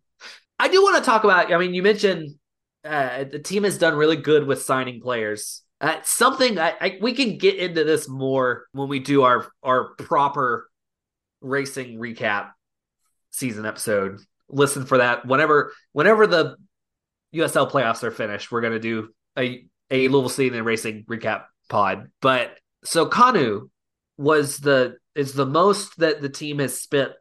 I 0.57 0.69
do 0.69 0.82
want 0.82 0.97
to 0.97 1.03
talk 1.03 1.23
about. 1.23 1.53
I 1.53 1.57
mean, 1.57 1.75
you 1.75 1.84
mentioned 1.84 2.39
uh, 2.84 3.25
the 3.25 3.39
team 3.39 3.63
has 3.63 3.77
done 3.77 3.95
really 3.95 4.15
good 4.15 4.45
with 4.45 4.61
signing 4.61 5.01
players. 5.01 5.63
Uh, 5.82 5.97
something 6.03 6.59
I, 6.59 6.73
I, 6.80 6.97
we 7.01 7.13
can 7.13 7.38
get 7.38 7.55
into 7.55 7.84
this 7.84 8.09
more 8.09 8.65
when 8.73 8.89
we 8.89 8.99
do 8.99 9.23
our 9.23 9.47
our 9.63 9.95
proper 9.95 10.69
racing 11.41 11.99
recap 11.99 12.51
season 13.32 13.65
episode. 13.65 14.19
Listen 14.49 14.86
for 14.86 14.97
that 14.97 15.25
whenever 15.25 15.73
whenever 15.93 16.27
the 16.27 16.57
USL 17.34 17.69
playoffs 17.69 18.03
are 18.03 18.11
finished. 18.11 18.51
We're 18.51 18.61
gonna 18.61 18.80
do 18.80 19.09
a 19.38 19.65
a 19.91 20.07
Louisville 20.07 20.30
City 20.30 20.55
and 20.55 20.65
Racing 20.65 21.05
recap 21.05 21.45
pod. 21.69 22.09
But 22.21 22.57
so 22.84 23.07
Kanu 23.07 23.69
was 24.17 24.57
the 24.57 24.97
is 25.15 25.34
the 25.34 25.45
most 25.45 25.97
that 25.99 26.21
the 26.21 26.30
team 26.30 26.59
has 26.59 26.80
spent 26.80 27.11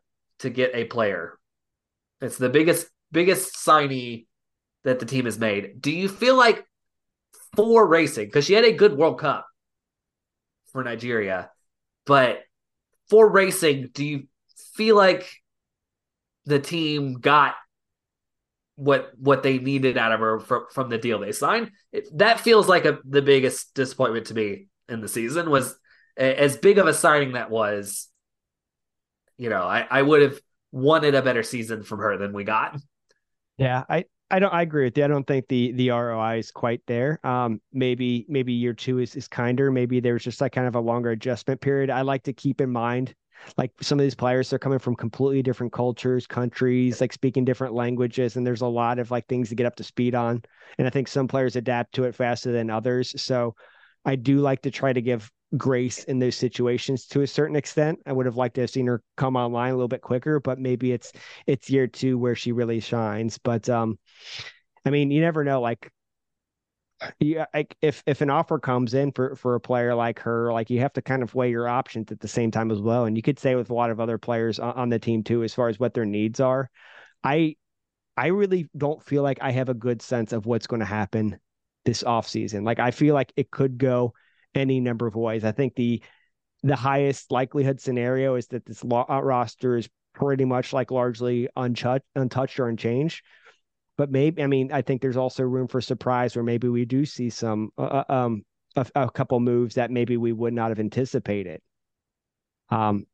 to 0.41 0.51
get 0.51 0.75
a 0.75 0.85
player. 0.85 1.39
It's 2.21 2.39
the 2.39 2.49
biggest 2.49 2.89
biggest 3.13 3.55
signee 3.55 4.27
that 4.89 5.01
the 5.01 5.07
team 5.07 5.27
has 5.27 5.39
made. 5.39 5.83
Do 5.83 5.91
you 5.91 6.09
feel 6.09 6.35
like 6.35 6.65
for 7.55 7.87
racing 7.87 8.25
because 8.27 8.47
she 8.47 8.55
had 8.55 8.65
a 8.65 8.73
good 8.73 8.97
World 8.97 9.21
Cup 9.21 9.47
for 10.73 10.83
Nigeria, 10.83 11.51
but 12.07 12.41
for 13.11 13.29
racing, 13.31 13.91
do 13.93 14.03
you 14.03 14.29
feel 14.75 14.97
like 14.97 15.31
the 16.47 16.59
team 16.59 17.21
got 17.21 17.55
what 18.77 19.11
what 19.19 19.43
they 19.43 19.59
needed 19.59 19.99
out 19.99 20.13
of 20.13 20.21
her 20.21 20.41
from, 20.41 20.65
from 20.73 20.89
the 20.89 20.97
deal 20.97 21.19
they 21.19 21.33
signed. 21.33 21.71
It, 21.93 22.09
that 22.17 22.41
feels 22.41 22.67
like 22.67 22.87
a, 22.87 22.99
the 23.05 23.21
biggest 23.21 23.75
disappointment 23.75 24.29
to 24.29 24.35
me 24.35 24.69
in 24.89 25.03
the 25.03 25.09
season 25.09 25.51
was 25.51 25.79
as 26.17 26.57
big 26.57 26.79
of 26.79 26.87
a 26.87 26.95
signing 26.95 27.33
that 27.33 27.51
was. 27.51 28.09
You 29.37 29.51
know, 29.51 29.63
I, 29.63 29.87
I 29.89 30.03
would 30.03 30.23
have 30.23 30.41
wanted 30.73 31.15
a 31.15 31.23
better 31.23 31.45
season 31.45 31.83
from 31.85 32.01
her 32.01 32.17
than 32.17 32.33
we 32.33 32.43
got. 32.43 32.77
Yeah, 33.59 33.85
I 33.89 34.07
I 34.31 34.39
don't 34.39 34.53
I 34.53 34.63
agree 34.63 34.85
with 34.85 34.99
you. 34.99 35.05
I 35.05 35.09
don't 35.09 35.27
think 35.27 35.49
the 35.49 35.73
the 35.73 35.91
ROI 35.91 36.39
is 36.39 36.51
quite 36.51 36.83
there. 36.87 37.19
Um 37.27 37.61
maybe 37.73 38.27
maybe 38.29 38.53
year 38.53 38.75
2 38.75 38.99
is 38.99 39.17
is 39.17 39.29
kinder. 39.29 39.71
Maybe 39.71 40.01
there's 40.01 40.25
just 40.25 40.41
like 40.41 40.53
kind 40.53 40.67
of 40.67 40.75
a 40.75 40.81
longer 40.81 41.11
adjustment 41.11 41.61
period. 41.61 41.91
I 41.91 42.03
like 42.03 42.25
to 42.25 42.33
keep 42.33 42.61
in 42.61 42.71
mind 42.71 43.15
like 43.57 43.71
some 43.81 43.99
of 43.99 44.03
these 44.03 44.15
players 44.15 44.51
they're 44.51 44.59
coming 44.59 44.79
from 44.79 44.97
completely 44.97 45.43
different 45.43 45.73
cultures 45.73 46.27
countries 46.27 47.01
like 47.01 47.13
speaking 47.13 47.45
different 47.45 47.75
languages 47.75 48.37
and 48.37 48.47
there's 48.47 48.63
a 48.63 48.67
lot 48.67 48.99
of 48.99 49.11
like 49.11 49.27
things 49.29 49.49
to 49.49 49.55
get 49.55 49.67
up 49.67 49.77
to 49.77 49.85
speed 49.85 50.15
on 50.15 50.43
and 50.77 50.87
i 50.87 50.91
think 50.91 51.09
some 51.09 51.29
players 51.29 51.57
adapt 51.57 51.95
to 51.95 52.05
it 52.05 52.15
faster 52.15 52.51
than 52.53 52.69
others 52.69 53.21
so 53.21 53.55
i 54.05 54.17
do 54.17 54.41
like 54.41 54.63
to 54.63 54.71
try 54.71 54.93
to 54.93 55.01
give 55.01 55.31
grace 55.57 56.05
in 56.05 56.19
those 56.19 56.37
situations 56.37 57.07
to 57.07 57.23
a 57.23 57.27
certain 57.27 57.57
extent 57.57 57.99
i 58.05 58.13
would 58.13 58.27
have 58.27 58.37
liked 58.37 58.55
to 58.55 58.61
have 58.61 58.71
seen 58.71 58.87
her 58.87 59.03
come 59.17 59.35
online 59.35 59.73
a 59.73 59.75
little 59.75 59.89
bit 59.89 60.03
quicker 60.03 60.41
but 60.41 60.59
maybe 60.59 60.93
it's 60.93 61.13
it's 61.47 61.71
year 61.71 61.87
two 61.87 62.19
where 62.19 62.35
she 62.35 62.53
really 62.53 62.81
shines 62.81 63.39
but 63.39 63.69
um 63.69 63.99
i 64.85 64.91
mean 64.91 65.11
you 65.11 65.21
never 65.21 65.45
know 65.45 65.61
like 65.61 65.91
yeah, 67.21 67.47
like 67.55 67.77
if 67.81 68.03
if 68.07 68.21
an 68.21 68.31
offer 68.31 68.59
comes 68.59 68.95
in 68.95 69.13
for 69.13 69.37
for 69.37 69.55
a 69.55 69.61
player 69.61 69.95
like 69.95 70.19
her, 70.21 70.53
like 70.53 70.71
you 70.71 70.81
have 70.81 70.93
to 70.95 71.03
kind 71.03 71.23
of 71.23 71.35
weigh 71.35 71.51
your 71.51 71.69
options 71.69 72.11
at 72.11 72.21
the 72.21 72.29
same 72.29 72.51
time 72.51 72.71
as 72.71 72.81
well. 72.81 73.05
And 73.05 73.17
you 73.17 73.23
could 73.23 73.39
say 73.39 73.55
with 73.55 73.71
a 73.71 73.75
lot 73.75 73.91
of 73.91 74.01
other 74.01 74.19
players 74.19 74.59
on, 74.59 74.73
on 74.75 74.89
the 74.89 74.99
team 74.99 75.23
too, 75.23 75.45
as 75.45 75.55
far 75.55 75.69
as 75.69 75.79
what 75.79 75.95
their 75.95 76.05
needs 76.05 76.41
are. 76.41 76.71
I 77.23 77.57
I 78.17 78.29
really 78.29 78.69
don't 78.77 79.03
feel 79.03 79.23
like 79.23 79.39
I 79.41 79.53
have 79.53 79.69
a 79.69 79.75
good 79.75 80.03
sense 80.03 80.33
of 80.33 80.47
what's 80.47 80.67
going 80.67 80.81
to 80.81 80.87
happen 80.87 81.39
this 81.85 82.03
offseason. 82.03 82.65
Like 82.65 82.81
I 82.81 82.91
feel 82.91 83.15
like 83.15 83.33
it 83.37 83.51
could 83.51 83.79
go 83.79 84.13
any 84.55 84.81
number 84.81 85.07
of 85.07 85.15
ways. 85.15 85.45
I 85.45 85.53
think 85.53 85.75
the 85.75 86.03
the 86.63 86.77
highest 86.77 87.31
likelihood 87.31 87.81
scenario 87.81 88.35
is 88.35 88.49
that 88.49 88.67
this 88.67 88.83
uh, 88.85 89.23
roster 89.23 89.77
is 89.77 89.89
pretty 90.13 90.45
much 90.45 90.73
like 90.73 90.91
largely 90.91 91.49
untouched, 91.57 92.05
untouched 92.17 92.59
or 92.59 92.69
unchanged 92.69 93.23
but 93.99 94.11
maybe 94.11 94.43
I 94.43 94.47
mean 94.47 94.73
I 94.73 94.81
think 94.81 95.03
there's 95.03 95.19
also 95.19 95.43
room 95.43 95.69
for 95.69 95.83
surprise 95.83 96.35
where 96.35 96.45
maybe 96.45 96.69
we 96.69 96.87
do 96.87 97.05
see 97.05 97.29
some 97.29 97.71
uh, 97.77 97.83
uh, 97.83 98.05
um 98.09 98.45
a, 98.77 98.87
a, 98.95 99.11
couple 99.11 99.41
moves 99.41 99.75
that 99.75 99.91
maybe 99.91 100.17
we 100.17 100.33
would 100.33 100.53
not 100.55 100.69
have 100.71 100.79
anticipated. 100.79 101.61
Um, 102.71 103.07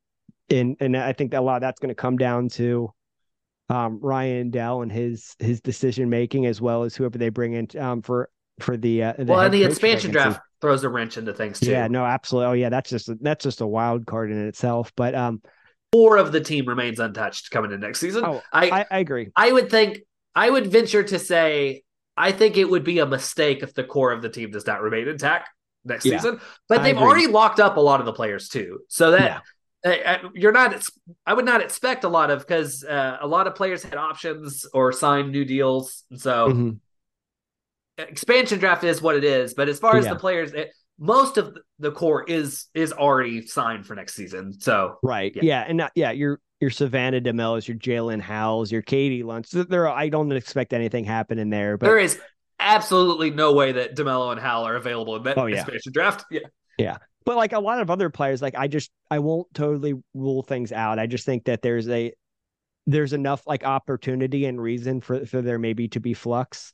and 0.51 0.77
and 0.81 0.95
I 0.97 1.15
think 1.15 1.31
that 1.31 1.41
a 1.41 1.43
lot 1.43 1.57
of 1.57 1.61
that's 1.63 1.81
going 1.81 1.89
to 1.89 1.95
come 1.95 2.19
down 2.19 2.51
to 2.51 2.93
um 3.71 3.99
Ryan 4.01 4.51
Dell 4.51 4.83
and 4.83 4.93
his 4.93 5.35
his 5.39 5.63
decision 5.63 6.11
making 6.11 6.45
as 6.45 6.61
well 6.61 6.83
as 6.83 6.95
whoever 6.95 7.17
they 7.17 7.31
bring 7.31 7.55
in 7.55 7.69
um 7.81 8.03
for 8.03 8.29
for 8.61 8.77
the, 8.77 9.03
uh, 9.03 9.13
the 9.19 9.25
well 9.25 9.41
and 9.41 9.53
the 9.53 9.65
expansion 9.65 10.11
draft 10.11 10.41
throws 10.61 10.85
a 10.85 10.89
wrench 10.89 11.19
into 11.19 11.33
things 11.35 11.61
too. 11.61 11.71
Yeah, 11.71 11.89
no, 11.89 12.05
absolutely. 12.05 12.49
Oh 12.49 12.53
yeah, 12.53 12.69
that's 12.71 12.89
just 12.89 13.11
that's 13.23 13.43
just 13.43 13.61
a 13.61 13.67
wild 13.67 14.07
card 14.07 14.31
in 14.31 14.47
itself. 14.47 14.93
But 14.97 15.15
um, 15.15 15.43
four 15.93 16.17
of 16.17 16.33
the 16.33 16.41
team 16.41 16.67
remains 16.67 16.99
untouched 16.99 17.51
coming 17.51 17.73
in 17.73 17.81
next 17.81 18.01
season. 18.01 18.25
Oh, 18.25 18.43
I, 18.53 18.71
I, 18.71 18.87
I 18.91 18.99
agree. 18.99 19.31
I 19.37 19.53
would 19.53 19.71
think 19.71 20.01
I 20.35 20.49
would 20.49 20.67
venture 20.67 21.03
to 21.03 21.19
say 21.19 21.83
I 22.17 22.33
think 22.33 22.57
it 22.57 22.69
would 22.69 22.85
be 22.85 22.99
a 23.01 23.07
mistake 23.07 23.63
if 23.63 23.75
the 23.75 23.85
core 23.85 24.13
of 24.13 24.23
the 24.23 24.29
team 24.29 24.51
does 24.51 24.67
not 24.67 24.83
remain 24.83 25.09
intact 25.09 25.51
next 25.85 26.07
yeah, 26.07 26.19
season. 26.19 26.41
But 26.69 26.83
they've 26.83 26.97
already 26.97 27.27
locked 27.27 27.61
up 27.61 27.77
a 27.77 27.81
lot 27.81 28.01
of 28.01 28.07
the 28.07 28.13
players 28.13 28.49
too, 28.49 28.81
so 28.89 29.11
that 29.13 29.43
yeah. 29.85 29.91
uh, 29.91 30.11
uh 30.25 30.29
you're 30.35 30.53
not. 30.53 30.83
I 31.27 31.35
would 31.35 31.45
not 31.45 31.61
expect 31.61 32.05
a 32.05 32.09
lot 32.09 32.31
of 32.31 32.41
because 32.41 32.85
uh, 32.85 33.19
a 33.21 33.27
lot 33.27 33.47
of 33.47 33.55
players 33.55 33.83
had 33.83 33.97
options 33.97 34.67
or 34.73 34.93
signed 34.93 35.31
new 35.31 35.45
deals, 35.45 36.05
so 36.17 36.49
mm-hmm. 36.49 36.71
Expansion 37.99 38.59
draft 38.59 38.85
is 38.85 39.01
what 39.01 39.17
it 39.17 39.25
is. 39.25 39.55
But 39.55 39.69
as 39.69 39.79
far 39.79 39.97
as 39.97 40.05
yeah. 40.05 40.15
the 40.15 40.19
players. 40.19 40.53
It, 40.53 40.71
most 40.99 41.39
of 41.39 41.57
the 41.81 41.91
core 41.91 42.23
is 42.23 42.67
is 42.75 42.93
already 42.93 43.45
signed 43.47 43.87
for 43.87 43.95
next 43.95 44.15
season. 44.15 44.53
So 44.61 44.99
right, 45.03 45.33
yeah, 45.35 45.43
yeah 45.43 45.65
and 45.67 45.79
not, 45.79 45.93
yeah, 45.95 46.13
you're 46.13 46.41
your 46.61 46.71
Savannah 46.71 47.21
DeMelos, 47.21 47.67
your 47.69 47.77
Jaelin 47.77 48.21
Howells, 48.21 48.71
your 48.71 48.83
Katie 48.83 49.23
Lund. 49.23 49.47
There, 49.53 49.89
I 49.89 50.09
don't 50.09 50.33
expect 50.33 50.73
anything 50.73 51.05
happening 51.05 51.51
there. 51.51 51.77
But 51.77 51.87
there 51.87 51.99
is 51.99 52.19
absolutely 52.59 53.31
no 53.31 53.53
way 53.53 53.73
that 53.73 53.97
DeMelo 53.97 54.33
and 54.33 54.41
Howell 54.41 54.65
are 54.65 54.77
available 54.77 55.17
in 55.17 55.25
that 55.25 55.37
oh, 55.37 55.47
yeah. 55.47 55.61
expansion 55.61 55.93
draft. 55.93 56.25
Yeah, 56.31 56.41
yeah. 56.79 56.97
But 57.25 57.37
like 57.37 57.53
a 57.53 57.61
lot 57.61 57.81
of 57.81 57.91
other 57.91 58.11
players, 58.11 58.43
like 58.43 58.55
I 58.55 58.69
just 58.69 58.91
I 59.11 59.19
won't 59.19 59.53
totally 59.55 59.95
rule 60.15 60.43
things 60.43 60.73
out. 60.73 60.99
I 60.99 61.07
just 61.07 61.27
think 61.27 61.45
that 61.45 61.63
there's 61.63 61.89
a 61.89 62.13
there's 62.87 63.13
enough 63.13 63.47
like 63.47 63.65
opportunity 63.65 64.45
and 64.45 64.61
reason 64.61 65.01
for 65.01 65.25
for 65.27 65.43
there 65.43 65.59
maybe 65.59 65.89
to 65.89 66.01
be 66.01 66.15
flux. 66.15 66.73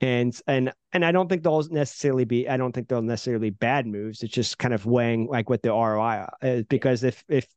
And 0.00 0.38
and 0.46 0.72
and 0.92 1.04
I 1.04 1.10
don't 1.10 1.28
think 1.28 1.42
they'll 1.42 1.64
necessarily 1.70 2.24
be 2.24 2.48
I 2.48 2.56
don't 2.56 2.72
think 2.72 2.88
they'll 2.88 3.02
necessarily 3.02 3.50
bad 3.50 3.86
moves. 3.86 4.22
It's 4.22 4.32
just 4.32 4.58
kind 4.58 4.72
of 4.72 4.86
weighing 4.86 5.26
like 5.26 5.50
what 5.50 5.62
the 5.62 5.70
ROI 5.70 6.28
is 6.40 6.64
because 6.64 7.02
if 7.02 7.24
if 7.28 7.48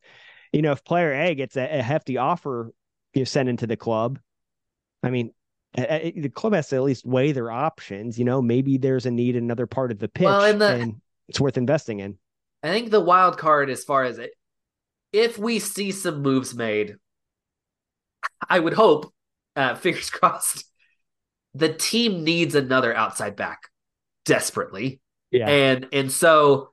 you 0.52 0.62
know, 0.62 0.72
if 0.72 0.84
player 0.84 1.14
A 1.14 1.36
gets 1.36 1.56
a, 1.56 1.80
a 1.80 1.82
hefty 1.82 2.18
offer 2.18 2.74
you 3.14 3.22
know, 3.22 3.26
sent 3.26 3.50
into 3.50 3.68
the 3.68 3.78
club, 3.78 4.20
I 5.04 5.10
mean, 5.10 5.34
a, 5.78 6.08
a, 6.08 6.22
the 6.22 6.30
club 6.30 6.54
has 6.54 6.70
to 6.70 6.78
at 6.78 6.84
least 6.84 7.06
weigh 7.06 7.32
their 7.32 7.52
options. 7.52 8.20
You 8.20 8.26
know, 8.26 8.42
maybe 8.42 8.78
there's 8.78 9.06
a 9.06 9.12
need 9.12 9.36
in 9.36 9.44
another 9.44 9.68
part 9.68 9.92
of 9.92 10.00
the 10.00 10.08
pitch, 10.08 10.26
well, 10.26 10.44
and, 10.44 10.62
the, 10.62 10.68
and 10.68 11.02
it's 11.28 11.40
worth 11.40 11.58
investing 11.58 12.00
in. 12.00 12.18
I 12.64 12.70
think 12.70 12.92
the 12.92 13.00
wild 13.00 13.38
card, 13.38 13.70
as 13.70 13.84
far 13.84 14.04
as 14.04 14.18
it, 14.18 14.32
if 15.14 15.38
we 15.38 15.60
see 15.60 15.92
some 15.92 16.22
moves 16.22 16.54
made, 16.54 16.96
I 18.48 18.60
would 18.60 18.74
hope, 18.74 19.14
uh, 19.56 19.76
fingers 19.76 20.10
crossed, 20.10 20.66
the 21.54 21.74
team 21.74 22.24
needs 22.24 22.56
another 22.56 22.96
outside 22.96 23.36
back 23.36 23.70
desperately. 24.26 25.02
Yeah. 25.32 25.50
And 25.50 25.88
and 25.92 26.12
so 26.12 26.70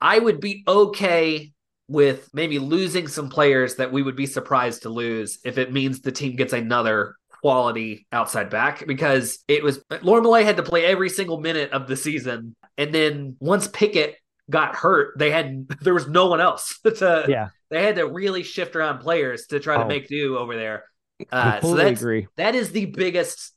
I 0.00 0.18
would 0.18 0.40
be 0.40 0.64
okay 0.66 1.52
with 1.88 2.30
maybe 2.32 2.58
losing 2.58 3.08
some 3.08 3.28
players 3.28 3.76
that 3.76 3.92
we 3.92 4.02
would 4.02 4.16
be 4.16 4.26
surprised 4.26 4.82
to 4.82 4.88
lose 4.88 5.38
if 5.44 5.58
it 5.58 5.72
means 5.72 6.00
the 6.00 6.12
team 6.12 6.36
gets 6.36 6.52
another 6.52 7.16
quality 7.40 8.06
outside 8.12 8.50
back 8.50 8.86
because 8.86 9.40
it 9.48 9.62
was 9.62 9.82
Lauren 10.02 10.22
Milliet 10.22 10.44
had 10.44 10.56
to 10.58 10.62
play 10.62 10.84
every 10.84 11.08
single 11.08 11.40
minute 11.40 11.72
of 11.72 11.86
the 11.86 11.96
season. 11.96 12.54
And 12.78 12.94
then 12.94 13.36
once 13.40 13.66
Pickett 13.66 14.16
got 14.48 14.76
hurt, 14.76 15.18
they 15.18 15.30
had 15.30 15.66
there 15.80 15.94
was 15.94 16.08
no 16.08 16.28
one 16.28 16.40
else 16.40 16.78
to 16.84 17.26
yeah. 17.28 17.48
They 17.70 17.84
had 17.84 17.96
to 17.96 18.06
really 18.08 18.42
shift 18.42 18.74
around 18.74 18.98
players 18.98 19.46
to 19.46 19.60
try 19.60 19.76
oh. 19.76 19.82
to 19.82 19.86
make 19.86 20.08
do 20.08 20.36
over 20.36 20.56
there. 20.56 20.84
Uh, 21.30 21.60
so 21.60 21.74
that's, 21.74 22.00
agree. 22.00 22.26
that 22.36 22.54
is 22.54 22.72
the 22.72 22.86
biggest 22.86 23.52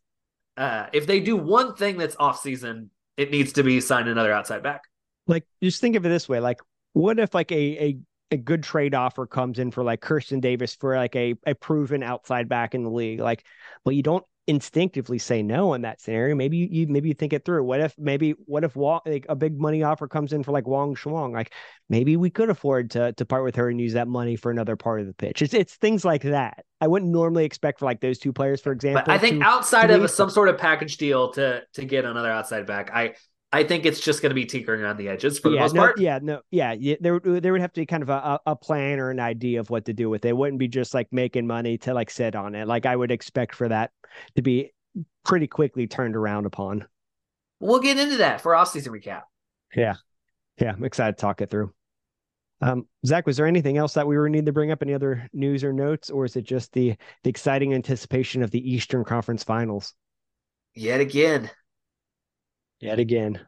uh, 0.57 0.88
if 0.93 1.07
they 1.07 1.20
do 1.20 1.36
one 1.36 1.76
thing 1.76 1.97
that's 1.97 2.16
off 2.20 2.39
season, 2.39 2.89
it 3.18 3.32
needs 3.32 3.53
to 3.53 3.64
be 3.64 3.82
sign 3.82 4.07
another 4.07 4.32
outside 4.32 4.64
back. 4.64 4.84
Like, 5.28 5.45
just 5.61 5.82
think 5.82 5.95
of 5.95 6.05
it 6.05 6.09
this 6.09 6.30
way: 6.30 6.39
like, 6.39 6.59
what 6.93 7.20
if 7.20 7.34
like 7.34 7.51
a 7.51 7.55
a 7.55 7.97
a 8.32 8.38
good 8.38 8.64
trade 8.64 8.95
offer 8.95 9.28
comes 9.28 9.59
in 9.59 9.72
for 9.72 9.84
like 9.84 10.01
Kirsten 10.01 10.39
Davis 10.39 10.76
for 10.76 10.95
like 10.95 11.16
a, 11.16 11.36
a 11.45 11.53
proven 11.53 12.01
outside 12.01 12.49
back 12.49 12.74
in 12.74 12.84
the 12.84 12.89
league. 12.89 13.20
Like, 13.20 13.45
well, 13.86 13.93
you 13.93 14.01
don't 14.01 14.26
instinctively 14.48 15.18
say 15.18 15.41
no 15.41 15.74
in 15.74 15.84
that 15.84 16.02
scenario. 16.02 16.36
Maybe 16.36 16.58
you, 16.58 16.68
you 16.70 16.88
maybe 16.88 17.08
you 17.08 17.14
think 17.14 17.34
it 17.34 17.46
through. 17.46 17.64
What 17.64 17.80
if 17.80 17.96
maybe 17.98 18.32
what 18.46 18.64
if 18.64 18.76
Wang, 18.76 19.00
like 19.06 19.26
a 19.30 19.36
big 19.36 19.60
money 19.60 19.84
offer 19.84 20.08
comes 20.08 20.34
in 20.34 20.44
for 20.44 20.52
like 20.52 20.68
Wang 20.68 20.96
Shuang? 20.96 21.32
Like 21.34 21.54
maybe 21.89 22.18
we 22.18 22.30
could 22.30 22.50
afford 22.50 22.91
to 22.91 23.14
to 23.14 23.26
part 23.26 23.44
with 23.44 23.56
her 23.56 23.70
and 23.70 23.80
use 23.80 23.94
that 23.94 24.08
money 24.08 24.36
for 24.36 24.52
another 24.52 24.76
part 24.76 25.02
of 25.02 25.08
the 25.08 25.14
pitch. 25.14 25.41
It's 25.41 25.54
it's 25.54 25.76
things 25.76 26.04
like 26.04 26.24
that. 26.24 26.66
I 26.82 26.88
wouldn't 26.88 27.12
normally 27.12 27.46
expect 27.46 27.80
for 27.80 27.86
like 27.86 28.02
those 28.02 28.20
two 28.20 28.34
players, 28.34 28.60
for 28.60 28.72
example. 28.72 29.04
But 29.06 29.14
I 29.14 29.18
think 29.18 29.39
to, 29.39 29.48
outside 29.48 29.88
to 29.88 29.96
of 29.96 30.04
a, 30.04 30.08
some 30.08 30.30
sort 30.30 30.50
of 30.50 30.58
package 30.58 30.98
deal 30.98 31.32
to 31.34 31.62
to 31.74 31.86
get 31.86 32.04
another 32.04 32.32
outside 32.32 32.66
back, 32.66 32.91
I 32.94 33.14
I 33.54 33.64
think 33.64 33.86
it's 33.86 33.99
just 33.99 34.24
going 34.24 34.32
to 34.32 34.36
be 34.36 34.47
tinkering 34.47 34.82
around 34.82 34.97
the 34.97 35.08
edges 35.08 35.38
for 35.38 35.49
the 35.49 35.56
yeah, 35.56 35.62
most 35.62 35.76
no, 35.76 35.82
part. 35.82 35.99
Yeah, 35.99 36.20
no, 36.22 36.41
yeah, 36.49 36.74
yeah. 36.74 36.95
There, 36.99 37.20
there 37.20 37.51
would 37.51 37.62
have 37.62 37.72
to 37.74 37.82
be 37.82 37.86
kind 37.86 38.01
of 38.01 38.10
a, 38.10 38.39
a 38.47 38.56
plan 38.56 38.99
or 38.99 39.12
an 39.12 39.20
idea 39.20 39.60
of 39.60 39.70
what 39.70 39.86
to 39.86 39.93
do 39.93 40.10
with 40.10 40.26
it. 40.26 40.30
it. 40.30 40.38
Wouldn't 40.38 40.58
be 40.58 40.68
just 40.68 40.95
like 40.95 41.08
making 41.12 41.45
money 41.45 41.78
to 41.78 41.93
like 41.93 42.10
sit 42.10 42.36
on 42.36 42.56
it. 42.56 42.68
Like 42.68 42.88
I 42.88 42.95
would 42.95 43.12
expect 43.12 43.54
for 43.54 43.70
that 43.70 43.91
to 44.36 44.41
be 44.41 44.72
pretty 45.24 45.45
quickly 45.45 45.86
turned 45.86 46.16
around 46.16 46.47
upon. 46.47 46.88
We'll 47.60 47.80
get 47.80 47.99
into 47.99 48.18
that 48.18 48.41
for 48.41 48.56
off-season 48.56 48.91
recap. 48.91 49.22
Yeah, 49.76 49.97
yeah. 50.60 50.72
I'm 50.72 50.84
excited 50.84 51.18
to 51.18 51.22
talk 51.22 51.39
it 51.39 51.51
through. 51.51 51.72
Um, 52.60 52.88
Zach, 53.06 53.28
was 53.28 53.38
there 53.38 53.45
anything 53.45 53.78
else 53.78 53.93
that 53.93 54.08
we 54.08 54.18
were 54.18 54.30
need 54.30 54.47
to 54.47 54.51
bring 54.51 54.72
up? 54.72 54.82
Any 54.82 54.95
other 54.95 55.30
news 55.32 55.64
or 55.64 55.74
notes, 55.74 56.10
or 56.10 56.26
is 56.26 56.36
it 56.36 56.43
just 56.43 56.74
the 56.74 56.95
the 57.24 57.30
exciting 57.30 57.76
anticipation 57.76 58.41
of 58.41 58.49
the 58.49 58.72
Eastern 58.72 59.04
Conference 59.04 59.43
Finals? 59.43 59.93
Yet 60.74 61.01
again, 61.01 61.51
Yet 62.84 63.00
again. 63.00 63.40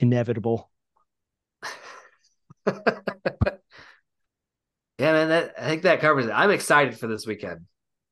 Inevitable. 0.00 0.70
yeah, 2.66 2.74
man. 4.98 5.28
That 5.30 5.54
I 5.58 5.68
think 5.68 5.82
that 5.84 6.02
covers 6.02 6.26
it. 6.26 6.32
I'm 6.32 6.50
excited 6.50 6.98
for 6.98 7.06
this 7.06 7.26
weekend. 7.26 7.62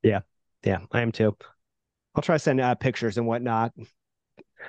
Yeah, 0.02 0.20
yeah, 0.64 0.78
I 0.90 1.02
am 1.02 1.12
too. 1.12 1.36
I'll 2.14 2.22
try 2.22 2.36
to 2.36 2.38
send 2.38 2.62
uh, 2.62 2.74
pictures 2.76 3.18
and 3.18 3.26
whatnot. 3.26 3.72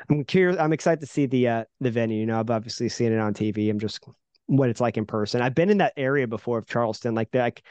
I'm 0.10 0.26
curious. 0.26 0.60
I'm 0.60 0.74
excited 0.74 1.00
to 1.00 1.08
see 1.08 1.28
the 1.28 1.48
uh, 1.48 1.64
the 1.80 1.92
venue. 1.92 2.20
You 2.20 2.26
know, 2.26 2.42
I've 2.42 2.50
obviously 2.50 2.90
seen 2.90 3.14
it 3.14 3.20
on 3.20 3.34
TV. 3.34 3.70
I'm 3.70 3.80
just 3.80 4.04
what 4.48 4.68
it's 4.68 4.82
like 4.82 4.98
in 4.98 5.06
person. 5.06 5.42
I've 5.42 5.56
been 5.56 5.70
in 5.70 5.78
that 5.78 5.94
area 5.96 6.28
before 6.28 6.58
of 6.58 6.68
Charleston. 6.68 7.16
Like 7.16 7.32
they 7.32 7.40
like 7.40 7.64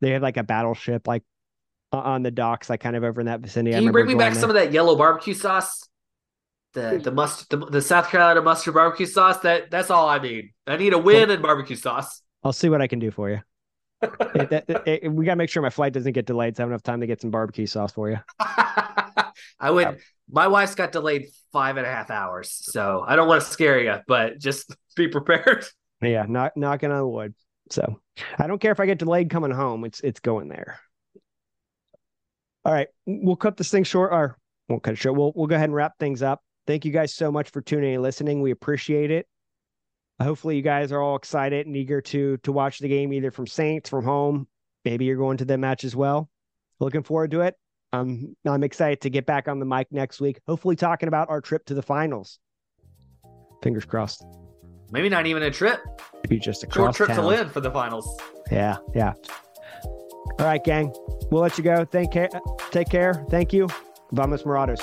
they 0.00 0.12
have 0.12 0.22
like 0.22 0.38
a 0.38 0.42
battleship 0.42 1.06
like 1.06 1.22
on 1.92 2.22
the 2.22 2.30
docks, 2.30 2.70
like 2.70 2.80
kind 2.80 2.96
of 2.96 3.04
over 3.04 3.20
in 3.20 3.26
that 3.26 3.40
vicinity. 3.40 3.76
Can 3.76 3.84
you 3.84 3.92
bring 3.92 4.06
me 4.06 4.14
back 4.14 4.32
there. 4.32 4.40
some 4.40 4.48
of 4.48 4.54
that 4.56 4.72
yellow 4.72 4.96
barbecue 4.96 5.34
sauce? 5.34 5.86
The 6.76 6.90
hmm. 6.90 6.98
the 6.98 7.10
must 7.10 7.48
the, 7.48 7.56
the, 7.56 7.80
South 7.80 8.10
Carolina 8.10 8.42
mustard 8.42 8.74
barbecue 8.74 9.06
sauce. 9.06 9.38
That 9.38 9.70
that's 9.70 9.90
all 9.90 10.10
I 10.10 10.18
need. 10.18 10.52
I 10.66 10.76
need 10.76 10.92
a 10.92 10.98
win 10.98 11.30
and 11.30 11.40
barbecue 11.40 11.74
sauce. 11.74 12.20
I'll 12.44 12.52
see 12.52 12.68
what 12.68 12.82
I 12.82 12.86
can 12.86 12.98
do 12.98 13.10
for 13.10 13.30
you. 13.30 13.40
it, 14.02 14.50
that, 14.50 14.82
it, 14.86 15.10
we 15.10 15.24
gotta 15.24 15.36
make 15.36 15.48
sure 15.48 15.62
my 15.62 15.70
flight 15.70 15.94
doesn't 15.94 16.12
get 16.12 16.26
delayed. 16.26 16.54
So 16.54 16.62
I 16.62 16.64
have 16.64 16.70
enough 16.70 16.82
time 16.82 17.00
to 17.00 17.06
get 17.06 17.22
some 17.22 17.30
barbecue 17.30 17.64
sauce 17.64 17.92
for 17.92 18.10
you. 18.10 18.18
I 18.38 19.70
would. 19.70 20.00
My 20.30 20.48
wife's 20.48 20.74
got 20.74 20.92
delayed 20.92 21.28
five 21.50 21.78
and 21.78 21.86
a 21.86 21.90
half 21.90 22.10
hours, 22.10 22.50
so 22.50 23.02
I 23.06 23.16
don't 23.16 23.26
want 23.26 23.42
to 23.42 23.48
scare 23.48 23.80
you, 23.80 23.96
but 24.06 24.38
just 24.38 24.76
be 24.96 25.08
prepared. 25.08 25.64
Yeah, 26.02 26.26
not 26.28 26.58
knocking 26.58 26.92
on 26.92 27.10
wood. 27.10 27.34
So 27.70 28.02
I 28.38 28.46
don't 28.46 28.60
care 28.60 28.72
if 28.72 28.80
I 28.80 28.86
get 28.86 28.98
delayed 28.98 29.30
coming 29.30 29.50
home. 29.50 29.86
It's 29.86 30.00
it's 30.00 30.20
going 30.20 30.48
there. 30.48 30.78
All 32.66 32.72
right, 32.74 32.88
we'll 33.06 33.36
cut 33.36 33.56
this 33.56 33.70
thing 33.70 33.84
short, 33.84 34.12
or 34.12 34.36
won't 34.68 34.82
cut 34.82 34.92
it 34.92 34.98
short. 34.98 35.16
We'll 35.16 35.32
we'll 35.34 35.46
go 35.46 35.54
ahead 35.54 35.70
and 35.70 35.74
wrap 35.74 35.98
things 35.98 36.22
up. 36.22 36.42
Thank 36.66 36.84
you 36.84 36.92
guys 36.92 37.14
so 37.14 37.30
much 37.30 37.50
for 37.50 37.60
tuning 37.60 37.90
in 37.90 37.94
and 37.94 38.02
listening. 38.02 38.42
We 38.42 38.50
appreciate 38.50 39.10
it. 39.10 39.26
Hopefully, 40.20 40.56
you 40.56 40.62
guys 40.62 40.92
are 40.92 41.00
all 41.00 41.16
excited 41.16 41.66
and 41.66 41.76
eager 41.76 42.00
to 42.00 42.38
to 42.38 42.52
watch 42.52 42.78
the 42.78 42.88
game, 42.88 43.12
either 43.12 43.30
from 43.30 43.46
Saints, 43.46 43.90
from 43.90 44.04
home. 44.04 44.48
Maybe 44.84 45.04
you're 45.04 45.16
going 45.16 45.36
to 45.38 45.44
the 45.44 45.58
match 45.58 45.84
as 45.84 45.94
well. 45.94 46.30
Looking 46.80 47.02
forward 47.02 47.30
to 47.32 47.42
it. 47.42 47.54
Um, 47.92 48.36
I'm 48.46 48.62
excited 48.62 49.00
to 49.02 49.10
get 49.10 49.26
back 49.26 49.48
on 49.48 49.58
the 49.58 49.66
mic 49.66 49.88
next 49.90 50.20
week. 50.20 50.40
Hopefully, 50.46 50.76
talking 50.76 51.08
about 51.08 51.28
our 51.28 51.40
trip 51.40 51.64
to 51.66 51.74
the 51.74 51.82
finals. 51.82 52.38
Fingers 53.62 53.84
crossed. 53.84 54.24
Maybe 54.90 55.08
not 55.08 55.26
even 55.26 55.42
a 55.42 55.50
trip. 55.50 55.80
Maybe 56.24 56.38
just 56.38 56.64
a 56.64 56.72
short 56.72 56.94
trip 56.94 57.08
town. 57.08 57.18
to 57.18 57.26
live 57.26 57.52
for 57.52 57.60
the 57.60 57.70
finals. 57.70 58.08
Yeah, 58.50 58.76
yeah. 58.94 59.14
All 60.38 60.46
right, 60.46 60.62
gang. 60.62 60.92
We'll 61.30 61.42
let 61.42 61.58
you 61.58 61.64
go. 61.64 61.84
Thank 61.84 62.12
care. 62.12 62.28
Take 62.70 62.88
care. 62.88 63.24
Thank 63.30 63.52
you. 63.52 63.68
Vamos 64.12 64.44
Morados. 64.44 64.80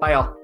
Bye, 0.00 0.12
y'all. 0.12 0.43